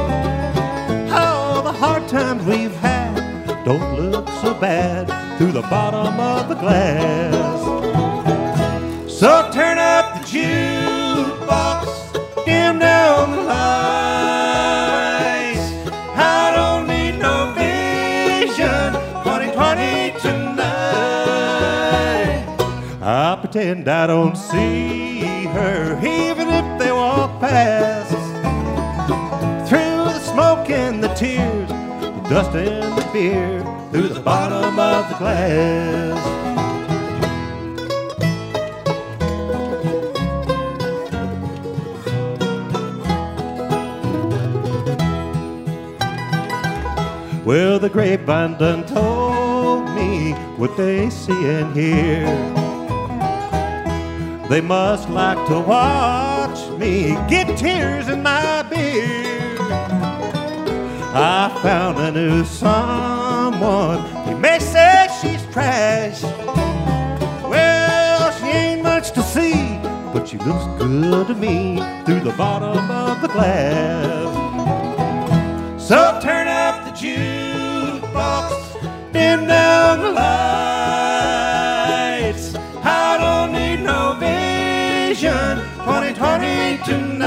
All 1.12 1.60
the 1.62 1.72
hard 1.72 2.08
times 2.08 2.46
we've 2.46 2.74
had 2.76 3.64
don't 3.66 4.10
look 4.10 4.26
so 4.40 4.54
bad 4.54 5.06
through 5.36 5.52
the 5.52 5.60
bottom 5.60 6.18
of 6.18 6.48
the 6.48 6.54
glass. 6.54 7.60
So 9.12 9.50
turn 9.52 9.76
up 9.76 10.14
the 10.14 10.20
jukebox, 10.26 11.84
dim 12.46 12.78
down 12.78 13.32
the 13.32 13.42
lights. 13.42 14.07
Pretend 23.58 23.88
I 23.88 24.06
don't 24.06 24.36
see 24.36 25.18
her, 25.46 25.98
even 25.98 26.48
if 26.48 26.78
they 26.78 26.92
walk 26.92 27.40
past. 27.40 28.12
Through 29.68 30.04
the 30.14 30.20
smoke 30.20 30.70
and 30.70 31.02
the 31.02 31.08
tears, 31.14 31.68
the 31.68 32.26
dust 32.30 32.54
and 32.54 32.96
the 32.96 33.04
beer, 33.12 33.60
through 33.90 34.10
the 34.10 34.20
bottom 34.20 34.78
of 34.78 35.08
the 35.08 35.16
glass. 35.16 36.24
Well, 47.44 47.80
the 47.80 47.90
grapevine 47.90 48.56
done 48.56 48.86
told 48.86 49.90
me 49.96 50.34
what 50.56 50.76
they 50.76 51.10
see 51.10 51.32
and 51.32 51.74
hear. 51.74 52.67
They 54.48 54.62
must 54.62 55.10
like 55.10 55.46
to 55.48 55.60
watch 55.60 56.70
me 56.78 57.10
get 57.28 57.58
tears 57.58 58.08
in 58.08 58.22
my 58.22 58.62
beer. 58.62 59.58
I 61.12 61.50
found 61.62 61.98
a 61.98 62.10
new 62.10 62.44
someone. 62.46 64.02
He 64.26 64.32
may 64.32 64.58
say 64.58 65.08
she's 65.20 65.44
trash. 65.52 66.22
Well, 67.42 68.32
she 68.38 68.46
ain't 68.46 68.82
much 68.82 69.12
to 69.12 69.22
see, 69.22 69.78
but 70.14 70.26
she 70.26 70.38
looks 70.38 70.64
good 70.82 71.26
to 71.26 71.34
me 71.34 71.76
through 72.06 72.20
the 72.20 72.32
bottom 72.38 72.90
of 72.90 73.20
the 73.20 73.28
glass. 73.28 74.32
So 75.78 76.20
turn 76.22 76.48
up 76.48 76.86
the 76.86 76.92
jukebox, 76.92 78.82
dim 79.12 79.46
down 79.46 80.00
the 80.00 80.10
lights. 80.12 80.57
Vision, 85.18 85.56
2020 85.78 86.78
tonight. 86.84 87.18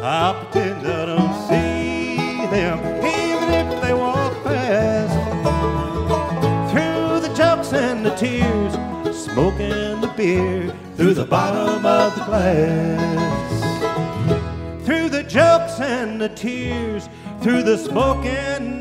I 0.00 0.46
pretend 0.52 0.86
I 0.86 1.06
don't 1.06 1.34
see 1.48 2.46
them, 2.52 2.78
even 3.04 3.48
if 3.52 3.82
they 3.82 3.94
walk 3.94 4.32
past. 4.44 5.12
Through 6.70 7.20
the 7.20 7.34
jokes 7.34 7.72
and 7.72 8.06
the 8.06 8.14
tears, 8.14 8.74
smoking 9.16 10.00
the 10.02 10.12
beer, 10.16 10.72
through 10.96 11.14
the 11.14 11.26
bottom 11.26 11.84
of 11.84 12.14
the 12.14 12.24
glass 12.26 13.18
through 14.84 15.10
the 15.10 15.22
jokes 15.22 15.80
and 15.80 16.18
the 16.18 16.30
tears, 16.30 17.10
through 17.42 17.62
the 17.62 17.76
smoke 17.76 18.24
and 18.24 18.77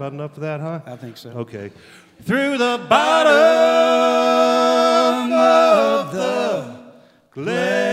about 0.00 0.12
enough 0.14 0.34
of 0.36 0.40
that, 0.40 0.60
huh? 0.60 0.80
I 0.86 0.96
think 0.96 1.18
so. 1.18 1.28
Okay. 1.30 1.70
Through 2.22 2.56
the 2.56 2.86
bottom 2.88 3.32
of 5.32 6.12
the. 6.12 7.89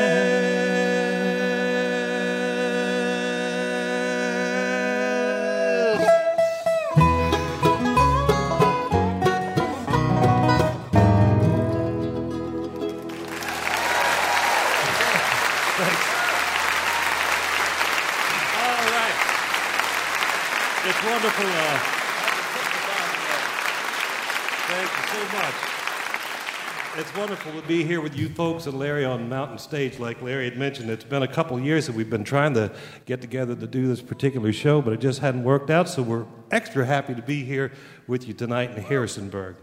It's 27.07 27.15
wonderful 27.15 27.53
to 27.53 27.65
be 27.65 27.85
here 27.85 28.01
with 28.01 28.17
you 28.17 28.27
folks 28.27 28.65
and 28.65 28.77
Larry 28.77 29.05
on 29.05 29.29
Mountain 29.29 29.59
Stage. 29.59 29.97
Like 29.97 30.21
Larry 30.21 30.43
had 30.43 30.57
mentioned, 30.57 30.89
it's 30.89 31.05
been 31.05 31.23
a 31.23 31.27
couple 31.27 31.57
years 31.57 31.87
that 31.87 31.95
we've 31.95 32.09
been 32.09 32.25
trying 32.25 32.53
to 32.55 32.69
get 33.05 33.21
together 33.21 33.55
to 33.55 33.65
do 33.65 33.87
this 33.87 34.01
particular 34.01 34.51
show, 34.51 34.81
but 34.81 34.91
it 34.91 34.99
just 34.99 35.21
hadn't 35.21 35.45
worked 35.45 35.69
out. 35.69 35.87
So 35.87 36.03
we're 36.03 36.25
extra 36.51 36.85
happy 36.85 37.15
to 37.15 37.21
be 37.21 37.45
here 37.45 37.71
with 38.07 38.27
you 38.27 38.33
tonight 38.33 38.71
in 38.71 38.83
Harrisonburg. 38.83 39.55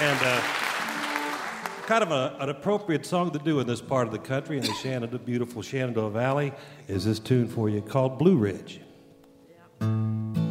And 0.00 0.18
uh, 0.22 0.40
kind 1.84 2.02
of 2.02 2.10
a, 2.10 2.34
an 2.40 2.48
appropriate 2.48 3.04
song 3.04 3.30
to 3.32 3.38
do 3.38 3.60
in 3.60 3.66
this 3.66 3.82
part 3.82 4.06
of 4.06 4.12
the 4.14 4.18
country, 4.18 4.56
in 4.56 4.64
the 4.64 4.72
Shenandoah, 4.72 5.18
beautiful 5.18 5.60
Shenandoah 5.60 6.12
Valley, 6.12 6.54
is 6.88 7.04
this 7.04 7.18
tune 7.18 7.46
for 7.46 7.68
you 7.68 7.82
called 7.82 8.18
Blue 8.18 8.38
Ridge. 8.38 8.80
Blue 9.80 10.47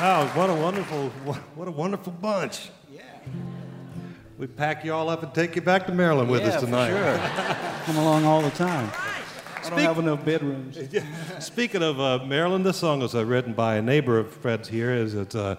wow! 0.00 0.26
What 0.34 0.50
a 0.50 0.54
wonderful, 0.54 1.08
what 1.54 1.68
a 1.68 1.70
wonderful 1.70 2.12
bunch. 2.12 2.70
Yeah. 2.92 3.02
We 4.38 4.46
pack 4.46 4.84
you 4.84 4.92
all 4.92 5.08
up 5.08 5.22
and 5.22 5.32
take 5.34 5.56
you 5.56 5.62
back 5.62 5.86
to 5.86 5.92
Maryland 5.92 6.30
with 6.30 6.42
us 6.42 6.60
tonight. 6.60 6.90
Come 7.86 7.96
along 7.96 8.24
all 8.24 8.42
the 8.42 8.50
time. 8.50 8.90
I 9.64 9.70
don't 9.70 9.78
have 9.78 9.98
enough 9.98 10.24
bedrooms. 10.24 10.78
Speaking 11.38 11.82
of 11.82 12.00
uh, 12.00 12.24
Maryland, 12.24 12.66
this 12.66 12.76
song 12.76 13.00
was 13.00 13.14
uh, 13.14 13.24
written 13.24 13.54
by 13.54 13.76
a 13.76 13.82
neighbor 13.82 14.18
of 14.18 14.30
Fred's 14.30 14.68
here. 14.68 14.92
Is 14.92 15.14
it's 15.14 15.34
uh, 15.34 15.56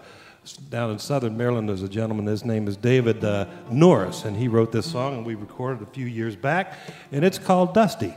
down 0.70 0.92
in 0.92 1.00
southern 1.00 1.38
Maryland? 1.38 1.70
There's 1.70 1.84
a 1.84 1.90
gentleman. 1.90 2.26
His 2.28 2.46
name 2.46 2.68
is 2.68 2.78
David 2.78 3.24
uh, 3.24 3.48
Norris, 3.72 4.26
and 4.26 4.38
he 4.38 4.48
wrote 4.48 4.72
this 4.72 4.92
song, 4.92 5.18
and 5.18 5.26
we 5.26 5.36
recorded 5.36 5.82
it 5.82 5.88
a 5.88 5.92
few 5.92 6.06
years 6.06 6.36
back, 6.36 6.78
and 7.12 7.26
it's 7.26 7.40
called 7.40 7.74
Dusty. 7.74 8.14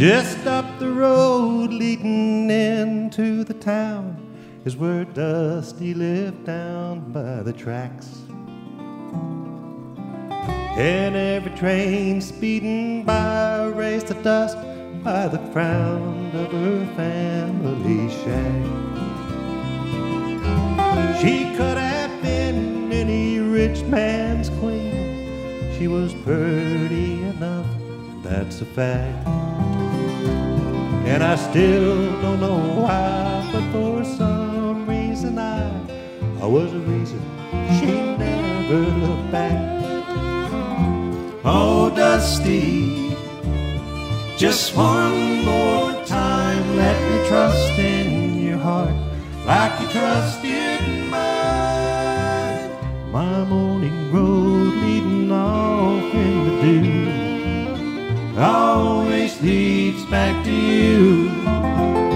Just 0.00 0.46
up 0.46 0.78
the 0.78 0.90
road 0.90 1.74
leading 1.74 2.48
into 2.50 3.44
the 3.44 3.52
town 3.52 4.16
is 4.64 4.74
where 4.74 5.04
Dusty 5.04 5.92
lived 5.92 6.46
down 6.46 7.12
by 7.12 7.42
the 7.42 7.52
tracks. 7.52 8.22
And 10.78 11.14
every 11.14 11.54
train 11.54 12.22
speeding 12.22 13.04
by 13.04 13.66
raised 13.66 14.06
the 14.06 14.14
dust 14.22 14.56
by 15.04 15.28
the 15.28 15.52
front 15.52 16.34
of 16.34 16.50
her 16.50 16.86
family 16.96 18.08
shack. 18.08 18.64
She 21.20 21.54
could 21.58 21.76
have 21.76 22.22
been 22.22 22.90
any 22.90 23.38
rich 23.38 23.82
man's 23.82 24.48
queen. 24.60 25.76
She 25.78 25.88
was 25.88 26.14
pretty 26.24 27.22
enough, 27.22 27.66
that's 28.22 28.62
a 28.62 28.64
fact. 28.64 29.49
And 31.12 31.24
I 31.24 31.34
still 31.34 32.22
don't 32.22 32.38
know 32.38 32.82
why, 32.82 33.50
but 33.52 33.64
for 33.72 34.04
some 34.04 34.88
reason 34.88 35.40
I, 35.40 35.68
I 36.40 36.46
was 36.46 36.72
a 36.72 36.78
reason 36.78 37.20
she 37.76 37.86
never 38.16 38.78
looked 39.04 39.32
back. 39.32 39.58
Oh, 41.44 41.92
Dusty, 41.96 43.16
just 44.36 44.76
one 44.76 45.44
more 45.44 45.92
time, 46.04 46.76
let 46.76 46.96
me 47.10 47.28
trust 47.28 47.76
in 47.76 48.38
your 48.46 48.58
heart 48.58 48.94
like 49.44 49.80
you 49.80 49.88
trusted 49.88 50.80
mine. 51.10 52.70
My 53.10 53.44
morning 53.46 54.12
road 54.12 54.74
leading 54.74 55.32
off 55.32 56.14
in 56.14 56.44
the 56.44 56.62
dew 56.62 57.09
always 58.38 59.40
leads 59.42 60.04
back 60.06 60.44
to 60.44 60.52
you. 60.52 62.09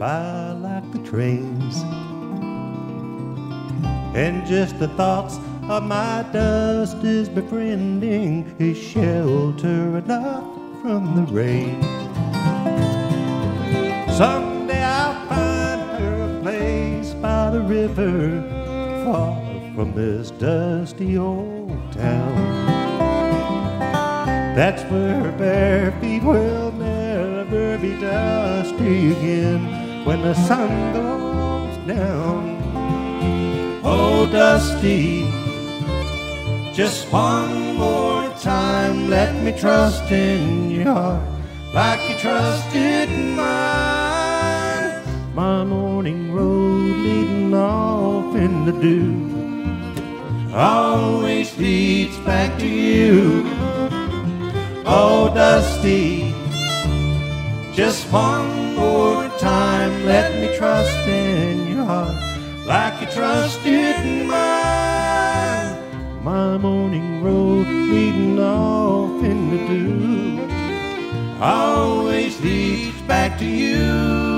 By 0.00 0.52
like 0.52 0.90
the 0.92 0.98
trains. 1.00 1.82
And 4.16 4.46
just 4.46 4.78
the 4.78 4.88
thoughts 4.88 5.38
of 5.68 5.82
my 5.82 6.24
dust 6.32 7.04
is 7.04 7.28
befriending 7.28 8.56
is 8.58 8.78
shelter 8.78 9.98
enough 9.98 10.42
from 10.80 11.14
the 11.16 11.30
rain. 11.30 11.82
Someday 14.16 14.82
I'll 14.82 15.28
find 15.28 15.82
her 16.00 16.38
a 16.38 16.40
place 16.40 17.12
by 17.12 17.50
the 17.50 17.60
river, 17.60 18.40
far 19.04 19.38
from 19.74 19.92
this 19.94 20.30
dusty 20.30 21.18
old 21.18 21.92
town. 21.92 22.36
That's 24.56 24.82
where 24.84 25.24
her 25.24 25.32
bare 25.32 25.92
feet 26.00 26.22
will 26.22 26.72
never 26.72 27.76
be 27.76 28.00
dusty 28.00 29.12
again 29.12 29.79
when 30.04 30.22
the 30.22 30.34
sun 30.34 30.92
goes 30.92 31.76
down. 31.86 32.60
Oh, 33.84 34.28
Dusty, 34.30 35.30
just 36.72 37.10
one 37.12 37.76
more 37.76 38.28
time, 38.40 39.10
let 39.10 39.34
me 39.42 39.52
trust 39.52 40.10
in 40.10 40.70
your 40.70 40.84
heart 40.84 41.22
like 41.74 42.00
you 42.08 42.16
trusted 42.16 43.08
mine. 43.36 45.02
My 45.34 45.64
morning 45.64 46.32
road 46.32 46.96
leading 46.96 47.54
off 47.54 48.34
in 48.34 48.64
the 48.64 48.72
dew 48.72 49.30
always 50.54 51.56
leads 51.58 52.16
back 52.18 52.58
to 52.58 52.66
you. 52.66 53.44
Oh, 54.84 55.30
Dusty, 55.34 56.34
just 57.72 58.10
one 58.12 58.74
more 58.74 59.19
time, 59.40 60.04
let 60.04 60.38
me 60.38 60.54
trust 60.54 61.08
in 61.08 61.66
your 61.68 61.84
heart 61.84 62.14
like 62.66 63.00
you 63.00 63.06
trusted 63.06 63.96
mine. 64.26 65.78
My 66.22 66.58
morning 66.58 67.24
road 67.24 67.66
leading 67.66 68.38
off 68.38 69.24
in 69.24 69.50
the 69.50 69.58
dew 69.66 71.42
always 71.42 72.38
leads 72.42 73.00
back 73.02 73.38
to 73.38 73.46
you. 73.46 74.29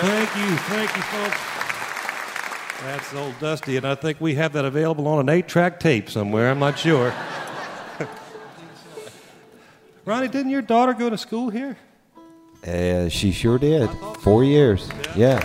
Thank 0.00 0.36
you, 0.36 0.56
thank 0.56 0.96
you, 0.96 1.02
folks. 1.02 1.40
That's 2.82 3.14
old 3.14 3.38
Dusty, 3.38 3.76
and 3.76 3.86
I 3.86 3.94
think 3.94 4.20
we 4.20 4.34
have 4.36 4.54
that 4.54 4.64
available 4.64 5.06
on 5.06 5.20
an 5.20 5.28
eight-track 5.28 5.78
tape 5.78 6.08
somewhere. 6.08 6.50
I'm 6.50 6.58
not 6.58 6.78
sure. 6.78 7.12
Ronnie, 10.06 10.28
didn't 10.28 10.50
your 10.50 10.62
daughter 10.62 10.94
go 10.94 11.10
to 11.10 11.18
school 11.18 11.50
here? 11.50 11.76
Uh, 12.66 13.08
she 13.08 13.32
sure 13.32 13.58
did. 13.58 13.90
Four 14.20 14.44
years. 14.44 14.88
Yeah. 15.14 15.40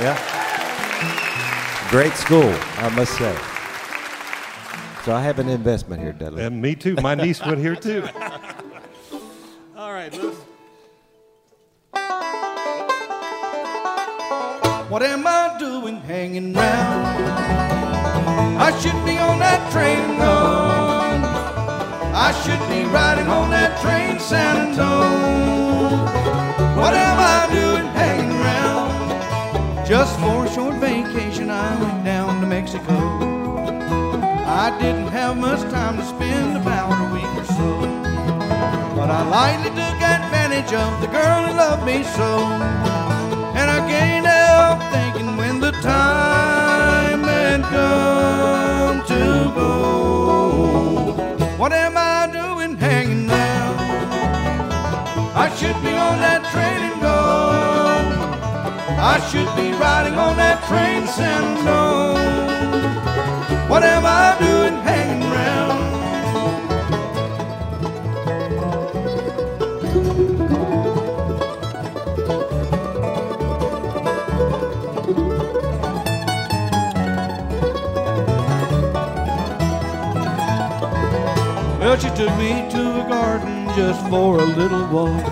Yeah. 0.00 0.18
Great 1.90 2.12
school, 2.14 2.52
I 2.78 2.88
must 2.96 3.16
say. 3.16 3.36
So 5.04 5.14
I 5.14 5.20
have 5.22 5.38
an 5.38 5.48
investment 5.48 6.02
here, 6.02 6.12
Dudley. 6.12 6.44
And 6.44 6.60
me 6.62 6.74
too. 6.74 6.94
My 6.96 7.14
niece 7.14 7.44
went 7.44 7.58
here 7.58 7.76
too. 7.76 8.08
All 9.76 9.92
right, 9.92 10.12
What 14.92 15.02
am 15.02 15.26
I 15.26 15.56
doing 15.58 16.02
hanging 16.02 16.52
round? 16.52 17.06
I 18.60 18.78
should 18.78 19.00
be 19.06 19.16
on 19.16 19.38
that 19.38 19.72
train 19.72 20.18
gone. 20.18 21.24
I 22.12 22.30
should 22.42 22.60
be 22.68 22.84
riding 22.92 23.26
on 23.26 23.48
that 23.52 23.80
train 23.80 24.20
San 24.20 24.68
Antonio. 24.68 25.96
What 26.76 26.92
am 26.92 27.18
I 27.18 27.48
doing 27.54 27.86
hanging 27.96 28.32
around? 28.38 29.86
Just 29.86 30.14
for 30.20 30.44
a 30.44 30.50
short 30.52 30.74
vacation, 30.74 31.48
I 31.48 31.80
went 31.80 32.04
down 32.04 32.42
to 32.42 32.46
Mexico. 32.46 32.92
I 34.44 34.76
didn't 34.78 35.08
have 35.08 35.38
much 35.38 35.62
time 35.72 35.96
to 35.96 36.04
spend, 36.04 36.58
about 36.58 36.92
a 36.92 37.14
week 37.14 37.32
or 37.40 37.46
so. 37.56 37.70
But 38.94 39.08
I 39.08 39.26
lightly 39.26 39.70
took 39.70 39.98
advantage 40.02 40.74
of 40.74 41.00
the 41.00 41.06
girl 41.06 41.46
who 41.46 41.56
loved 41.56 41.86
me 41.86 42.02
so. 42.02 43.21
And 43.54 43.70
I 43.70 43.80
can't 43.88 44.26
help 44.26 44.78
thinking 44.92 45.36
when 45.36 45.60
the 45.60 45.72
time 45.82 47.22
had 47.24 47.62
come 47.76 49.02
to 49.06 49.52
go. 49.54 49.72
What 51.58 51.72
am 51.72 51.94
I 51.96 52.28
doing 52.32 52.76
hanging 52.76 53.28
round? 53.28 53.78
I 55.34 55.48
should 55.56 55.78
be 55.82 55.92
on 56.08 56.18
that 56.26 56.42
train 56.52 56.80
and 56.90 57.00
go. 57.00 57.20
I 59.14 59.18
should 59.28 59.50
be 59.56 59.72
riding 59.78 60.14
on 60.14 60.36
that 60.36 60.62
train 60.68 61.06
San 61.06 61.42
Antonio. 61.56 62.12
What 63.68 63.82
am 63.82 64.04
I 64.04 64.36
doing 64.38 64.76
hanging 64.82 65.30
took 82.00 82.34
me 82.38 82.66
to 82.70 83.04
a 83.04 83.08
garden 83.08 83.66
just 83.76 84.00
for 84.08 84.38
a 84.38 84.44
little 84.44 84.86
walk. 84.88 85.24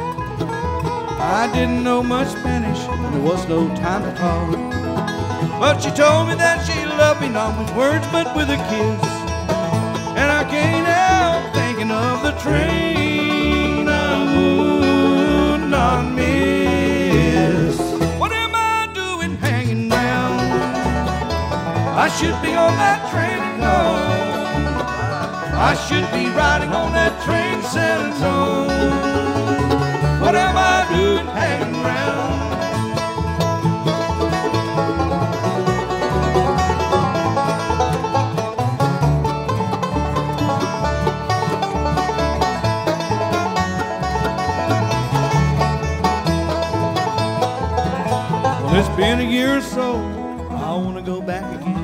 I 1.19 1.51
didn't 1.55 1.83
know 1.83 2.03
much 2.03 2.29
Spanish, 2.29 2.79
and 2.81 3.15
there 3.15 3.23
was 3.23 3.49
no 3.49 3.67
time 3.77 4.03
to 4.03 4.13
talk. 4.19 4.51
But 5.59 5.79
she 5.81 5.91
told 5.91 6.29
me 6.29 6.35
that 6.35 6.67
she 6.67 6.85
loved 6.85 7.23
me 7.23 7.31
not 7.31 7.59
with 7.59 7.75
words 7.75 8.07
but 8.13 8.37
with 8.37 8.51
a 8.51 8.57
kiss. 8.57 9.03
And 10.21 10.29
I 10.31 10.45
came 10.51 10.85
out 10.85 11.55
thinking 11.55 11.91
of 11.91 12.23
the 12.23 12.33
train 12.43 13.89
I 13.89 14.13
would 14.35 15.71
not 15.71 16.13
miss. 16.13 17.79
What 18.19 18.33
am 18.33 18.55
I 18.55 18.91
doing 18.93 19.37
hanging 19.39 19.89
round? 19.89 20.41
I 22.05 22.09
should 22.09 22.39
be 22.43 22.55
on 22.55 22.75
that 22.77 23.11
train 23.11 23.61
go. 23.61 24.20
I 25.63 25.75
should 25.75 26.11
be 26.11 26.27
riding 26.31 26.71
on 26.71 26.93
that 26.95 27.23
train 27.23 27.63
San 27.63 28.13
Antonio. 28.13 29.21
What 30.23 30.35
am 30.35 30.57
I 30.57 30.87
doing 30.89 31.27
hanging 31.27 31.83
round? 31.83 32.41
Well, 48.65 48.75
it's 48.77 48.89
been 48.97 49.21
a 49.21 49.23
year 49.23 49.59
or 49.59 49.61
so. 49.61 49.97
I 50.53 50.75
want 50.75 50.97
to 50.97 51.03
go 51.03 51.21
back 51.21 51.45
again. 51.61 51.77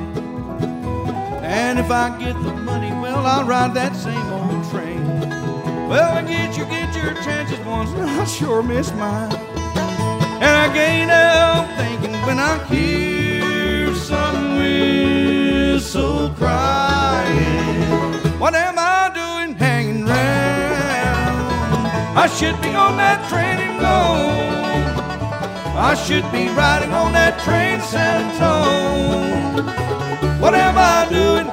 And 1.43 1.77
if 1.77 1.91
I 1.91 2.09
get 2.17 2.33
the 2.41 2.66
I'll 3.27 3.45
ride 3.45 3.73
that 3.73 3.93
same 3.93 4.31
old 4.31 4.63
train. 4.71 5.03
Well, 5.89 6.17
I 6.17 6.21
get 6.21 6.57
you 6.57 6.63
get 6.65 6.95
your 6.95 7.13
chances 7.25 7.59
once, 7.65 7.91
and 7.91 8.09
I 8.21 8.23
sure 8.23 8.63
miss 8.63 8.93
mine. 8.93 9.33
And 10.41 10.45
I 10.45 10.73
gain 10.73 11.09
out 11.09 11.67
thinking 11.77 12.15
when 12.25 12.39
I 12.39 12.63
hear 12.65 13.93
some 13.95 14.59
whistle 14.59 16.29
crying, 16.37 18.13
what 18.39 18.55
am 18.55 18.75
I 18.77 19.11
doing 19.13 19.55
hanging 19.57 20.05
round? 20.05 20.17
I 22.17 22.27
should 22.27 22.61
be 22.61 22.73
on 22.75 22.95
that 22.95 23.27
train 23.29 23.57
and 23.59 23.79
go. 23.81 24.57
I 25.77 25.95
should 25.95 26.31
be 26.31 26.47
riding 26.55 26.93
on 26.93 27.11
that 27.11 27.39
train 27.41 27.81
San 27.81 28.31
Antonio. 28.31 29.63
What 30.39 30.53
am 30.53 30.77
I 30.77 31.09
doing 31.09 31.47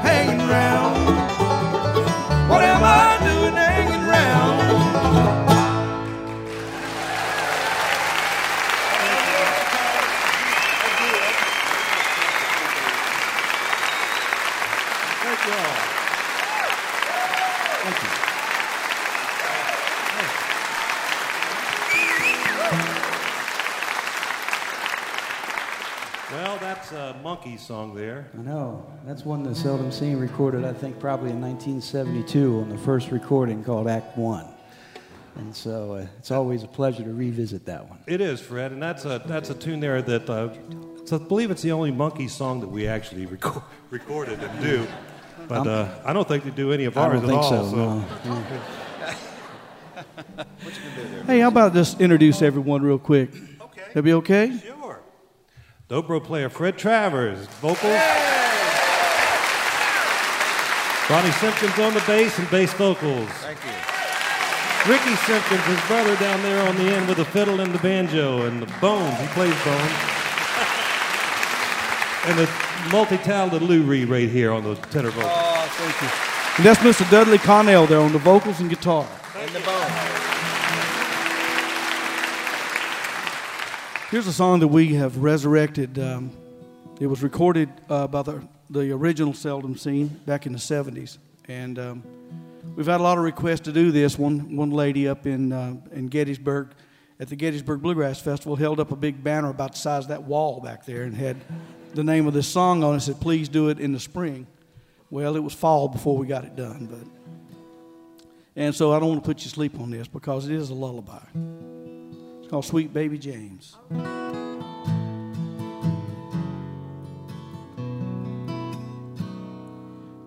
that's 27.34 27.46
Monkees 27.46 27.60
song 27.60 27.94
there. 27.94 28.28
I 28.38 28.42
know. 28.42 28.86
That's 29.06 29.24
one 29.24 29.42
that 29.44 29.56
Seldom 29.56 29.90
Scene 29.90 30.18
recorded, 30.18 30.64
I 30.64 30.72
think, 30.72 30.98
probably 30.98 31.30
in 31.30 31.40
1972 31.40 32.60
on 32.60 32.68
the 32.68 32.78
first 32.78 33.10
recording 33.10 33.64
called 33.64 33.88
Act 33.88 34.16
One. 34.16 34.46
And 35.36 35.54
so 35.54 35.94
uh, 35.94 36.06
it's 36.18 36.30
always 36.30 36.62
a 36.62 36.68
pleasure 36.68 37.02
to 37.02 37.12
revisit 37.12 37.66
that 37.66 37.88
one. 37.88 37.98
It 38.06 38.20
is, 38.20 38.40
Fred, 38.40 38.70
and 38.70 38.80
that's 38.80 39.04
a 39.04 39.20
that's 39.26 39.50
a 39.50 39.54
tune 39.54 39.80
there 39.80 40.00
that 40.00 40.30
uh, 40.30 40.54
so 41.04 41.16
I 41.16 41.18
believe 41.18 41.50
it's 41.50 41.62
the 41.62 41.72
only 41.72 41.90
Monkees 41.90 42.30
song 42.30 42.60
that 42.60 42.68
we 42.68 42.86
actually 42.86 43.26
reco- 43.26 43.64
recorded 43.90 44.40
and 44.40 44.62
do. 44.62 44.86
But 45.48 45.66
uh, 45.66 45.88
I 46.04 46.12
don't 46.12 46.28
think 46.28 46.44
they 46.44 46.50
do 46.50 46.72
any 46.72 46.84
of 46.84 46.96
I 46.96 47.02
ours 47.06 47.20
don't 47.20 47.30
think 47.30 47.42
at 47.42 47.52
all. 47.52 47.70
so, 47.70 48.04
no. 48.24 48.46
Hey, 51.26 51.40
how 51.40 51.48
about 51.48 51.74
just 51.74 52.00
introduce 52.00 52.40
everyone 52.40 52.82
real 52.82 52.98
quick? 52.98 53.30
Okay. 53.60 53.82
That 53.92 54.02
be 54.02 54.12
okay? 54.12 54.56
Sure. 54.58 54.73
Dobro 55.88 56.18
player 56.18 56.48
Fred 56.48 56.78
Travers, 56.78 57.46
vocals. 57.60 58.00
Ronnie 61.10 61.30
Simpkins 61.32 61.78
on 61.78 61.92
the 61.92 62.02
bass 62.06 62.38
and 62.38 62.50
bass 62.50 62.72
vocals. 62.72 63.28
Thank 63.28 63.58
you. 63.62 63.70
Ricky 64.90 65.14
Simpkins, 65.26 65.62
his 65.64 65.78
brother 65.86 66.16
down 66.16 66.42
there 66.42 66.66
on 66.66 66.76
the 66.76 66.84
end 66.84 67.06
with 67.06 67.18
the 67.18 67.26
fiddle 67.26 67.60
and 67.60 67.74
the 67.74 67.78
banjo 67.80 68.46
and 68.46 68.62
the 68.62 68.66
bones. 68.80 69.20
He 69.20 69.26
plays 69.28 69.52
bones. 69.62 69.92
and 72.28 72.38
the 72.38 72.48
multi-talented 72.90 73.60
Lou 73.60 73.82
Reid 73.82 74.08
right 74.08 74.30
here 74.30 74.52
on 74.52 74.64
the 74.64 74.76
tenor 74.76 75.10
vocals. 75.10 75.34
Oh, 75.36 75.68
thank 75.72 76.00
you. 76.00 76.08
And 76.56 76.64
that's 76.64 76.80
Mr. 76.80 77.04
Dudley 77.10 77.36
Connell 77.36 77.86
there 77.86 78.00
on 78.00 78.12
the 78.12 78.18
vocals 78.18 78.60
and 78.60 78.70
guitar. 78.70 79.06
And 79.36 79.50
the 79.50 79.60
bone. 79.60 80.33
Here's 84.14 84.28
a 84.28 84.32
song 84.32 84.60
that 84.60 84.68
we 84.68 84.94
have 84.94 85.16
resurrected. 85.16 85.98
Um, 85.98 86.30
it 87.00 87.08
was 87.08 87.20
recorded 87.20 87.68
uh, 87.90 88.06
by 88.06 88.22
the, 88.22 88.46
the 88.70 88.92
original 88.92 89.34
Seldom 89.34 89.76
Scene 89.76 90.06
back 90.24 90.46
in 90.46 90.52
the 90.52 90.58
70s. 90.60 91.18
And 91.48 91.80
um, 91.80 92.04
we've 92.76 92.86
had 92.86 93.00
a 93.00 93.02
lot 93.02 93.18
of 93.18 93.24
requests 93.24 93.62
to 93.62 93.72
do 93.72 93.90
this. 93.90 94.16
One, 94.16 94.54
one 94.54 94.70
lady 94.70 95.08
up 95.08 95.26
in, 95.26 95.52
uh, 95.52 95.74
in 95.90 96.06
Gettysburg 96.06 96.68
at 97.18 97.28
the 97.28 97.34
Gettysburg 97.34 97.82
Bluegrass 97.82 98.20
Festival 98.20 98.54
held 98.54 98.78
up 98.78 98.92
a 98.92 98.96
big 98.96 99.24
banner 99.24 99.50
about 99.50 99.72
the 99.72 99.78
size 99.78 100.04
of 100.04 100.10
that 100.10 100.22
wall 100.22 100.60
back 100.60 100.86
there 100.86 101.02
and 101.02 101.16
had 101.16 101.36
the 101.94 102.04
name 102.04 102.28
of 102.28 102.34
this 102.34 102.46
song 102.46 102.84
on 102.84 102.94
it. 102.94 103.00
Said, 103.00 103.20
"Please 103.20 103.48
do 103.48 103.68
it 103.68 103.80
in 103.80 103.92
the 103.92 103.98
spring." 103.98 104.46
Well, 105.10 105.34
it 105.34 105.42
was 105.42 105.54
fall 105.54 105.88
before 105.88 106.16
we 106.16 106.28
got 106.28 106.44
it 106.44 106.54
done, 106.54 106.86
but 106.88 107.42
and 108.54 108.72
so 108.76 108.92
I 108.92 109.00
don't 109.00 109.08
want 109.08 109.24
to 109.24 109.26
put 109.26 109.38
you 109.38 109.44
to 109.46 109.48
sleep 109.48 109.80
on 109.80 109.90
this 109.90 110.06
because 110.06 110.48
it 110.48 110.54
is 110.54 110.70
a 110.70 110.74
lullaby. 110.74 111.73
It's 112.44 112.50
called 112.50 112.66
"Sweet 112.66 112.92
Baby 112.92 113.16
James." 113.16 113.74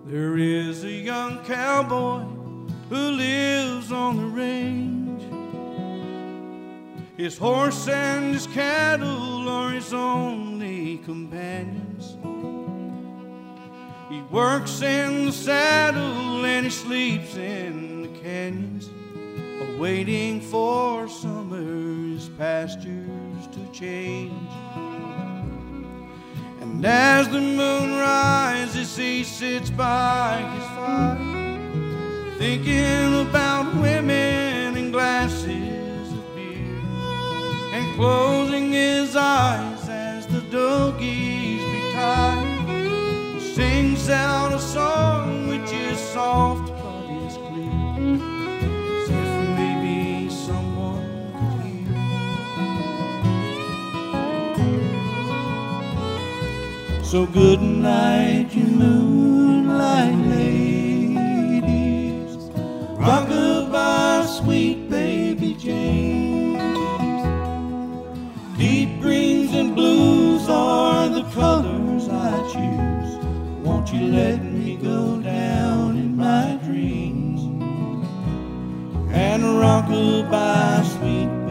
There 0.04 0.36
is 0.36 0.82
a 0.82 0.90
young 0.90 1.44
cowboy 1.44 2.24
who 2.88 2.96
lives 2.96 3.92
on 3.92 4.16
the 4.16 4.24
range. 4.24 5.22
His 7.16 7.38
horse 7.38 7.86
and 7.86 8.34
his 8.34 8.48
cattle 8.48 9.48
are 9.48 9.70
his 9.70 9.94
only 9.94 10.98
companions. 10.98 12.16
He 14.10 14.22
works 14.22 14.82
in 14.82 15.26
the 15.26 15.32
saddle 15.32 16.44
and 16.44 16.66
he 16.66 16.70
sleeps 16.70 17.36
in 17.36 18.02
the 18.02 18.08
canyons, 18.18 18.90
awaiting 19.78 20.40
for 20.40 21.06
summer's 21.08 22.28
pastures 22.30 23.46
to 23.52 23.64
change. 23.72 24.50
And 26.60 26.84
as 26.84 27.28
the 27.28 27.40
moon 27.40 27.92
rises, 27.92 28.96
he 28.96 29.22
sits 29.22 29.70
by 29.70 30.42
his 30.52 30.64
fire, 30.74 31.16
thinking 32.38 33.20
about 33.28 33.72
women 33.76 34.76
and 34.76 34.92
glasses 34.92 36.12
of 36.12 36.34
beer, 36.34 36.82
and 37.72 37.94
closing 37.94 38.72
his 38.72 39.14
eyes 39.14 39.88
as 39.88 40.26
the 40.26 40.40
doggies 40.50 41.62
be 41.62 41.92
tired. 41.92 42.68
He 43.34 43.54
sings 43.54 44.10
out 44.10 44.52
a 44.52 44.58
song 44.58 45.46
which 45.46 45.72
is 45.72 46.00
soft 46.00 46.66
but 46.82 47.10
is 47.26 47.36
clear, 47.36 48.37
So 57.10 57.24
good 57.24 57.62
night, 57.62 58.54
you 58.54 58.64
moonlight 58.64 60.14
ladies. 60.26 61.16
Rockabye, 62.98 64.26
sweet 64.26 64.90
baby 64.90 65.54
James. 65.54 66.60
Deep 68.58 69.00
greens 69.00 69.54
and 69.54 69.74
blues 69.74 70.50
are 70.50 71.08
the 71.08 71.22
colors 71.30 72.10
I 72.10 72.42
choose. 72.52 73.16
Won't 73.64 73.90
you 73.90 74.08
let 74.08 74.44
me 74.44 74.76
go 74.76 75.18
down 75.18 75.96
in 75.96 76.14
my 76.14 76.60
dreams 76.62 77.40
and 79.14 79.42
rockabye, 79.44 80.84
sweet 80.84 81.47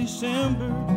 December, 0.00 0.89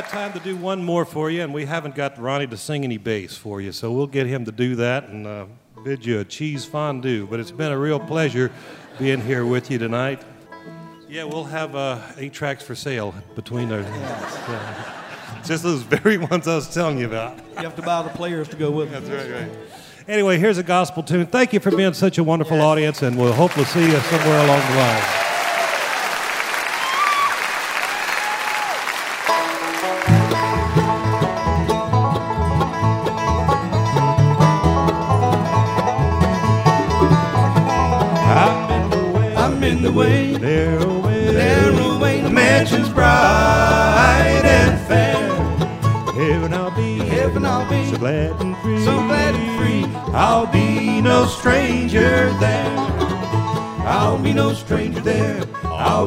got 0.00 0.08
time 0.08 0.32
to 0.32 0.38
do 0.38 0.56
one 0.56 0.82
more 0.82 1.04
for 1.04 1.30
you, 1.30 1.42
and 1.42 1.52
we 1.52 1.66
haven't 1.66 1.94
got 1.94 2.18
Ronnie 2.18 2.46
to 2.46 2.56
sing 2.56 2.82
any 2.82 2.96
bass 2.96 3.36
for 3.36 3.60
you, 3.60 3.72
so 3.72 3.92
we'll 3.92 4.06
get 4.06 4.26
him 4.26 4.46
to 4.46 4.50
do 4.50 4.74
that 4.76 5.08
and 5.10 5.26
uh, 5.26 5.44
bid 5.84 6.06
you 6.06 6.20
a 6.20 6.24
cheese 6.24 6.64
fondue. 6.64 7.26
But 7.26 7.40
it's 7.40 7.50
been 7.50 7.70
a 7.70 7.78
real 7.78 8.00
pleasure 8.00 8.50
being 8.98 9.20
here 9.20 9.44
with 9.44 9.70
you 9.70 9.76
tonight. 9.76 10.22
Yeah, 11.10 11.24
we'll 11.24 11.44
have 11.44 11.76
uh, 11.76 12.00
eight 12.16 12.32
tracks 12.32 12.64
for 12.64 12.74
sale 12.74 13.14
between 13.34 13.70
our. 13.70 13.82
just 15.44 15.62
those 15.62 15.82
very 15.82 16.16
ones 16.16 16.48
I 16.48 16.54
was 16.54 16.72
telling 16.72 16.96
you 16.96 17.04
about. 17.04 17.36
You 17.58 17.64
have 17.64 17.76
to 17.76 17.82
buy 17.82 18.00
the 18.00 18.08
players 18.08 18.48
to 18.48 18.56
go 18.56 18.70
with 18.70 18.94
it. 18.94 19.04
That's 19.04 19.28
right, 19.28 19.42
right. 19.42 19.58
Anyway, 20.08 20.38
here's 20.38 20.56
a 20.56 20.62
gospel 20.62 21.02
tune. 21.02 21.26
Thank 21.26 21.52
you 21.52 21.60
for 21.60 21.70
being 21.70 21.92
such 21.92 22.16
a 22.16 22.24
wonderful 22.24 22.62
audience, 22.62 23.02
and 23.02 23.18
we'll 23.18 23.34
hopefully 23.34 23.66
see 23.66 23.84
you 23.84 23.98
somewhere 23.98 24.42
along 24.42 24.60
the 24.70 24.76
line. 24.78 25.31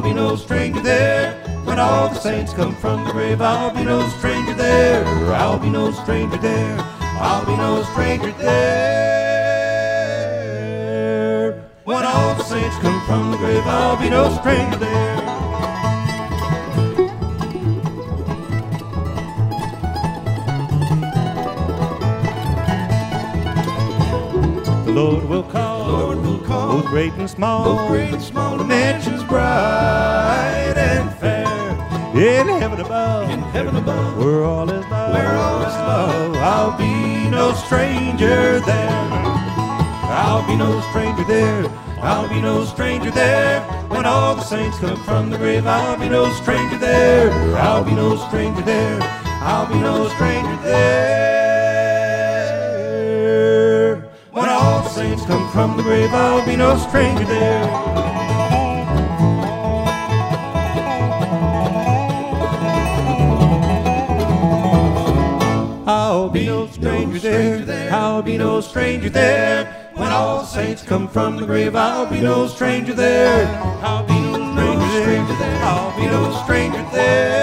Be 0.06 0.14
no 0.14 0.36
stranger 0.36 0.80
there. 0.80 1.32
When 1.64 1.80
all 1.80 2.08
the 2.08 2.20
saints 2.20 2.52
come 2.54 2.76
from 2.76 3.04
the 3.04 3.10
grave, 3.10 3.40
I'll 3.40 3.74
be 3.74 3.82
no 3.84 4.08
stranger 4.18 4.54
there. 4.54 5.04
I'll 5.34 5.58
be 5.58 5.68
no 5.68 5.90
stranger 5.90 6.36
there. 6.36 6.76
I'll 7.18 7.44
be 7.44 7.56
no 7.56 7.82
stranger 7.90 8.30
there. 8.32 9.56
When 11.82 12.04
all 12.04 12.36
the 12.36 12.44
saints 12.44 12.76
come 12.78 13.00
from 13.06 13.32
the 13.32 13.36
grave, 13.36 13.66
I'll 13.66 13.96
be 13.96 14.08
no 14.08 14.32
stranger 14.38 14.76
there. 14.78 14.85
Both 26.86 26.92
great 26.92 27.12
and 27.14 27.28
small. 27.28 27.64
both 27.64 27.88
great 27.88 28.12
and 28.12 28.22
small 28.22 28.56
The 28.56 28.64
mansion's 28.64 29.24
bright 29.24 30.74
and 30.76 31.12
fair. 31.18 31.46
In 32.14 32.46
heaven 32.60 32.80
above, 32.80 33.28
in 33.28 33.40
heaven 33.40 33.76
above. 33.76 34.16
where 34.18 34.44
all 34.44 34.70
is 34.70 34.84
love, 34.86 35.12
Where 35.12 35.36
all 35.36 35.62
is 35.62 35.74
love. 35.74 36.36
I'll 36.36 36.78
be 36.78 37.28
no 37.28 37.52
stranger 37.54 38.60
there. 38.60 39.10
I'll 40.08 40.46
be 40.46 40.56
no 40.56 40.80
stranger 40.90 41.24
there. 41.24 41.68
I'll 42.00 42.28
be 42.28 42.40
no 42.40 42.64
stranger 42.64 43.10
there. 43.10 43.60
When 43.88 44.06
all 44.06 44.36
the 44.36 44.42
saints 44.44 44.78
come 44.78 45.02
from 45.04 45.30
the 45.30 45.38
grave, 45.38 45.66
I'll 45.66 45.98
be 45.98 46.08
no 46.08 46.32
stranger 46.34 46.78
there. 46.78 47.32
I'll 47.56 47.84
be 47.84 47.94
no 47.94 48.16
stranger 48.28 48.62
there. 48.62 48.98
I'll 49.42 49.66
be 49.66 49.80
no 49.80 50.08
stranger 50.10 50.56
there. 50.62 51.15
From 55.56 55.74
the 55.74 55.82
grave, 55.82 56.12
I'll 56.12 56.44
be 56.44 56.54
no 56.54 56.76
stranger 56.76 57.24
there. 57.24 57.64
I'll 65.86 66.28
be 66.28 66.44
no 66.44 66.66
stranger 66.66 67.64
there. 67.64 67.90
I'll 67.90 68.20
be 68.20 68.36
no 68.36 68.60
stranger 68.60 69.08
there. 69.08 69.90
When 69.94 70.12
all 70.12 70.44
saints 70.44 70.82
come 70.82 71.08
from 71.08 71.36
the 71.36 71.46
grave, 71.46 71.74
I'll 71.74 72.04
be 72.04 72.20
no 72.20 72.46
stranger 72.48 72.92
there. 72.92 73.46
I'll 73.80 74.06
be 74.06 74.20
no 74.20 74.34
stranger 75.00 75.36
there. 75.38 75.64
I'll 75.64 75.96
be 75.98 76.04
no 76.04 76.42
stranger 76.44 76.84
there. 76.92 77.35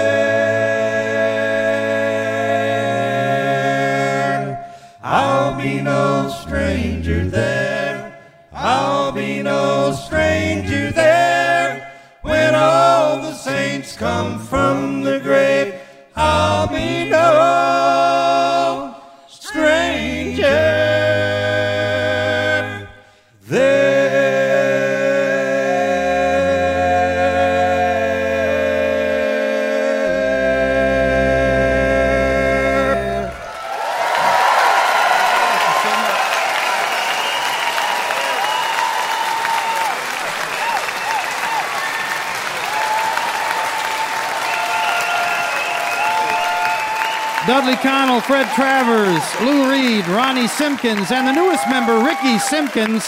Dudley 47.64 47.82
Connell, 47.82 48.20
Fred 48.20 48.46
Travers, 48.54 49.40
Lou 49.40 49.70
Reid, 49.70 50.06
Ronnie 50.08 50.48
Simpkins, 50.48 51.10
and 51.10 51.26
the 51.26 51.32
newest 51.32 51.66
member, 51.66 51.98
Ricky 52.04 52.38
Simpkins, 52.38 53.04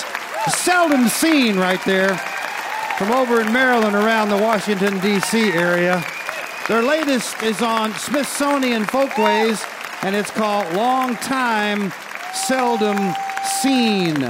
seldom 0.48 1.08
scene 1.08 1.58
right 1.58 1.84
there 1.84 2.16
from 2.96 3.12
over 3.12 3.42
in 3.42 3.52
Maryland 3.52 3.94
around 3.94 4.30
the 4.30 4.36
Washington, 4.38 4.98
D.C. 5.00 5.52
area. 5.52 6.02
Their 6.68 6.80
latest 6.80 7.42
is 7.42 7.60
on 7.60 7.92
Smithsonian 7.96 8.86
Folkways, 8.86 9.62
and 10.00 10.16
it's 10.16 10.30
called 10.30 10.74
Long 10.74 11.16
Time, 11.16 11.92
Seldom 12.32 13.14
Scene. 13.60 14.22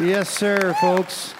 Yes, 0.00 0.30
sir, 0.30 0.76
folks. 0.80 1.34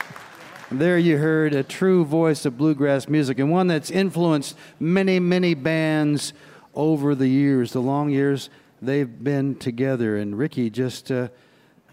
There 0.68 0.98
you 0.98 1.18
heard 1.18 1.54
a 1.54 1.62
true 1.62 2.04
voice 2.04 2.44
of 2.44 2.58
bluegrass 2.58 3.08
music 3.08 3.38
and 3.38 3.52
one 3.52 3.68
that's 3.68 3.92
influenced 3.92 4.56
many, 4.80 5.20
many 5.20 5.54
bands 5.54 6.32
over 6.74 7.14
the 7.14 7.28
years, 7.28 7.72
the 7.72 7.80
long 7.80 8.10
years 8.10 8.50
they've 8.80 9.22
been 9.22 9.54
together. 9.56 10.16
And 10.16 10.36
Ricky 10.36 10.70
just 10.70 11.10
uh, 11.10 11.28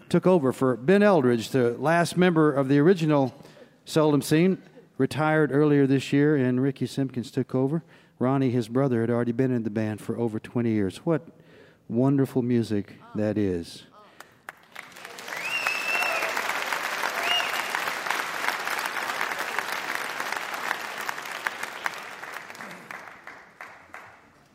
took 0.08 0.26
over 0.26 0.52
for 0.52 0.76
Ben 0.76 1.02
Eldridge, 1.02 1.50
the 1.50 1.72
last 1.78 2.16
member 2.16 2.52
of 2.52 2.68
the 2.68 2.78
original 2.78 3.34
Seldom 3.84 4.22
Scene, 4.22 4.58
retired 4.98 5.50
earlier 5.52 5.86
this 5.86 6.12
year, 6.12 6.36
and 6.36 6.62
Ricky 6.62 6.86
Simpkins 6.86 7.30
took 7.30 7.54
over. 7.54 7.82
Ronnie, 8.18 8.50
his 8.50 8.68
brother, 8.68 9.00
had 9.00 9.10
already 9.10 9.32
been 9.32 9.50
in 9.50 9.64
the 9.64 9.70
band 9.70 10.00
for 10.00 10.16
over 10.16 10.38
20 10.38 10.70
years. 10.70 10.98
What 10.98 11.26
wonderful 11.88 12.42
music 12.42 12.94
that 13.14 13.36
is. 13.36 13.84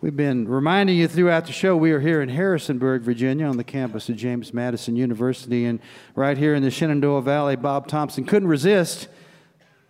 We've 0.08 0.16
been 0.16 0.48
reminding 0.48 0.96
you 0.96 1.10
throughout 1.10 1.48
the 1.48 1.52
show 1.52 1.76
we 1.76 1.92
are 1.92 2.00
here 2.00 2.22
in 2.22 2.30
Harrisonburg, 2.30 3.02
Virginia, 3.02 3.46
on 3.46 3.58
the 3.58 3.64
campus 3.66 4.08
of 4.08 4.16
James 4.16 4.54
Madison 4.54 4.96
University. 4.96 5.66
And 5.66 5.82
right 6.16 6.38
here 6.38 6.56
in 6.56 6.64
the 6.64 6.72
Shenandoah 6.72 7.24
Valley, 7.24 7.58
Bob 7.58 7.90
Thompson 7.90 8.24
couldn't 8.24 8.48
resist 8.48 9.10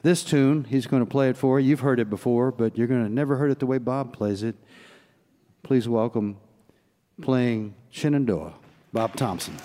this 0.02 0.24
tune. 0.24 0.64
He's 0.64 0.88
going 0.88 1.04
to 1.04 1.06
play 1.08 1.30
it 1.30 1.38
for 1.38 1.60
you. 1.60 1.70
You've 1.70 1.82
heard 1.82 2.00
it 2.00 2.10
before, 2.10 2.52
but 2.52 2.80
you're 2.80 2.88
going 2.88 3.04
to 3.04 3.14
never 3.14 3.36
heard 3.36 3.52
it 3.52 3.60
the 3.60 3.68
way 3.68 3.78
Bob 3.78 4.12
plays 4.12 4.42
it. 4.42 4.56
Please 5.62 5.88
welcome 5.88 6.38
playing 7.22 7.76
Shenandoah, 7.92 8.56
Bob 8.92 9.16
Thompson. 9.16 9.56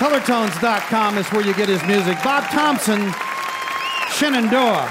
Colortones.com 0.00 1.18
is 1.18 1.28
where 1.28 1.44
you 1.44 1.52
get 1.52 1.68
his 1.68 1.84
music. 1.84 2.16
Bob 2.24 2.44
Thompson, 2.44 3.12
Shenandoah. 4.14 4.88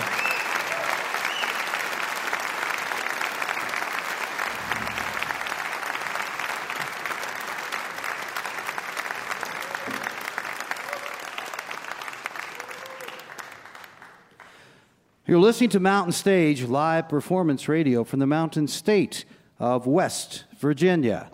You're 15.26 15.40
listening 15.40 15.72
to 15.72 15.80
Mountain 15.80 16.12
Stage 16.12 16.62
live 16.66 17.10
performance 17.10 17.68
radio 17.68 18.04
from 18.04 18.20
the 18.20 18.28
Mountain 18.28 18.68
State 18.68 19.26
of 19.58 19.88
West 19.88 20.44
Virginia. 20.60 21.32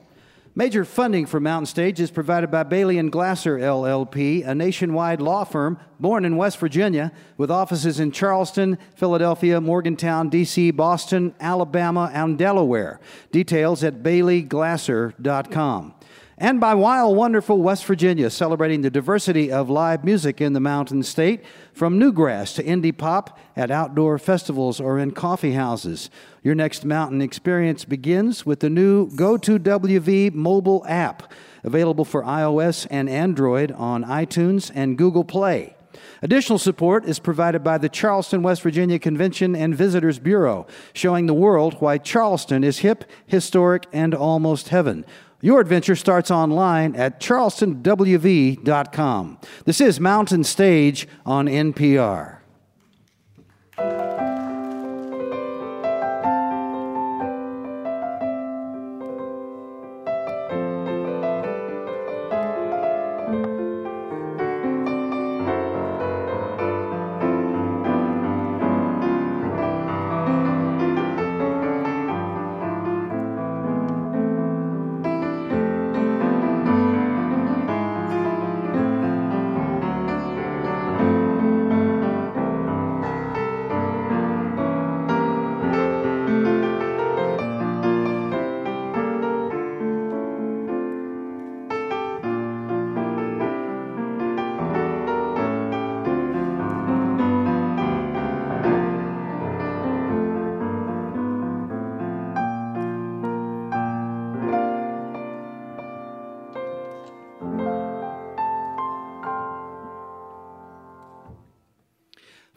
Major 0.57 0.85
funding 0.85 1.25
for 1.25 1.41
Mountain 1.41 1.65
Stage 1.65 1.99
is 1.99 2.09
provided 2.09 2.49
by 2.49 2.63
Bailey 2.63 2.97
and 2.97 3.11
Glasser 3.11 3.57
LLP, 3.57 4.47
a 4.47 4.55
nationwide 4.55 5.19
law 5.19 5.43
firm 5.43 5.77
born 5.99 6.23
in 6.23 6.37
West 6.37 6.59
Virginia 6.59 7.11
with 7.35 7.51
offices 7.51 7.99
in 7.99 8.13
Charleston, 8.13 8.77
Philadelphia, 8.95 9.59
Morgantown, 9.59 10.29
D.C., 10.29 10.71
Boston, 10.71 11.35
Alabama, 11.41 12.09
and 12.13 12.37
Delaware. 12.37 13.01
Details 13.33 13.83
at 13.83 14.01
baileyglasser.com 14.01 15.94
and 16.37 16.59
by 16.59 16.75
Wild 16.75 17.15
Wonderful 17.15 17.61
West 17.61 17.85
Virginia, 17.85 18.29
celebrating 18.29 18.81
the 18.81 18.89
diversity 18.89 19.51
of 19.51 19.69
live 19.69 20.03
music 20.03 20.41
in 20.41 20.51
the 20.51 20.59
Mountain 20.59 21.03
State, 21.03 21.45
from 21.71 21.97
newgrass 21.97 22.55
to 22.55 22.63
indie 22.63 22.95
pop 22.95 23.39
at 23.55 23.71
outdoor 23.71 24.19
festivals 24.19 24.81
or 24.81 24.99
in 24.99 25.11
coffee 25.11 25.53
houses. 25.53 26.09
Your 26.43 26.53
next 26.53 26.83
mountain 26.83 27.21
experience 27.21 27.85
begins 27.85 28.45
with 28.45 28.59
the 28.59 28.69
new 28.69 29.07
Go2WV 29.11 30.33
mobile 30.33 30.85
app, 30.89 31.31
available 31.63 32.03
for 32.03 32.21
iOS 32.23 32.85
and 32.89 33.09
Android 33.09 33.71
on 33.71 34.03
iTunes 34.03 34.69
and 34.75 34.97
Google 34.97 35.23
Play. 35.23 35.75
Additional 36.21 36.59
support 36.59 37.05
is 37.05 37.19
provided 37.19 37.63
by 37.63 37.77
the 37.77 37.87
Charleston, 37.87 38.41
West 38.41 38.61
Virginia 38.61 38.99
Convention 38.99 39.55
and 39.55 39.75
Visitors 39.75 40.19
Bureau, 40.19 40.67
showing 40.91 41.27
the 41.27 41.33
world 41.33 41.75
why 41.79 41.97
Charleston 41.97 42.63
is 42.63 42.79
hip, 42.79 43.05
historic, 43.25 43.85
and 43.93 44.13
almost 44.13 44.69
heaven. 44.69 45.05
Your 45.45 45.61
adventure 45.61 45.95
starts 45.95 46.31
online 46.31 46.95
at 46.95 47.19
charlestonwv.com. 47.19 49.37
This 49.65 49.79
is 49.79 49.99
Mountain 49.99 50.43
Stage 50.43 51.07
on 51.23 51.45
NPR. 51.45 52.34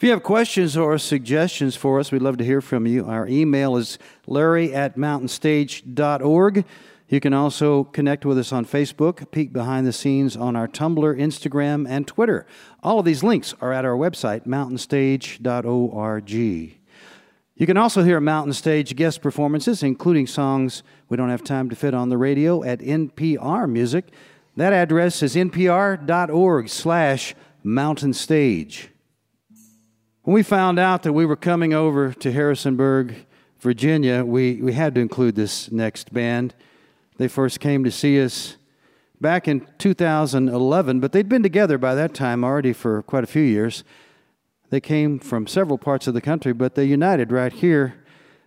You 0.08 0.12
have 0.14 0.22
questions 0.22 0.74
or 0.74 0.96
suggestions 0.96 1.76
for 1.76 2.00
us, 2.00 2.10
we'd 2.10 2.22
love 2.22 2.38
to 2.38 2.44
hear 2.44 2.62
from 2.62 2.86
you. 2.86 3.04
Our 3.04 3.28
email 3.28 3.76
is 3.76 3.98
larry 4.26 4.72
at 4.74 4.96
mountainstage.org. 4.96 6.64
You 7.10 7.20
can 7.20 7.34
also 7.34 7.84
connect 7.84 8.24
with 8.24 8.38
us 8.38 8.50
on 8.50 8.64
Facebook, 8.64 9.30
peek 9.30 9.52
behind 9.52 9.86
the 9.86 9.92
scenes 9.92 10.34
on 10.34 10.56
our 10.56 10.66
Tumblr, 10.66 11.14
Instagram, 11.20 11.86
and 11.86 12.06
Twitter. 12.06 12.46
All 12.82 12.98
of 12.98 13.04
these 13.04 13.22
links 13.22 13.54
are 13.60 13.70
at 13.70 13.84
our 13.84 13.96
website, 13.96 14.46
mountainstage.org. 14.46 16.30
You 16.32 17.66
can 17.66 17.76
also 17.76 18.02
hear 18.02 18.18
Mountain 18.18 18.54
Stage 18.54 18.96
guest 18.96 19.20
performances, 19.20 19.82
including 19.82 20.26
songs 20.26 20.82
we 21.10 21.18
don't 21.18 21.28
have 21.28 21.44
time 21.44 21.68
to 21.68 21.76
fit 21.76 21.92
on 21.92 22.08
the 22.08 22.16
radio 22.16 22.64
at 22.64 22.78
NPR 22.78 23.70
Music. 23.70 24.06
That 24.56 24.72
address 24.72 25.22
is 25.22 25.34
npr.org 25.34 26.70
slash 26.70 27.34
mountain 27.62 28.14
stage. 28.14 28.88
When 30.28 30.34
we 30.34 30.42
found 30.42 30.78
out 30.78 31.04
that 31.04 31.14
we 31.14 31.24
were 31.24 31.36
coming 31.36 31.72
over 31.72 32.12
to 32.12 32.30
Harrisonburg, 32.30 33.24
Virginia, 33.60 34.26
we, 34.26 34.60
we 34.60 34.74
had 34.74 34.94
to 34.96 35.00
include 35.00 35.36
this 35.36 35.72
next 35.72 36.12
band. 36.12 36.54
They 37.16 37.28
first 37.28 37.60
came 37.60 37.82
to 37.84 37.90
see 37.90 38.22
us 38.22 38.58
back 39.22 39.48
in 39.48 39.66
2011, 39.78 41.00
but 41.00 41.12
they'd 41.12 41.30
been 41.30 41.42
together 41.42 41.78
by 41.78 41.94
that 41.94 42.12
time 42.12 42.44
already 42.44 42.74
for 42.74 43.02
quite 43.04 43.24
a 43.24 43.26
few 43.26 43.40
years. 43.40 43.84
They 44.68 44.82
came 44.82 45.18
from 45.18 45.46
several 45.46 45.78
parts 45.78 46.06
of 46.06 46.12
the 46.12 46.20
country, 46.20 46.52
but 46.52 46.74
they 46.74 46.84
united 46.84 47.32
right 47.32 47.50
here 47.50 47.94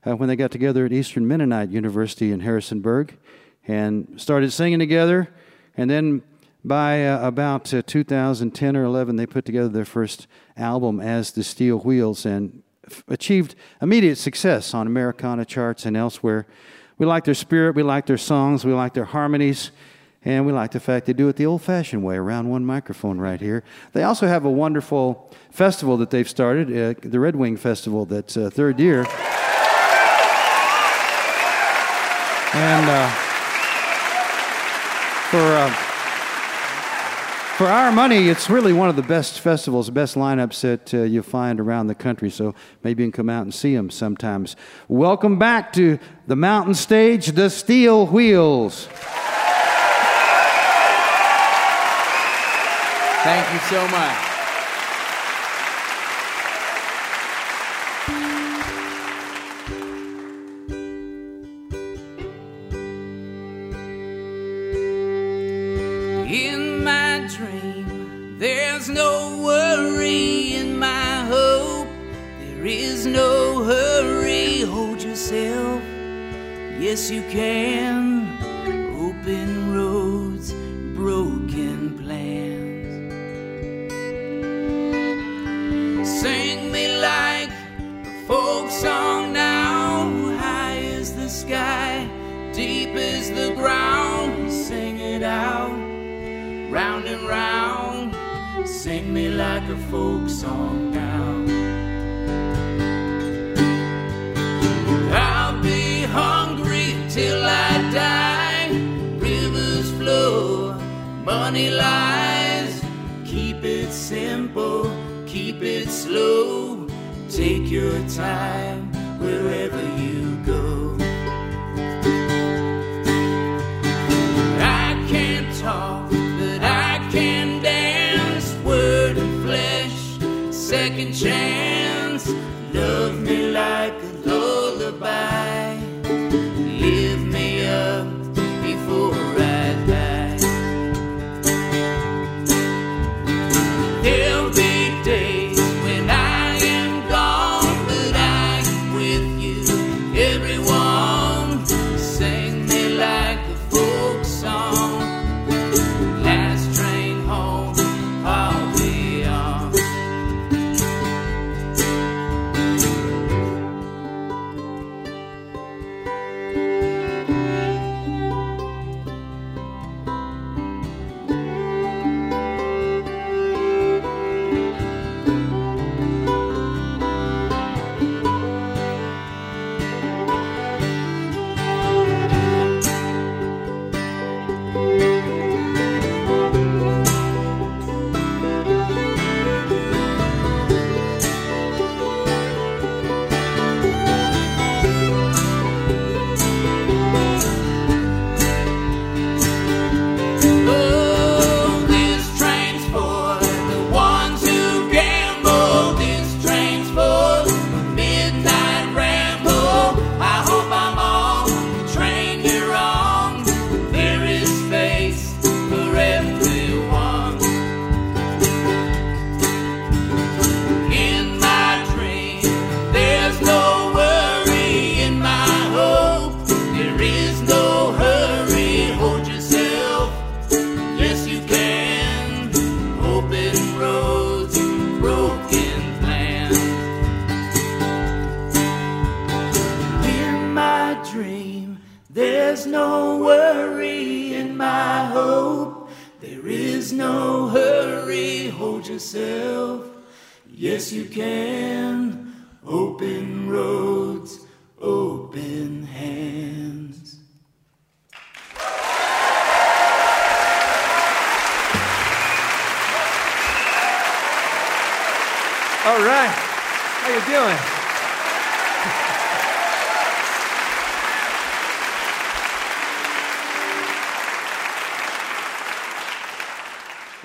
uh, 0.06 0.16
when 0.16 0.30
they 0.30 0.36
got 0.36 0.52
together 0.52 0.86
at 0.86 0.94
Eastern 0.94 1.28
Mennonite 1.28 1.72
University 1.72 2.32
in 2.32 2.42
Harrisonburg 2.42 3.18
and 3.68 4.22
started 4.22 4.52
singing 4.52 4.78
together. 4.78 5.34
And 5.76 5.90
then 5.90 6.22
by 6.64 7.08
uh, 7.08 7.26
about 7.28 7.74
uh, 7.74 7.82
2010 7.82 8.78
or 8.78 8.84
11, 8.84 9.16
they 9.16 9.26
put 9.26 9.46
together 9.46 9.70
their 9.70 9.86
first 9.86 10.28
album 10.56 11.00
as 11.00 11.32
the 11.32 11.44
Steel 11.44 11.80
Wheels 11.80 12.26
and 12.26 12.62
f- 12.86 13.04
achieved 13.08 13.56
immediate 13.82 14.18
success 14.18 14.74
on 14.74 14.86
Americana 14.86 15.46
charts 15.46 15.86
and 15.86 15.98
elsewhere. 15.98 16.46
We 16.98 17.06
like 17.08 17.24
their 17.24 17.34
spirit, 17.34 17.76
we 17.76 17.84
like 17.84 18.06
their 18.06 18.18
songs, 18.18 18.64
we 18.64 18.74
like 18.74 18.94
their 18.94 19.06
harmonies, 19.06 19.72
and 20.24 20.46
we 20.46 20.52
like 20.52 20.70
the 20.70 20.80
fact 20.80 21.08
they 21.08 21.14
do 21.14 21.28
it 21.30 21.36
the 21.36 21.48
old 21.48 21.64
fashioned 21.64 22.04
way 22.04 22.16
around 22.16 22.48
one 22.48 22.64
microphone 22.64 23.18
right 23.18 23.42
here. 23.42 23.64
They 23.94 24.04
also 24.04 24.28
have 24.28 24.46
a 24.46 24.52
wonderful 24.52 25.34
festival 25.50 25.98
that 25.98 26.12
they've 26.12 26.30
started, 26.30 26.68
uh, 26.70 27.00
the 27.02 27.20
Red 27.20 27.36
Wing 27.36 27.58
Festival, 27.58 28.06
that's 28.06 28.38
uh, 28.38 28.52
third 28.52 28.80
year. 28.80 29.08
And 32.54 32.90
uh, 32.90 33.10
for. 35.32 35.91
For 37.62 37.68
our 37.68 37.92
money, 37.92 38.28
it's 38.28 38.50
really 38.50 38.74
one 38.74 38.90
of 38.90 38.96
the 38.96 39.04
best 39.04 39.40
festivals, 39.40 39.92
best 39.92 40.16
lineups 40.16 40.62
that 40.62 40.94
uh, 40.96 41.04
you 41.04 41.22
find 41.22 41.60
around 41.60 41.86
the 41.86 41.94
country. 41.94 42.32
So 42.32 42.56
maybe 42.82 43.04
you 43.04 43.12
can 43.12 43.16
come 43.16 43.30
out 43.30 43.44
and 43.44 43.54
see 43.54 43.76
them 43.76 43.92
sometimes. 43.92 44.56
Welcome 44.88 45.38
back 45.38 45.72
to 45.74 46.00
the 46.26 46.36
mountain 46.36 46.74
stage, 46.74 47.28
the 47.28 47.52
Steel 47.52 48.08
Wheels. 48.08 48.88
Thank 53.22 53.54
you 53.54 53.60
so 53.70 53.88
much. 53.90 54.31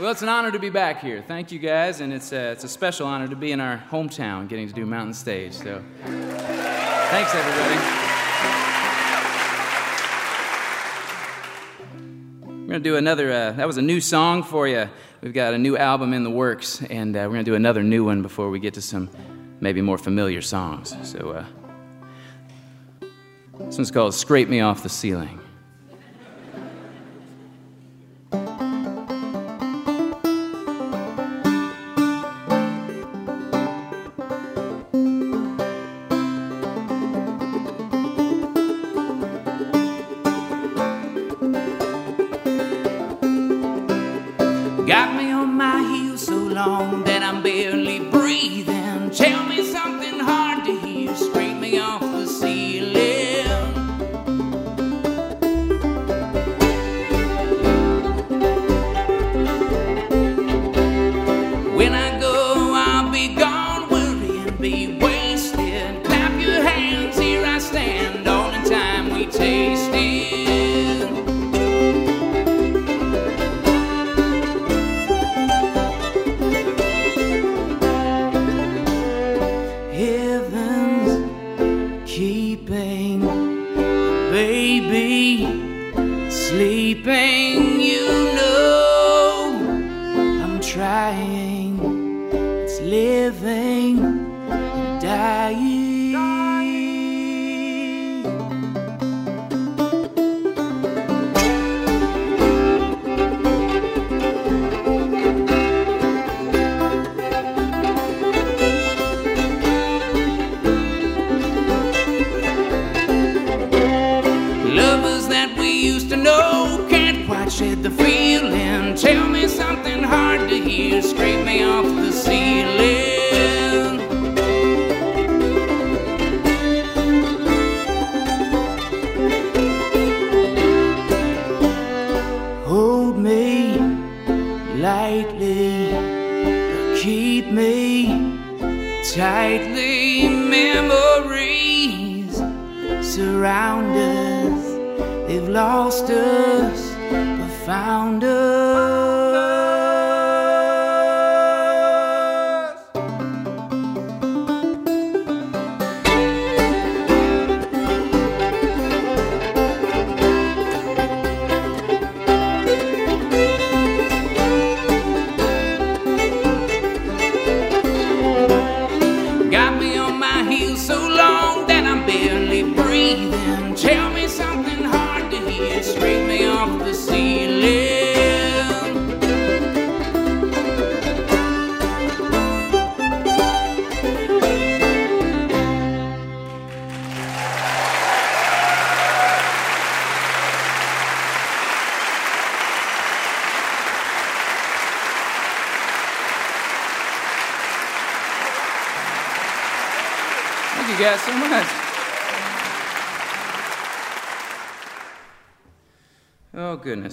Well, 0.06 0.12
it's 0.12 0.22
an 0.22 0.28
honor 0.28 0.52
to 0.52 0.60
be 0.60 0.70
back 0.70 1.00
here. 1.00 1.20
Thank 1.20 1.50
you 1.50 1.58
guys, 1.58 2.00
and 2.00 2.12
it's 2.12 2.30
a, 2.30 2.52
it's 2.52 2.62
a 2.62 2.68
special 2.68 3.08
honor 3.08 3.26
to 3.26 3.34
be 3.34 3.50
in 3.50 3.58
our 3.58 3.82
hometown 3.90 4.46
getting 4.46 4.68
to 4.68 4.72
do 4.72 4.86
Mountain 4.86 5.14
Stage. 5.14 5.52
So 5.52 5.82
thanks, 6.04 7.34
everybody. 7.34 7.74
We're 12.40 12.68
going 12.68 12.68
to 12.68 12.78
do 12.78 12.94
another, 12.94 13.32
uh, 13.32 13.50
that 13.54 13.66
was 13.66 13.78
a 13.78 13.82
new 13.82 14.00
song 14.00 14.44
for 14.44 14.68
you. 14.68 14.88
We've 15.22 15.34
got 15.34 15.54
a 15.54 15.58
new 15.58 15.76
album 15.76 16.12
in 16.12 16.22
the 16.22 16.30
works, 16.30 16.80
and 16.82 17.16
uh, 17.16 17.22
we're 17.22 17.32
going 17.32 17.44
to 17.44 17.50
do 17.50 17.56
another 17.56 17.82
new 17.82 18.04
one 18.04 18.22
before 18.22 18.48
we 18.48 18.60
get 18.60 18.74
to 18.74 18.82
some 18.82 19.10
maybe 19.58 19.82
more 19.82 19.98
familiar 19.98 20.40
songs. 20.40 20.94
So, 21.02 21.30
uh, 21.30 23.06
this 23.58 23.76
one's 23.76 23.90
called 23.90 24.14
Scrape 24.14 24.48
Me 24.48 24.60
Off 24.60 24.84
the 24.84 24.88
Ceiling. 24.88 25.40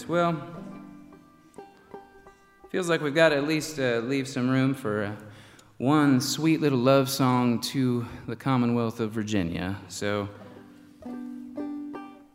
Well, 0.07 0.38
feels 2.69 2.89
like 2.89 3.01
we've 3.01 3.15
got 3.15 3.30
to 3.30 3.38
at 3.38 3.47
least 3.47 3.80
uh, 3.80 3.99
leave 3.99 4.27
some 4.27 4.49
room 4.49 4.73
for 4.73 5.05
uh, 5.05 5.15
one 5.77 6.19
sweet 6.19 6.59
little 6.59 6.80
love 6.80 7.09
song 7.09 7.61
to 7.61 8.05
the 8.27 8.35
Commonwealth 8.35 8.99
of 8.99 9.11
Virginia. 9.11 9.80
So, 9.88 10.27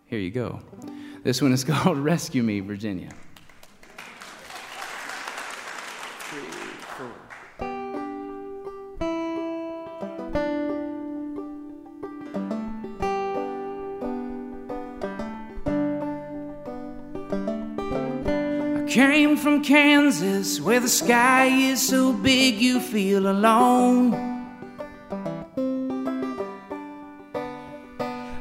here 0.06 0.18
you 0.18 0.30
go. 0.30 0.60
This 1.24 1.42
one 1.42 1.52
is 1.52 1.62
called 1.64 1.98
Rescue 1.98 2.42
Me, 2.42 2.60
Virginia. 2.60 3.10
From 19.48 19.64
Kansas, 19.64 20.60
where 20.60 20.78
the 20.78 20.90
sky 20.90 21.46
is 21.46 21.80
so 21.80 22.12
big 22.12 22.56
you 22.60 22.78
feel 22.78 23.30
alone. 23.30 24.10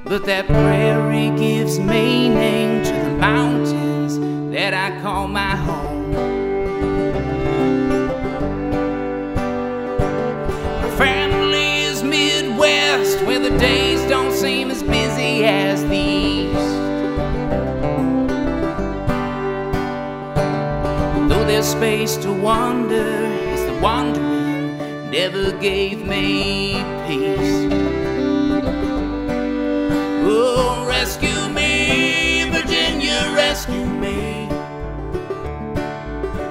But 0.04 0.26
that 0.26 0.48
prairie 0.48 1.30
gives 1.38 1.80
meaning 1.80 2.84
to 2.84 2.92
the 2.92 3.16
mountains 3.22 4.20
that 4.54 4.74
I 4.74 5.02
call 5.02 5.30
my 5.30 5.56
home. 5.56 6.12
My 10.82 10.96
family 10.98 11.84
is 11.84 12.04
Midwest, 12.04 13.22
where 13.26 13.40
the 13.40 13.58
days 13.58 14.02
don't 14.10 14.34
seem 14.34 14.70
as 14.72 14.84
busy 14.84 15.46
as 15.46 15.84
the 15.84 16.17
space 21.68 22.16
to 22.16 22.32
wander, 22.32 23.26
as 23.54 23.62
the 23.66 23.78
wandering 23.82 24.78
never 25.12 25.52
gave 25.52 26.08
me 26.08 26.76
peace. 27.06 27.68
Oh, 30.24 30.86
rescue 30.88 31.50
me, 31.50 32.50
Virginia, 32.52 33.20
rescue 33.36 33.86
me. 33.86 34.48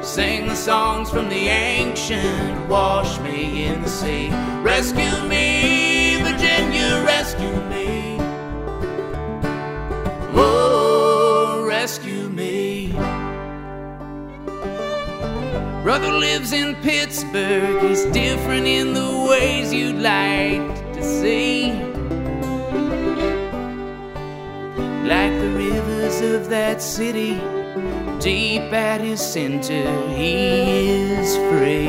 Sing 0.02 0.46
the 0.48 0.54
songs 0.54 1.08
from 1.08 1.30
the 1.30 1.48
ancient, 1.48 2.68
wash 2.68 3.18
me 3.20 3.64
in 3.64 3.80
the 3.80 3.88
sea. 3.88 4.28
Rescue 4.60 5.18
me, 5.26 6.20
Virginia, 6.22 7.02
rescue 7.06 7.58
me. 7.70 7.75
Brother 15.86 16.10
lives 16.10 16.52
in 16.52 16.74
Pittsburgh. 16.82 17.80
He's 17.80 18.06
different 18.06 18.66
in 18.66 18.92
the 18.92 19.24
ways 19.30 19.72
you'd 19.72 20.02
like 20.02 20.60
to 20.94 21.00
see. 21.00 21.70
Like 25.04 25.32
the 25.38 25.52
rivers 25.54 26.20
of 26.22 26.48
that 26.50 26.82
city, 26.82 27.34
deep 28.18 28.72
at 28.72 29.00
his 29.00 29.20
center, 29.20 29.86
he 30.08 31.12
is 31.12 31.36
free. 31.46 31.86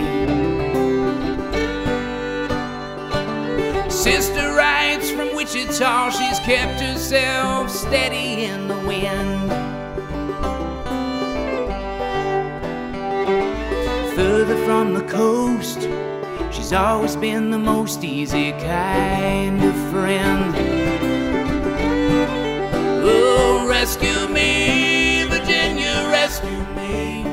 Sister 3.89 4.53
writes 4.53 5.09
from 5.09 5.35
Wichita, 5.35 6.11
she's 6.11 6.39
kept 6.41 6.81
herself 6.81 7.71
steady 7.71 8.43
in 8.43 8.67
the 8.67 8.77
wind. 8.77 9.66
Further 14.47 14.65
from 14.65 14.93
the 14.93 15.03
coast. 15.03 15.81
She's 16.51 16.71
always 16.71 17.15
been 17.15 17.51
the 17.51 17.57
most 17.57 18.03
easy 18.03 18.51
kind 18.51 19.61
of 19.61 19.75
friend. 19.91 20.55
Oh, 23.03 23.67
rescue 23.67 24.27
me, 24.29 25.25
Virginia, 25.25 26.07
rescue 26.09 26.63
me. 26.75 27.25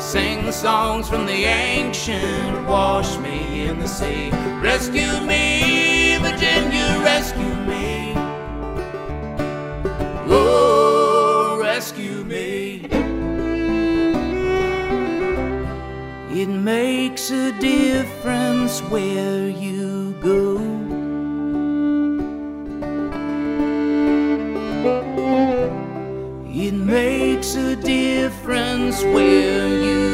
Sing 0.00 0.46
the 0.46 0.52
songs 0.52 1.08
from 1.08 1.26
the 1.26 1.44
ancient, 1.44 2.66
wash 2.66 3.18
me 3.18 3.66
in 3.66 3.78
the 3.78 3.88
sea. 3.88 4.30
Rescue 4.62 5.20
me, 5.26 6.16
Virginia, 6.18 6.98
rescue 7.04 7.54
me. 7.66 7.99
It 16.40 16.48
makes 16.48 17.30
a 17.30 17.52
difference 17.60 18.80
where 18.84 19.46
you 19.50 20.14
go. 20.22 20.56
It 26.48 26.72
makes 26.72 27.56
a 27.56 27.76
difference 27.76 29.02
where 29.02 29.68
you 29.68 30.09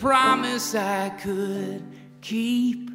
promise 0.00 0.74
I 0.74 1.10
could 1.10 1.84
keep. 2.22 2.90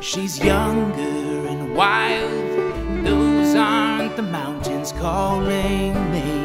She's 0.00 0.42
younger 0.42 1.46
and 1.46 1.76
wild. 1.76 3.06
Those 3.06 3.54
aren't 3.54 4.16
the 4.16 4.22
mountains 4.22 4.90
calling 4.90 5.94
me. 6.10 6.39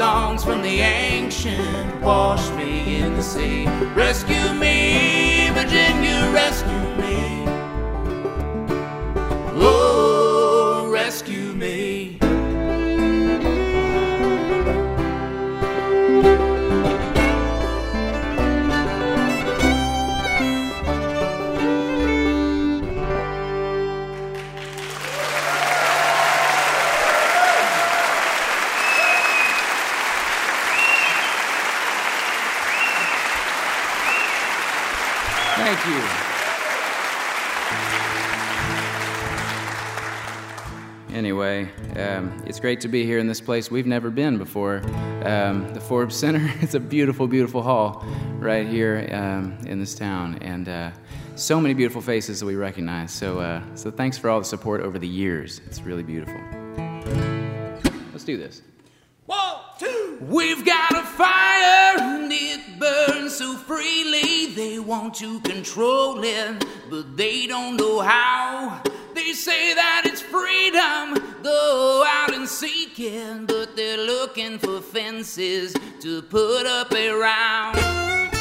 Songs 0.00 0.42
from 0.42 0.62
the 0.62 0.80
ancient 0.80 2.00
wash 2.00 2.48
me 2.52 3.02
in 3.02 3.12
the 3.16 3.22
sea. 3.22 3.66
Rescue 3.94 4.54
me, 4.54 5.50
Virginia, 5.50 6.30
rescue 6.32 6.79
it's 42.50 42.58
great 42.58 42.80
to 42.80 42.88
be 42.88 43.04
here 43.04 43.20
in 43.20 43.28
this 43.28 43.40
place 43.40 43.70
we've 43.70 43.86
never 43.86 44.10
been 44.10 44.36
before. 44.36 44.82
Um, 45.24 45.72
the 45.72 45.80
Forbes 45.80 46.16
Center, 46.16 46.52
it's 46.60 46.74
a 46.74 46.80
beautiful, 46.80 47.28
beautiful 47.28 47.62
hall 47.62 48.04
right 48.40 48.66
here 48.66 49.08
um, 49.12 49.56
in 49.68 49.78
this 49.78 49.94
town, 49.94 50.36
and 50.42 50.68
uh, 50.68 50.90
so 51.36 51.60
many 51.60 51.74
beautiful 51.74 52.02
faces 52.02 52.40
that 52.40 52.46
we 52.46 52.56
recognize. 52.56 53.12
So, 53.12 53.38
uh, 53.38 53.62
so 53.76 53.92
thanks 53.92 54.18
for 54.18 54.28
all 54.28 54.40
the 54.40 54.44
support 54.44 54.80
over 54.80 54.98
the 54.98 55.06
years. 55.06 55.60
It's 55.66 55.82
really 55.82 56.02
beautiful. 56.02 56.40
Let's 58.10 58.24
do 58.24 58.36
this. 58.36 58.62
One, 59.26 59.58
two. 59.78 60.18
We've 60.20 60.64
got 60.66 60.90
a 60.90 61.02
fire 61.02 62.00
and 62.00 62.32
it 62.32 62.80
burns 62.80 63.36
so 63.36 63.54
freely. 63.58 64.46
They 64.56 64.80
want 64.80 65.14
to 65.14 65.38
control 65.42 66.20
it, 66.24 66.64
but 66.90 67.16
they 67.16 67.46
don't 67.46 67.76
know 67.76 68.00
how. 68.00 68.82
They 69.20 69.34
say 69.34 69.74
that 69.74 70.04
it's 70.06 70.22
freedom, 70.22 71.42
go 71.42 72.04
out 72.06 72.34
and 72.34 72.48
seek 72.48 72.98
it, 72.98 73.46
but 73.46 73.76
they're 73.76 73.98
looking 73.98 74.58
for 74.58 74.80
fences 74.80 75.74
to 76.00 76.22
put 76.22 76.64
up 76.64 76.90
around. 76.92 78.39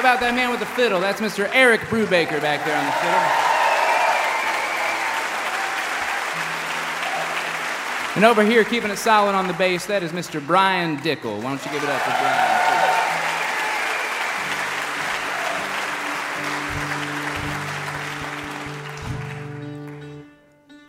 How 0.00 0.14
about 0.14 0.20
that 0.20 0.34
man 0.34 0.48
with 0.48 0.60
the 0.60 0.66
fiddle? 0.80 0.98
That's 0.98 1.20
Mr. 1.20 1.46
Eric 1.52 1.82
Brubaker 1.82 2.40
back 2.40 2.64
there 2.64 2.74
on 2.74 2.86
the 2.86 2.92
fiddle. 3.04 3.20
And 8.16 8.24
over 8.24 8.42
here, 8.42 8.64
keeping 8.64 8.90
it 8.90 8.96
solid 8.96 9.34
on 9.34 9.46
the 9.46 9.52
bass, 9.52 9.84
that 9.84 10.02
is 10.02 10.12
Mr. 10.12 10.40
Brian 10.46 10.96
Dickel. 11.00 11.36
Why 11.42 11.50
don't 11.50 11.62
you 11.66 11.70
give 11.70 11.84
it 11.84 11.90
up 11.90 12.00
for 12.00 12.12
Brian? 12.12 12.48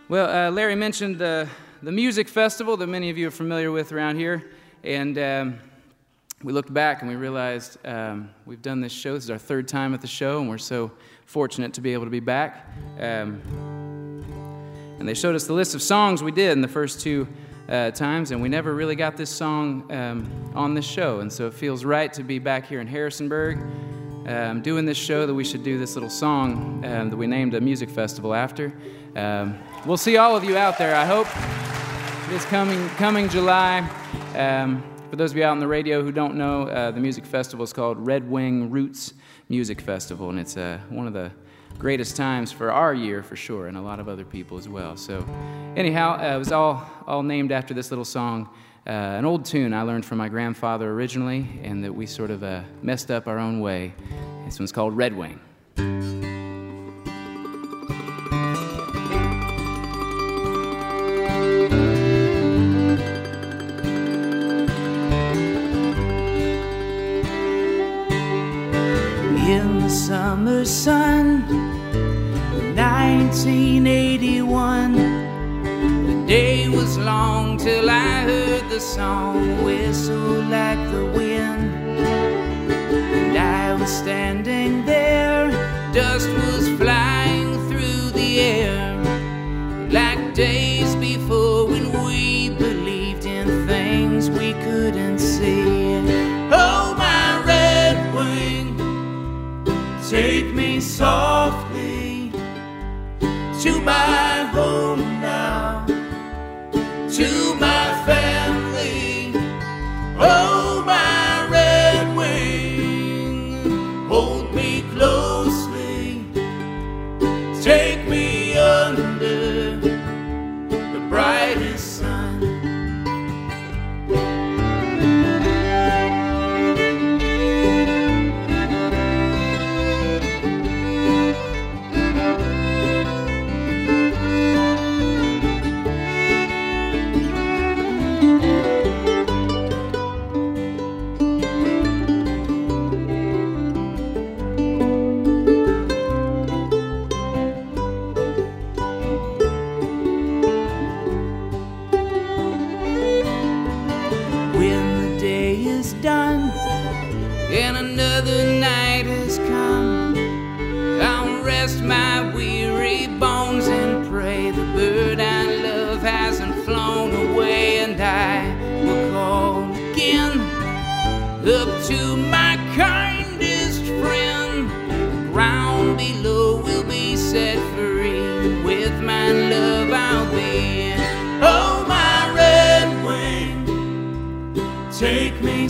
Well, 0.08 0.48
uh, 0.48 0.50
Larry 0.52 0.74
mentioned 0.74 1.18
the, 1.18 1.46
the 1.82 1.92
music 1.92 2.28
festival 2.28 2.78
that 2.78 2.86
many 2.86 3.10
of 3.10 3.18
you 3.18 3.28
are 3.28 3.30
familiar 3.30 3.70
with 3.70 3.92
around 3.92 4.16
here. 4.16 4.52
And 4.82 5.18
um, 5.18 5.58
we 6.42 6.52
looked 6.52 6.72
back 6.72 7.02
and 7.02 7.10
we 7.10 7.16
realized 7.16 7.78
um, 7.86 8.30
we've 8.46 8.62
done 8.62 8.80
this 8.80 8.92
show. 8.92 9.14
This 9.14 9.24
is 9.24 9.30
our 9.30 9.38
third 9.38 9.68
time 9.68 9.94
at 9.94 10.00
the 10.00 10.06
show, 10.06 10.40
and 10.40 10.48
we're 10.48 10.58
so 10.58 10.90
fortunate 11.24 11.74
to 11.74 11.80
be 11.80 11.92
able 11.92 12.04
to 12.04 12.10
be 12.10 12.20
back. 12.20 12.68
Um, 12.98 13.40
and 14.98 15.08
they 15.08 15.14
showed 15.14 15.34
us 15.34 15.46
the 15.46 15.52
list 15.52 15.74
of 15.74 15.82
songs 15.82 16.22
we 16.22 16.32
did 16.32 16.52
in 16.52 16.60
the 16.60 16.68
first 16.68 17.00
two 17.00 17.28
uh, 17.68 17.90
times, 17.92 18.32
and 18.32 18.42
we 18.42 18.48
never 18.48 18.74
really 18.74 18.96
got 18.96 19.16
this 19.16 19.30
song 19.30 19.90
um, 19.92 20.52
on 20.54 20.74
this 20.74 20.84
show. 20.84 21.20
And 21.20 21.32
so 21.32 21.46
it 21.46 21.54
feels 21.54 21.84
right 21.84 22.12
to 22.12 22.22
be 22.22 22.38
back 22.38 22.66
here 22.66 22.80
in 22.80 22.86
Harrisonburg 22.86 23.58
um, 24.26 24.62
doing 24.62 24.84
this 24.84 24.98
show 24.98 25.26
that 25.26 25.34
we 25.34 25.44
should 25.44 25.62
do 25.62 25.78
this 25.78 25.94
little 25.94 26.10
song 26.10 26.84
um, 26.84 27.10
that 27.10 27.16
we 27.16 27.26
named 27.26 27.54
a 27.54 27.60
music 27.60 27.90
festival 27.90 28.34
after. 28.34 28.72
Um, 29.16 29.58
we'll 29.86 29.96
see 29.96 30.16
all 30.16 30.36
of 30.36 30.44
you 30.44 30.56
out 30.56 30.78
there, 30.78 30.94
I 30.94 31.04
hope, 31.04 31.26
this 32.28 32.44
coming, 32.46 32.88
coming 32.90 33.28
July. 33.28 33.88
For 35.12 35.16
those 35.16 35.32
of 35.32 35.36
you 35.36 35.44
out 35.44 35.50
on 35.50 35.60
the 35.60 35.68
radio 35.68 36.02
who 36.02 36.10
don't 36.10 36.36
know, 36.36 36.62
uh, 36.62 36.90
the 36.90 36.98
music 36.98 37.26
festival 37.26 37.62
is 37.62 37.70
called 37.74 37.98
Red 38.06 38.30
Wing 38.30 38.70
Roots 38.70 39.12
Music 39.50 39.78
Festival, 39.78 40.30
and 40.30 40.40
it's 40.40 40.56
uh, 40.56 40.78
one 40.88 41.06
of 41.06 41.12
the 41.12 41.30
greatest 41.78 42.16
times 42.16 42.50
for 42.50 42.72
our 42.72 42.94
year 42.94 43.22
for 43.22 43.36
sure, 43.36 43.66
and 43.66 43.76
a 43.76 43.80
lot 43.82 44.00
of 44.00 44.08
other 44.08 44.24
people 44.24 44.56
as 44.56 44.70
well. 44.70 44.96
So, 44.96 45.22
anyhow, 45.76 46.18
uh, 46.18 46.36
it 46.36 46.38
was 46.38 46.50
all, 46.50 46.90
all 47.06 47.22
named 47.22 47.52
after 47.52 47.74
this 47.74 47.90
little 47.90 48.06
song. 48.06 48.48
Uh, 48.86 48.90
an 48.90 49.26
old 49.26 49.44
tune 49.44 49.74
I 49.74 49.82
learned 49.82 50.06
from 50.06 50.16
my 50.16 50.30
grandfather 50.30 50.90
originally, 50.90 51.46
and 51.62 51.84
that 51.84 51.94
we 51.94 52.06
sort 52.06 52.30
of 52.30 52.42
uh, 52.42 52.62
messed 52.80 53.10
up 53.10 53.28
our 53.28 53.38
own 53.38 53.60
way. 53.60 53.92
This 54.46 54.58
one's 54.58 54.72
called 54.72 54.96
Red 54.96 55.14
Wing. 55.14 55.38
Summer 70.64 70.64
sun, 70.64 71.42
1981. 72.76 74.94
The 76.06 76.24
day 76.26 76.68
was 76.68 76.96
long 76.98 77.56
till 77.58 77.90
I 77.90 78.22
heard 78.22 78.68
the 78.68 78.78
song 78.80 79.64
whistle 79.64 80.42
like 80.44 80.78
the 80.92 81.04
wind. 81.06 81.74
And 81.98 83.36
I 83.36 83.74
was 83.74 83.90
standing 83.90 84.84
there, 84.84 85.50
dust 85.92 86.28
was 86.28 86.68
flying 86.78 87.58
through 87.68 88.10
the 88.10 88.40
air. 88.40 88.96
Like 89.90 90.34
days 90.34 90.94
before 90.96 91.66
when 91.66 91.90
we 92.04 92.50
believed 92.50 93.24
in 93.26 93.66
things 93.66 94.30
we 94.30 94.52
couldn't 94.64 95.18
see. 95.18 95.96
Oh, 96.52 96.94
my 96.96 97.42
red 97.44 98.14
wing, 98.14 98.76
take 100.08 100.51
softly 101.02 102.30
to 103.60 103.80
my 103.80 104.44
home 104.54 104.91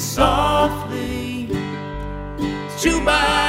softly 0.03 1.47
to 2.81 3.01
my 3.03 3.42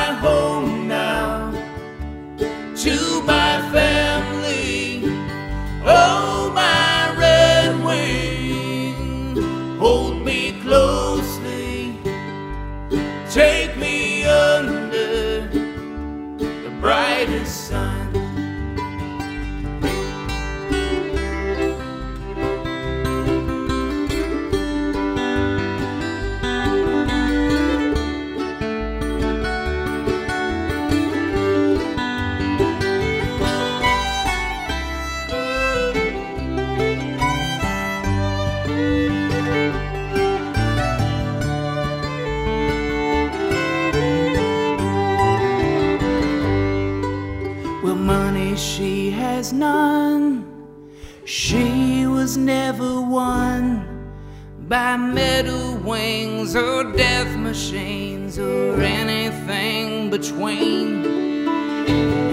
wings 55.94 56.56
or 56.56 56.84
death 56.94 57.38
machines 57.38 58.40
or 58.40 58.82
anything 58.82 60.10
between. 60.10 61.04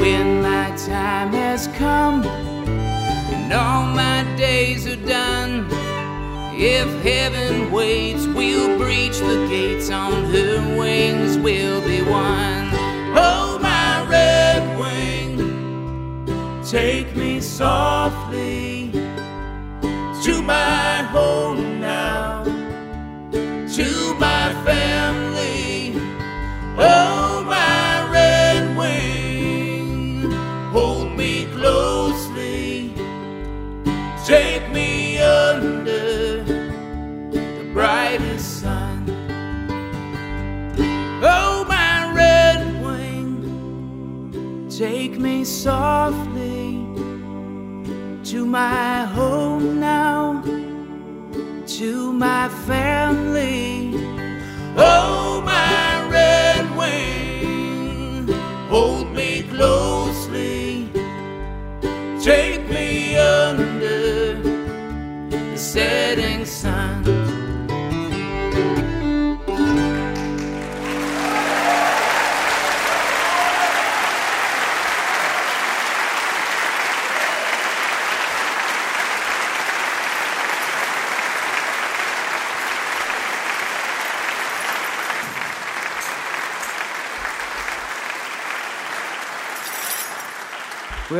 When 0.00 0.40
my 0.40 0.74
time 0.88 1.32
has 1.34 1.66
come 1.76 2.24
and 2.24 3.52
all 3.52 3.84
my 3.84 4.22
days 4.38 4.86
are 4.86 5.04
done, 5.04 5.66
if 6.54 6.88
heaven 7.02 7.70
waits, 7.70 8.26
we'll 8.28 8.78
breach 8.78 9.18
the 9.18 9.46
gates 9.50 9.90
on 9.90 10.24
her 10.32 10.78
wings, 10.78 11.36
we'll 11.36 11.82
be 11.82 12.00
one. 12.00 12.70
Oh, 13.28 13.58
my 13.60 14.08
red 14.08 14.62
wing, 14.80 15.34
Take 16.64 17.14
me 17.14 17.40
softly 17.40 18.90
to 20.24 20.42
my 20.42 21.02
home 21.12 21.69
softly 45.62 46.86
to 48.24 48.46
my 48.46 49.04
home 49.04 49.78
now, 49.78 50.42
to 51.66 52.12
my 52.14 52.48
family. 52.66 53.92
Oh, 54.78 55.09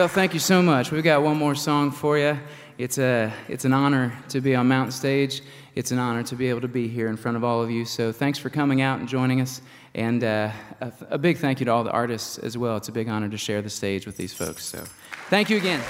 Well, 0.00 0.08
thank 0.08 0.32
you 0.32 0.40
so 0.40 0.62
much. 0.62 0.90
We've 0.90 1.04
got 1.04 1.22
one 1.22 1.36
more 1.36 1.54
song 1.54 1.90
for 1.90 2.16
you. 2.16 2.38
It's, 2.78 2.96
a, 2.96 3.30
it's 3.48 3.66
an 3.66 3.74
honor 3.74 4.16
to 4.30 4.40
be 4.40 4.54
on 4.54 4.66
Mountain 4.66 4.92
Stage. 4.92 5.42
It's 5.74 5.90
an 5.90 5.98
honor 5.98 6.22
to 6.22 6.36
be 6.36 6.48
able 6.48 6.62
to 6.62 6.68
be 6.68 6.88
here 6.88 7.08
in 7.08 7.18
front 7.18 7.36
of 7.36 7.44
all 7.44 7.62
of 7.62 7.70
you. 7.70 7.84
So 7.84 8.10
thanks 8.10 8.38
for 8.38 8.48
coming 8.48 8.80
out 8.80 8.98
and 8.98 9.06
joining 9.06 9.42
us. 9.42 9.60
And 9.94 10.24
uh, 10.24 10.52
a, 10.80 10.92
a 11.10 11.18
big 11.18 11.36
thank 11.36 11.60
you 11.60 11.66
to 11.66 11.70
all 11.70 11.84
the 11.84 11.90
artists 11.90 12.38
as 12.38 12.56
well. 12.56 12.78
It's 12.78 12.88
a 12.88 12.92
big 12.92 13.10
honor 13.10 13.28
to 13.28 13.36
share 13.36 13.60
the 13.60 13.68
stage 13.68 14.06
with 14.06 14.16
these 14.16 14.32
folks. 14.32 14.64
So 14.64 14.82
thank 15.28 15.50
you 15.50 15.58
again. 15.58 15.82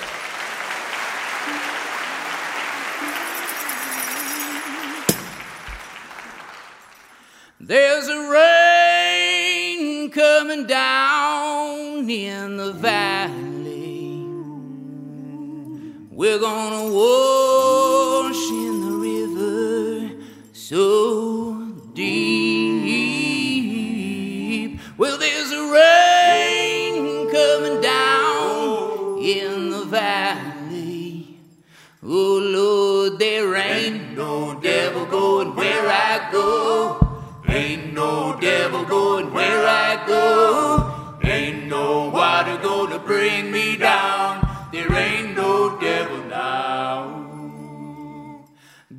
There's 7.60 8.08
a 8.08 8.28
rain 8.28 10.10
coming 10.10 10.66
down 10.66 12.10
in 12.10 12.56
the 12.56 12.72
valley. 12.72 13.59
We're 16.20 16.38
gonna 16.38 16.84
wash 16.92 18.50
in 18.50 18.82
the 18.82 18.92
river 19.08 20.10
so 20.52 21.72
deep. 21.94 22.90
Well, 24.98 25.16
there's 25.16 25.50
a 25.50 25.72
rain 25.72 27.30
coming 27.30 27.80
down 27.80 29.18
in 29.18 29.70
the 29.70 29.86
valley. 29.86 31.38
Oh 32.02 32.36
Lord, 32.36 33.18
there 33.18 33.56
ain't 33.56 34.14
no 34.14 34.60
devil 34.60 35.06
going 35.06 35.56
where 35.56 35.88
I 35.88 36.28
go. 36.30 37.00
Ain't 37.48 37.94
no 37.94 38.38
devil 38.38 38.84
going 38.84 39.32
where 39.32 39.66
I 39.66 40.04
go. 40.06 41.18
Ain't 41.24 41.66
no 41.66 42.10
water 42.10 42.58
gonna 42.58 42.98
bring 42.98 43.50
me 43.50 43.78
down. 43.78 44.46
There 44.70 44.92
ain't 44.92 45.09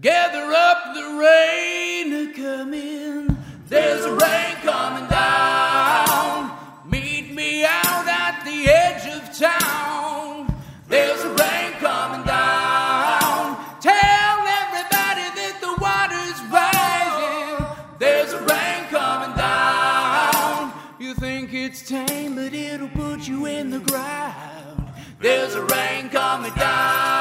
Gather 0.01 0.51
up 0.51 0.95
the 0.95 1.19
rain 1.21 2.33
coming. 2.33 3.37
There's 3.67 4.03
a 4.03 4.09
rain 4.09 4.55
coming 4.63 5.07
down. 5.07 6.57
Meet 6.89 7.35
me 7.35 7.63
out 7.63 8.07
at 8.07 8.41
the 8.43 8.67
edge 8.67 9.05
of 9.15 9.37
town. 9.37 10.51
There's 10.87 11.21
a 11.23 11.29
rain 11.29 11.73
coming 11.73 12.25
down. 12.25 13.63
Tell 13.79 14.39
everybody 14.63 15.27
that 15.37 15.59
the 15.61 15.77
water's 15.79 16.41
rising. 16.49 17.67
There's 17.99 18.33
a 18.33 18.39
rain 18.39 18.89
coming 18.89 19.37
down. 19.37 20.73
You 20.99 21.13
think 21.13 21.53
it's 21.53 21.87
tame, 21.87 22.33
but 22.33 22.55
it'll 22.55 22.87
put 22.87 23.27
you 23.27 23.45
in 23.45 23.69
the 23.69 23.79
ground. 23.81 24.91
There's 25.19 25.53
a 25.53 25.61
rain 25.63 26.09
coming 26.09 26.53
down. 26.55 27.20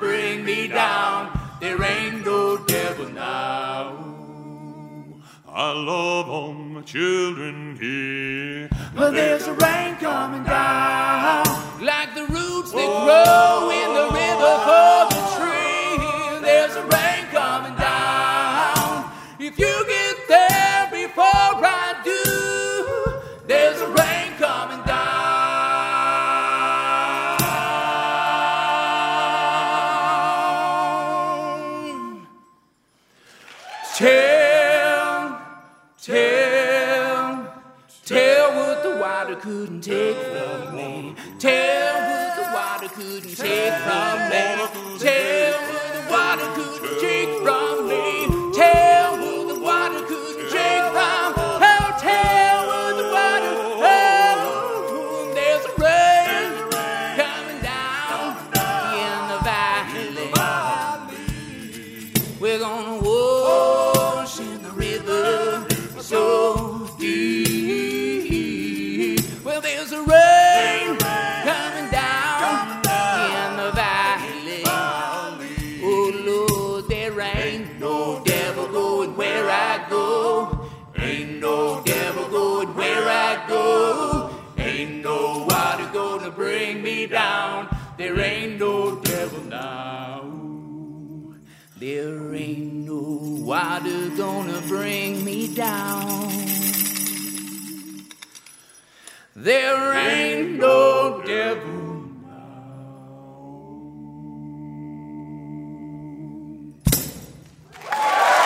Bring 0.00 0.44
me 0.44 0.66
down. 0.66 1.38
There 1.60 1.80
ain't 1.82 2.24
no 2.24 2.56
devil 2.56 3.10
now. 3.10 4.06
I 5.46 5.72
love 5.72 6.28
all 6.28 6.54
my 6.54 6.80
children 6.82 7.76
here. 7.78 8.70
Well, 8.96 9.12
there's 9.12 9.46
a 9.46 9.52
rain 9.52 9.96
coming 9.96 10.44
down, 10.44 11.44
like 11.82 12.14
the 12.14 12.26
roots 12.26 12.72
that 12.72 12.90
grow 13.04 13.70
in 13.70 13.94
the 13.94 14.06
river 14.14 15.19
powder 93.70 94.08
gonna 94.16 94.60
bring 94.66 95.24
me 95.24 95.54
down. 95.54 96.28
There 99.36 99.92
ain't 99.94 100.58
no 100.58 101.22
devil. 101.24 102.10
Now. 107.86 108.39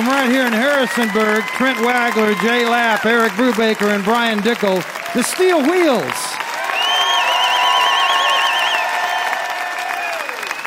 Right 0.00 0.30
here 0.30 0.46
in 0.46 0.52
Harrisonburg, 0.54 1.44
Trent 1.44 1.76
Wagler, 1.78 2.40
Jay 2.40 2.64
Lapp, 2.64 3.04
Eric 3.04 3.32
Brubaker, 3.32 3.94
and 3.94 4.02
Brian 4.02 4.38
Dickel, 4.38 4.82
the 5.12 5.22
Steel 5.22 5.60
Wheels. 5.60 6.02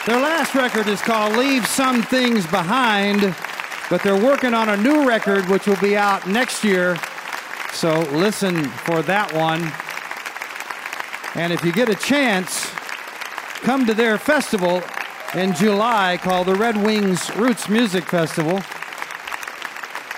Their 0.05 0.21
last 0.21 0.53
record 0.53 0.87
is 0.87 1.01
called 1.01 1.35
Leave 1.35 1.65
Some 1.65 2.03
Things 2.03 2.45
Behind, 2.45 3.35
but 3.89 4.03
they're 4.03 4.15
working 4.15 4.53
on 4.53 4.69
a 4.69 4.77
new 4.77 5.07
record 5.07 5.49
which 5.49 5.65
will 5.65 5.81
be 5.81 5.97
out 5.97 6.27
next 6.27 6.63
year. 6.63 6.95
So 7.73 8.01
listen 8.11 8.65
for 8.65 9.01
that 9.01 9.33
one. 9.33 9.71
And 11.33 11.51
if 11.51 11.65
you 11.65 11.71
get 11.71 11.89
a 11.89 11.95
chance, 11.95 12.69
come 13.61 13.87
to 13.87 13.95
their 13.95 14.19
festival 14.19 14.83
in 15.33 15.55
July 15.55 16.19
called 16.21 16.45
the 16.45 16.55
Red 16.55 16.77
Wings 16.77 17.35
Roots 17.35 17.67
Music 17.67 18.03
Festival 18.03 18.61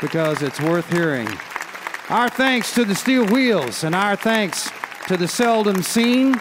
because 0.01 0.41
it's 0.41 0.59
worth 0.61 0.91
hearing. 0.91 1.27
Our 2.09 2.29
thanks 2.29 2.73
to 2.75 2.85
the 2.85 2.95
Steel 2.95 3.25
Wheels 3.25 3.83
and 3.83 3.93
our 3.93 4.15
thanks 4.15 4.69
to 5.07 5.17
the 5.17 5.27
Seldom 5.27 5.81
Scene, 5.81 6.35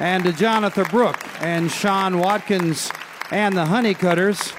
and 0.00 0.24
to 0.24 0.32
Jonatha 0.32 0.88
Brooke 0.90 1.22
and 1.40 1.70
Sean 1.70 2.18
Watkins 2.18 2.90
and 3.30 3.56
the 3.56 3.66
Honeycutters. 3.66 4.52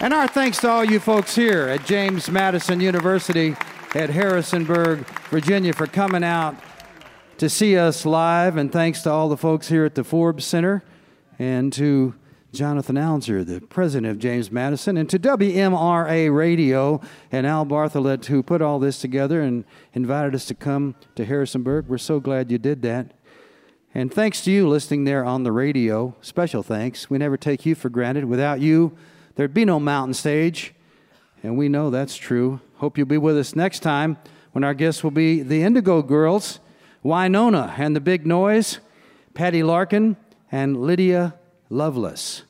And 0.00 0.14
our 0.14 0.28
thanks 0.28 0.58
to 0.60 0.70
all 0.70 0.84
you 0.84 1.00
folks 1.00 1.34
here 1.34 1.68
at 1.68 1.84
James 1.84 2.30
Madison 2.30 2.80
University 2.80 3.56
at 3.94 4.10
Harrisonburg, 4.10 5.00
Virginia, 5.28 5.72
for 5.72 5.86
coming 5.86 6.24
out 6.24 6.54
to 7.38 7.50
see 7.50 7.76
us 7.76 8.06
live. 8.06 8.56
And 8.56 8.72
thanks 8.72 9.02
to 9.02 9.10
all 9.10 9.28
the 9.28 9.36
folks 9.36 9.68
here 9.68 9.84
at 9.84 9.94
the 9.94 10.04
Forbes 10.04 10.44
Center 10.46 10.84
and 11.38 11.72
to 11.74 12.14
Jonathan 12.52 12.96
Alger, 12.96 13.44
the 13.44 13.60
president 13.60 14.10
of 14.10 14.18
James 14.18 14.50
Madison, 14.50 14.96
and 14.96 15.08
to 15.08 15.18
WMRA 15.18 16.34
Radio 16.34 17.00
and 17.30 17.46
Al 17.46 17.64
Bartholet, 17.64 18.26
who 18.26 18.42
put 18.42 18.60
all 18.60 18.80
this 18.80 18.98
together 19.00 19.40
and 19.40 19.64
invited 19.92 20.34
us 20.34 20.46
to 20.46 20.54
come 20.54 20.96
to 21.14 21.24
Harrisonburg. 21.24 21.86
We're 21.86 21.98
so 21.98 22.18
glad 22.18 22.50
you 22.50 22.58
did 22.58 22.82
that. 22.82 23.12
And 23.94 24.12
thanks 24.12 24.42
to 24.44 24.50
you 24.50 24.68
listening 24.68 25.04
there 25.04 25.24
on 25.24 25.44
the 25.44 25.52
radio. 25.52 26.16
Special 26.22 26.62
thanks. 26.62 27.08
We 27.08 27.18
never 27.18 27.36
take 27.36 27.64
you 27.64 27.76
for 27.76 27.88
granted. 27.88 28.24
Without 28.24 28.60
you, 28.60 28.96
there'd 29.36 29.54
be 29.54 29.64
no 29.64 29.78
mountain 29.78 30.14
stage. 30.14 30.74
And 31.42 31.56
we 31.56 31.68
know 31.68 31.90
that's 31.90 32.16
true. 32.16 32.60
Hope 32.76 32.98
you'll 32.98 33.06
be 33.06 33.18
with 33.18 33.38
us 33.38 33.54
next 33.54 33.80
time 33.80 34.18
when 34.52 34.64
our 34.64 34.74
guests 34.74 35.04
will 35.04 35.10
be 35.12 35.42
the 35.42 35.62
Indigo 35.62 36.02
Girls, 36.02 36.58
Wynonna 37.04 37.78
and 37.78 37.94
the 37.94 38.00
Big 38.00 38.26
Noise, 38.26 38.80
Patty 39.34 39.62
Larkin, 39.62 40.16
and 40.50 40.82
Lydia 40.82 41.34
Loveless. 41.70 42.42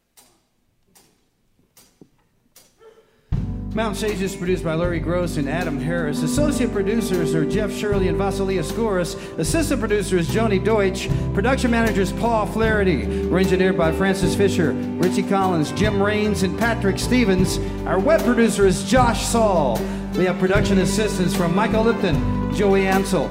Mountain 3.75 3.95
Stage 3.95 4.21
is 4.21 4.35
produced 4.35 4.65
by 4.65 4.75
Larry 4.75 5.01
Groce 5.01 5.37
and 5.37 5.49
Adam 5.49 5.79
Harris. 5.79 6.23
Associate 6.23 6.73
producers 6.73 7.35
are 7.35 7.45
Jeff 7.45 7.71
Shirley 7.71 8.09
and 8.09 8.19
Vasilia 8.19 8.65
Skouras. 8.65 9.15
Assistant 9.39 9.79
producer 9.79 10.17
is 10.17 10.29
Joni 10.29 10.65
Deutsch. 10.65 11.09
Production 11.35 11.71
manager 11.71 12.01
is 12.01 12.11
Paul 12.13 12.47
Flaherty. 12.47 13.27
We're 13.29 13.39
engineered 13.39 13.79
by 13.79 13.93
Francis 13.93 14.35
Fisher, 14.35 14.73
Richie 14.73 15.23
Collins, 15.23 15.71
Jim 15.73 16.03
Raines, 16.03 16.43
and 16.43 16.59
Patrick 16.59 16.99
Stevens. 16.99 17.59
Our 17.87 18.01
web 18.01 18.25
producer 18.25 18.67
is 18.67 18.83
Josh 18.91 19.25
Saul. 19.25 19.79
We 20.17 20.25
have 20.25 20.39
production 20.41 20.79
assistants 20.79 21.37
from 21.37 21.55
Michael 21.55 21.85
Lipton, 21.85 22.53
Joey 22.55 22.89
Ansel, 22.89 23.29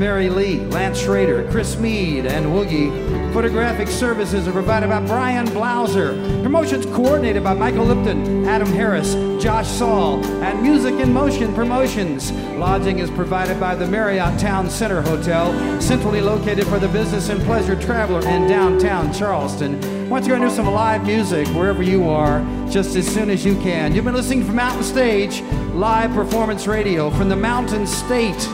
Mary 0.00 0.30
Lee, 0.30 0.60
Lance 0.60 0.98
Schrader, 0.98 1.46
Chris 1.50 1.76
Mead, 1.76 2.24
and 2.24 2.46
Woogie. 2.46 3.34
Photographic 3.34 3.86
services 3.86 4.48
are 4.48 4.52
provided 4.52 4.88
by 4.88 4.98
Brian 5.04 5.46
Blauser. 5.48 6.42
Promotions 6.42 6.86
coordinated 6.86 7.44
by 7.44 7.52
Michael 7.52 7.84
Lipton, 7.84 8.46
Adam 8.46 8.68
Harris, 8.68 9.12
Josh 9.42 9.68
Saul, 9.68 10.24
and 10.42 10.62
Music 10.62 10.94
in 10.94 11.12
Motion 11.12 11.54
Promotions. 11.54 12.32
Lodging 12.32 12.98
is 12.98 13.10
provided 13.10 13.60
by 13.60 13.74
the 13.74 13.86
Marriott 13.86 14.40
Town 14.40 14.70
Center 14.70 15.02
Hotel, 15.02 15.52
centrally 15.82 16.22
located 16.22 16.66
for 16.66 16.78
the 16.78 16.88
business 16.88 17.28
and 17.28 17.38
pleasure 17.42 17.78
traveler 17.78 18.26
in 18.26 18.48
downtown 18.48 19.12
Charleston. 19.12 19.99
Why 20.10 20.18
don't 20.18 20.28
you 20.28 20.34
go 20.34 20.42
and 20.42 20.50
do 20.50 20.56
some 20.56 20.66
live 20.66 21.06
music 21.06 21.46
wherever 21.54 21.84
you 21.84 22.08
are 22.08 22.40
just 22.68 22.96
as 22.96 23.06
soon 23.06 23.30
as 23.30 23.44
you 23.44 23.54
can? 23.60 23.94
You've 23.94 24.04
been 24.04 24.12
listening 24.12 24.44
from 24.44 24.56
Mountain 24.56 24.82
Stage, 24.82 25.40
live 25.72 26.10
performance 26.14 26.66
radio 26.66 27.10
from 27.10 27.28
the 27.28 27.36
mountain 27.36 27.86
state 27.86 28.48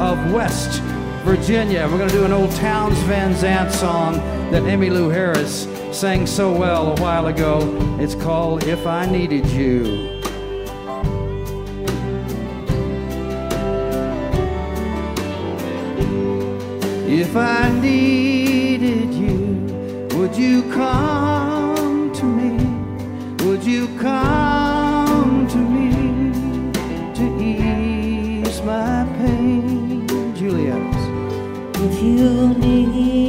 of 0.00 0.32
West 0.32 0.80
Virginia. 1.22 1.86
We're 1.90 1.98
going 1.98 2.08
to 2.08 2.14
do 2.14 2.24
an 2.24 2.32
old 2.32 2.50
Townes 2.52 2.96
Van 3.00 3.34
Zandt 3.34 3.70
song 3.70 4.14
that 4.50 4.62
Emmylou 4.62 5.12
Harris 5.12 5.68
sang 5.92 6.26
so 6.26 6.50
well 6.50 6.96
a 6.96 7.00
while 7.02 7.26
ago. 7.26 7.60
It's 8.00 8.14
called 8.14 8.64
If 8.64 8.86
I 8.86 9.04
Needed 9.04 9.44
You. 9.48 10.08
If 17.06 17.36
I 17.36 17.68
you, 17.82 18.33
would 20.24 20.36
you 20.38 20.62
come 20.72 22.10
to 22.14 22.24
me? 22.24 22.56
Would 23.44 23.62
you 23.62 23.88
come 23.98 25.46
to 25.46 25.58
me 25.58 26.32
to 27.18 27.24
ease 27.42 28.62
my 28.62 29.06
pain? 29.18 30.06
Juliet. 30.34 30.94
If 31.76 32.02
you 32.02 32.54
needed 32.54 33.23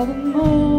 all 0.00 0.06
the 0.06 0.14
morning's 0.14 0.69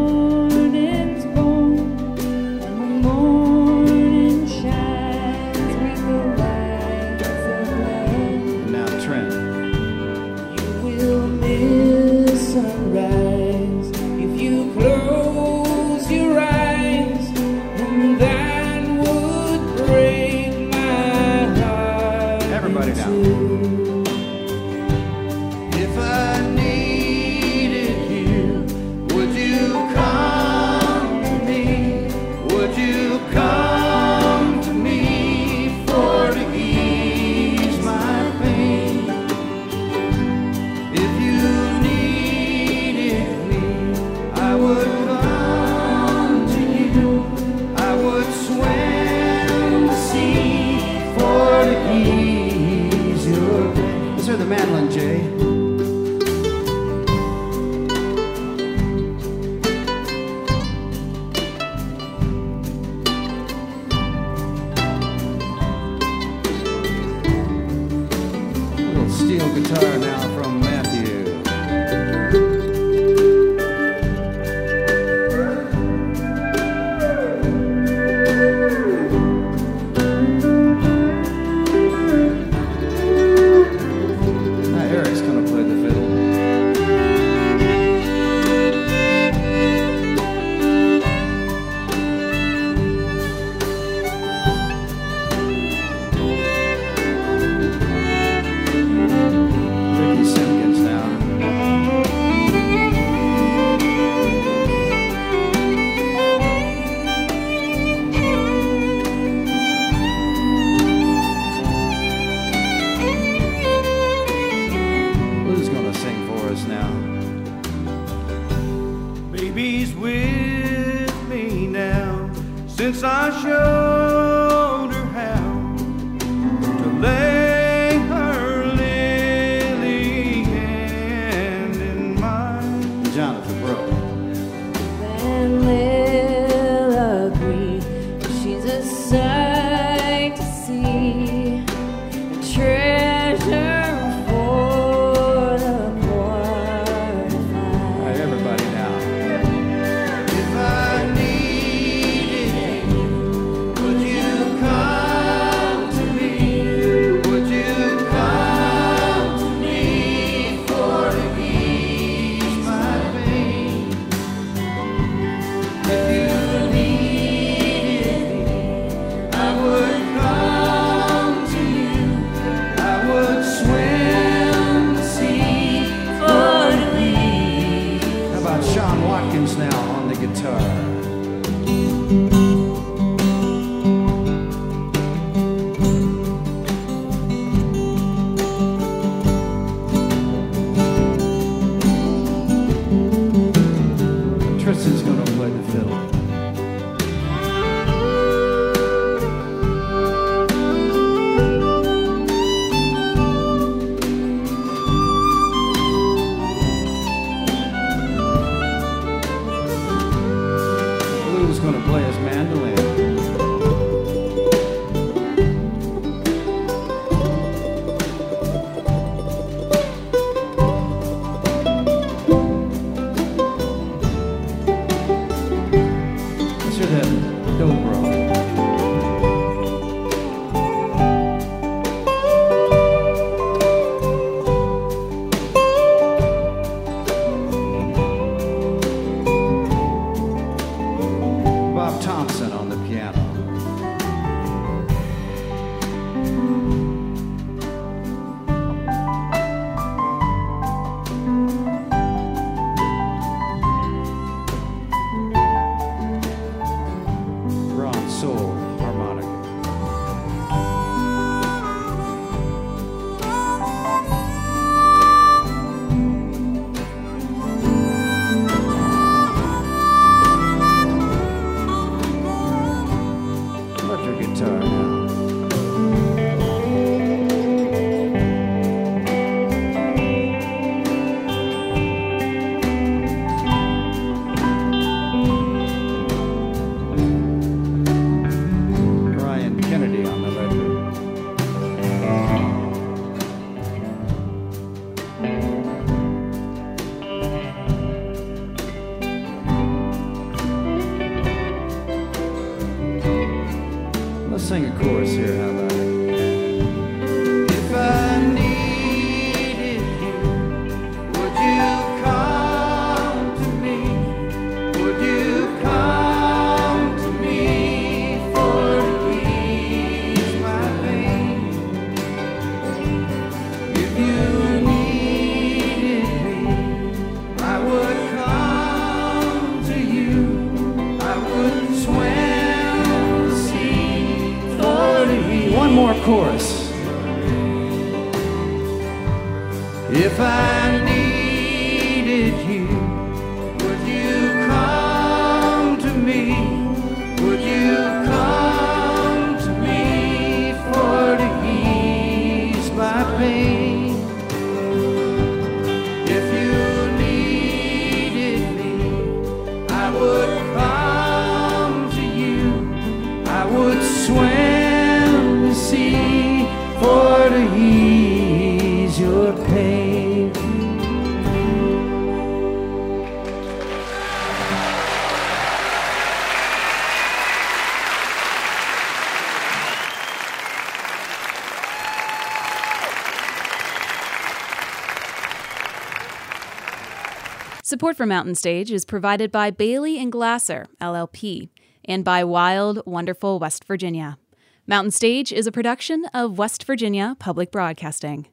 Support 387.81 387.97
for 387.97 388.05
Mountain 388.05 388.35
Stage 388.35 388.71
is 388.71 388.85
provided 388.85 389.31
by 389.31 389.49
Bailey 389.49 389.97
and 389.97 390.11
Glasser, 390.11 390.67
LLP, 390.79 391.49
and 391.83 392.05
by 392.05 392.23
Wild, 392.23 392.83
Wonderful 392.85 393.39
West 393.39 393.65
Virginia. 393.65 394.19
Mountain 394.67 394.91
Stage 394.91 395.33
is 395.33 395.47
a 395.47 395.51
production 395.51 396.05
of 396.13 396.37
West 396.37 396.63
Virginia 396.65 397.15
Public 397.17 397.51
Broadcasting. 397.51 398.27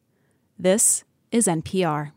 This 0.58 1.02
is 1.32 1.46
NPR. 1.46 2.12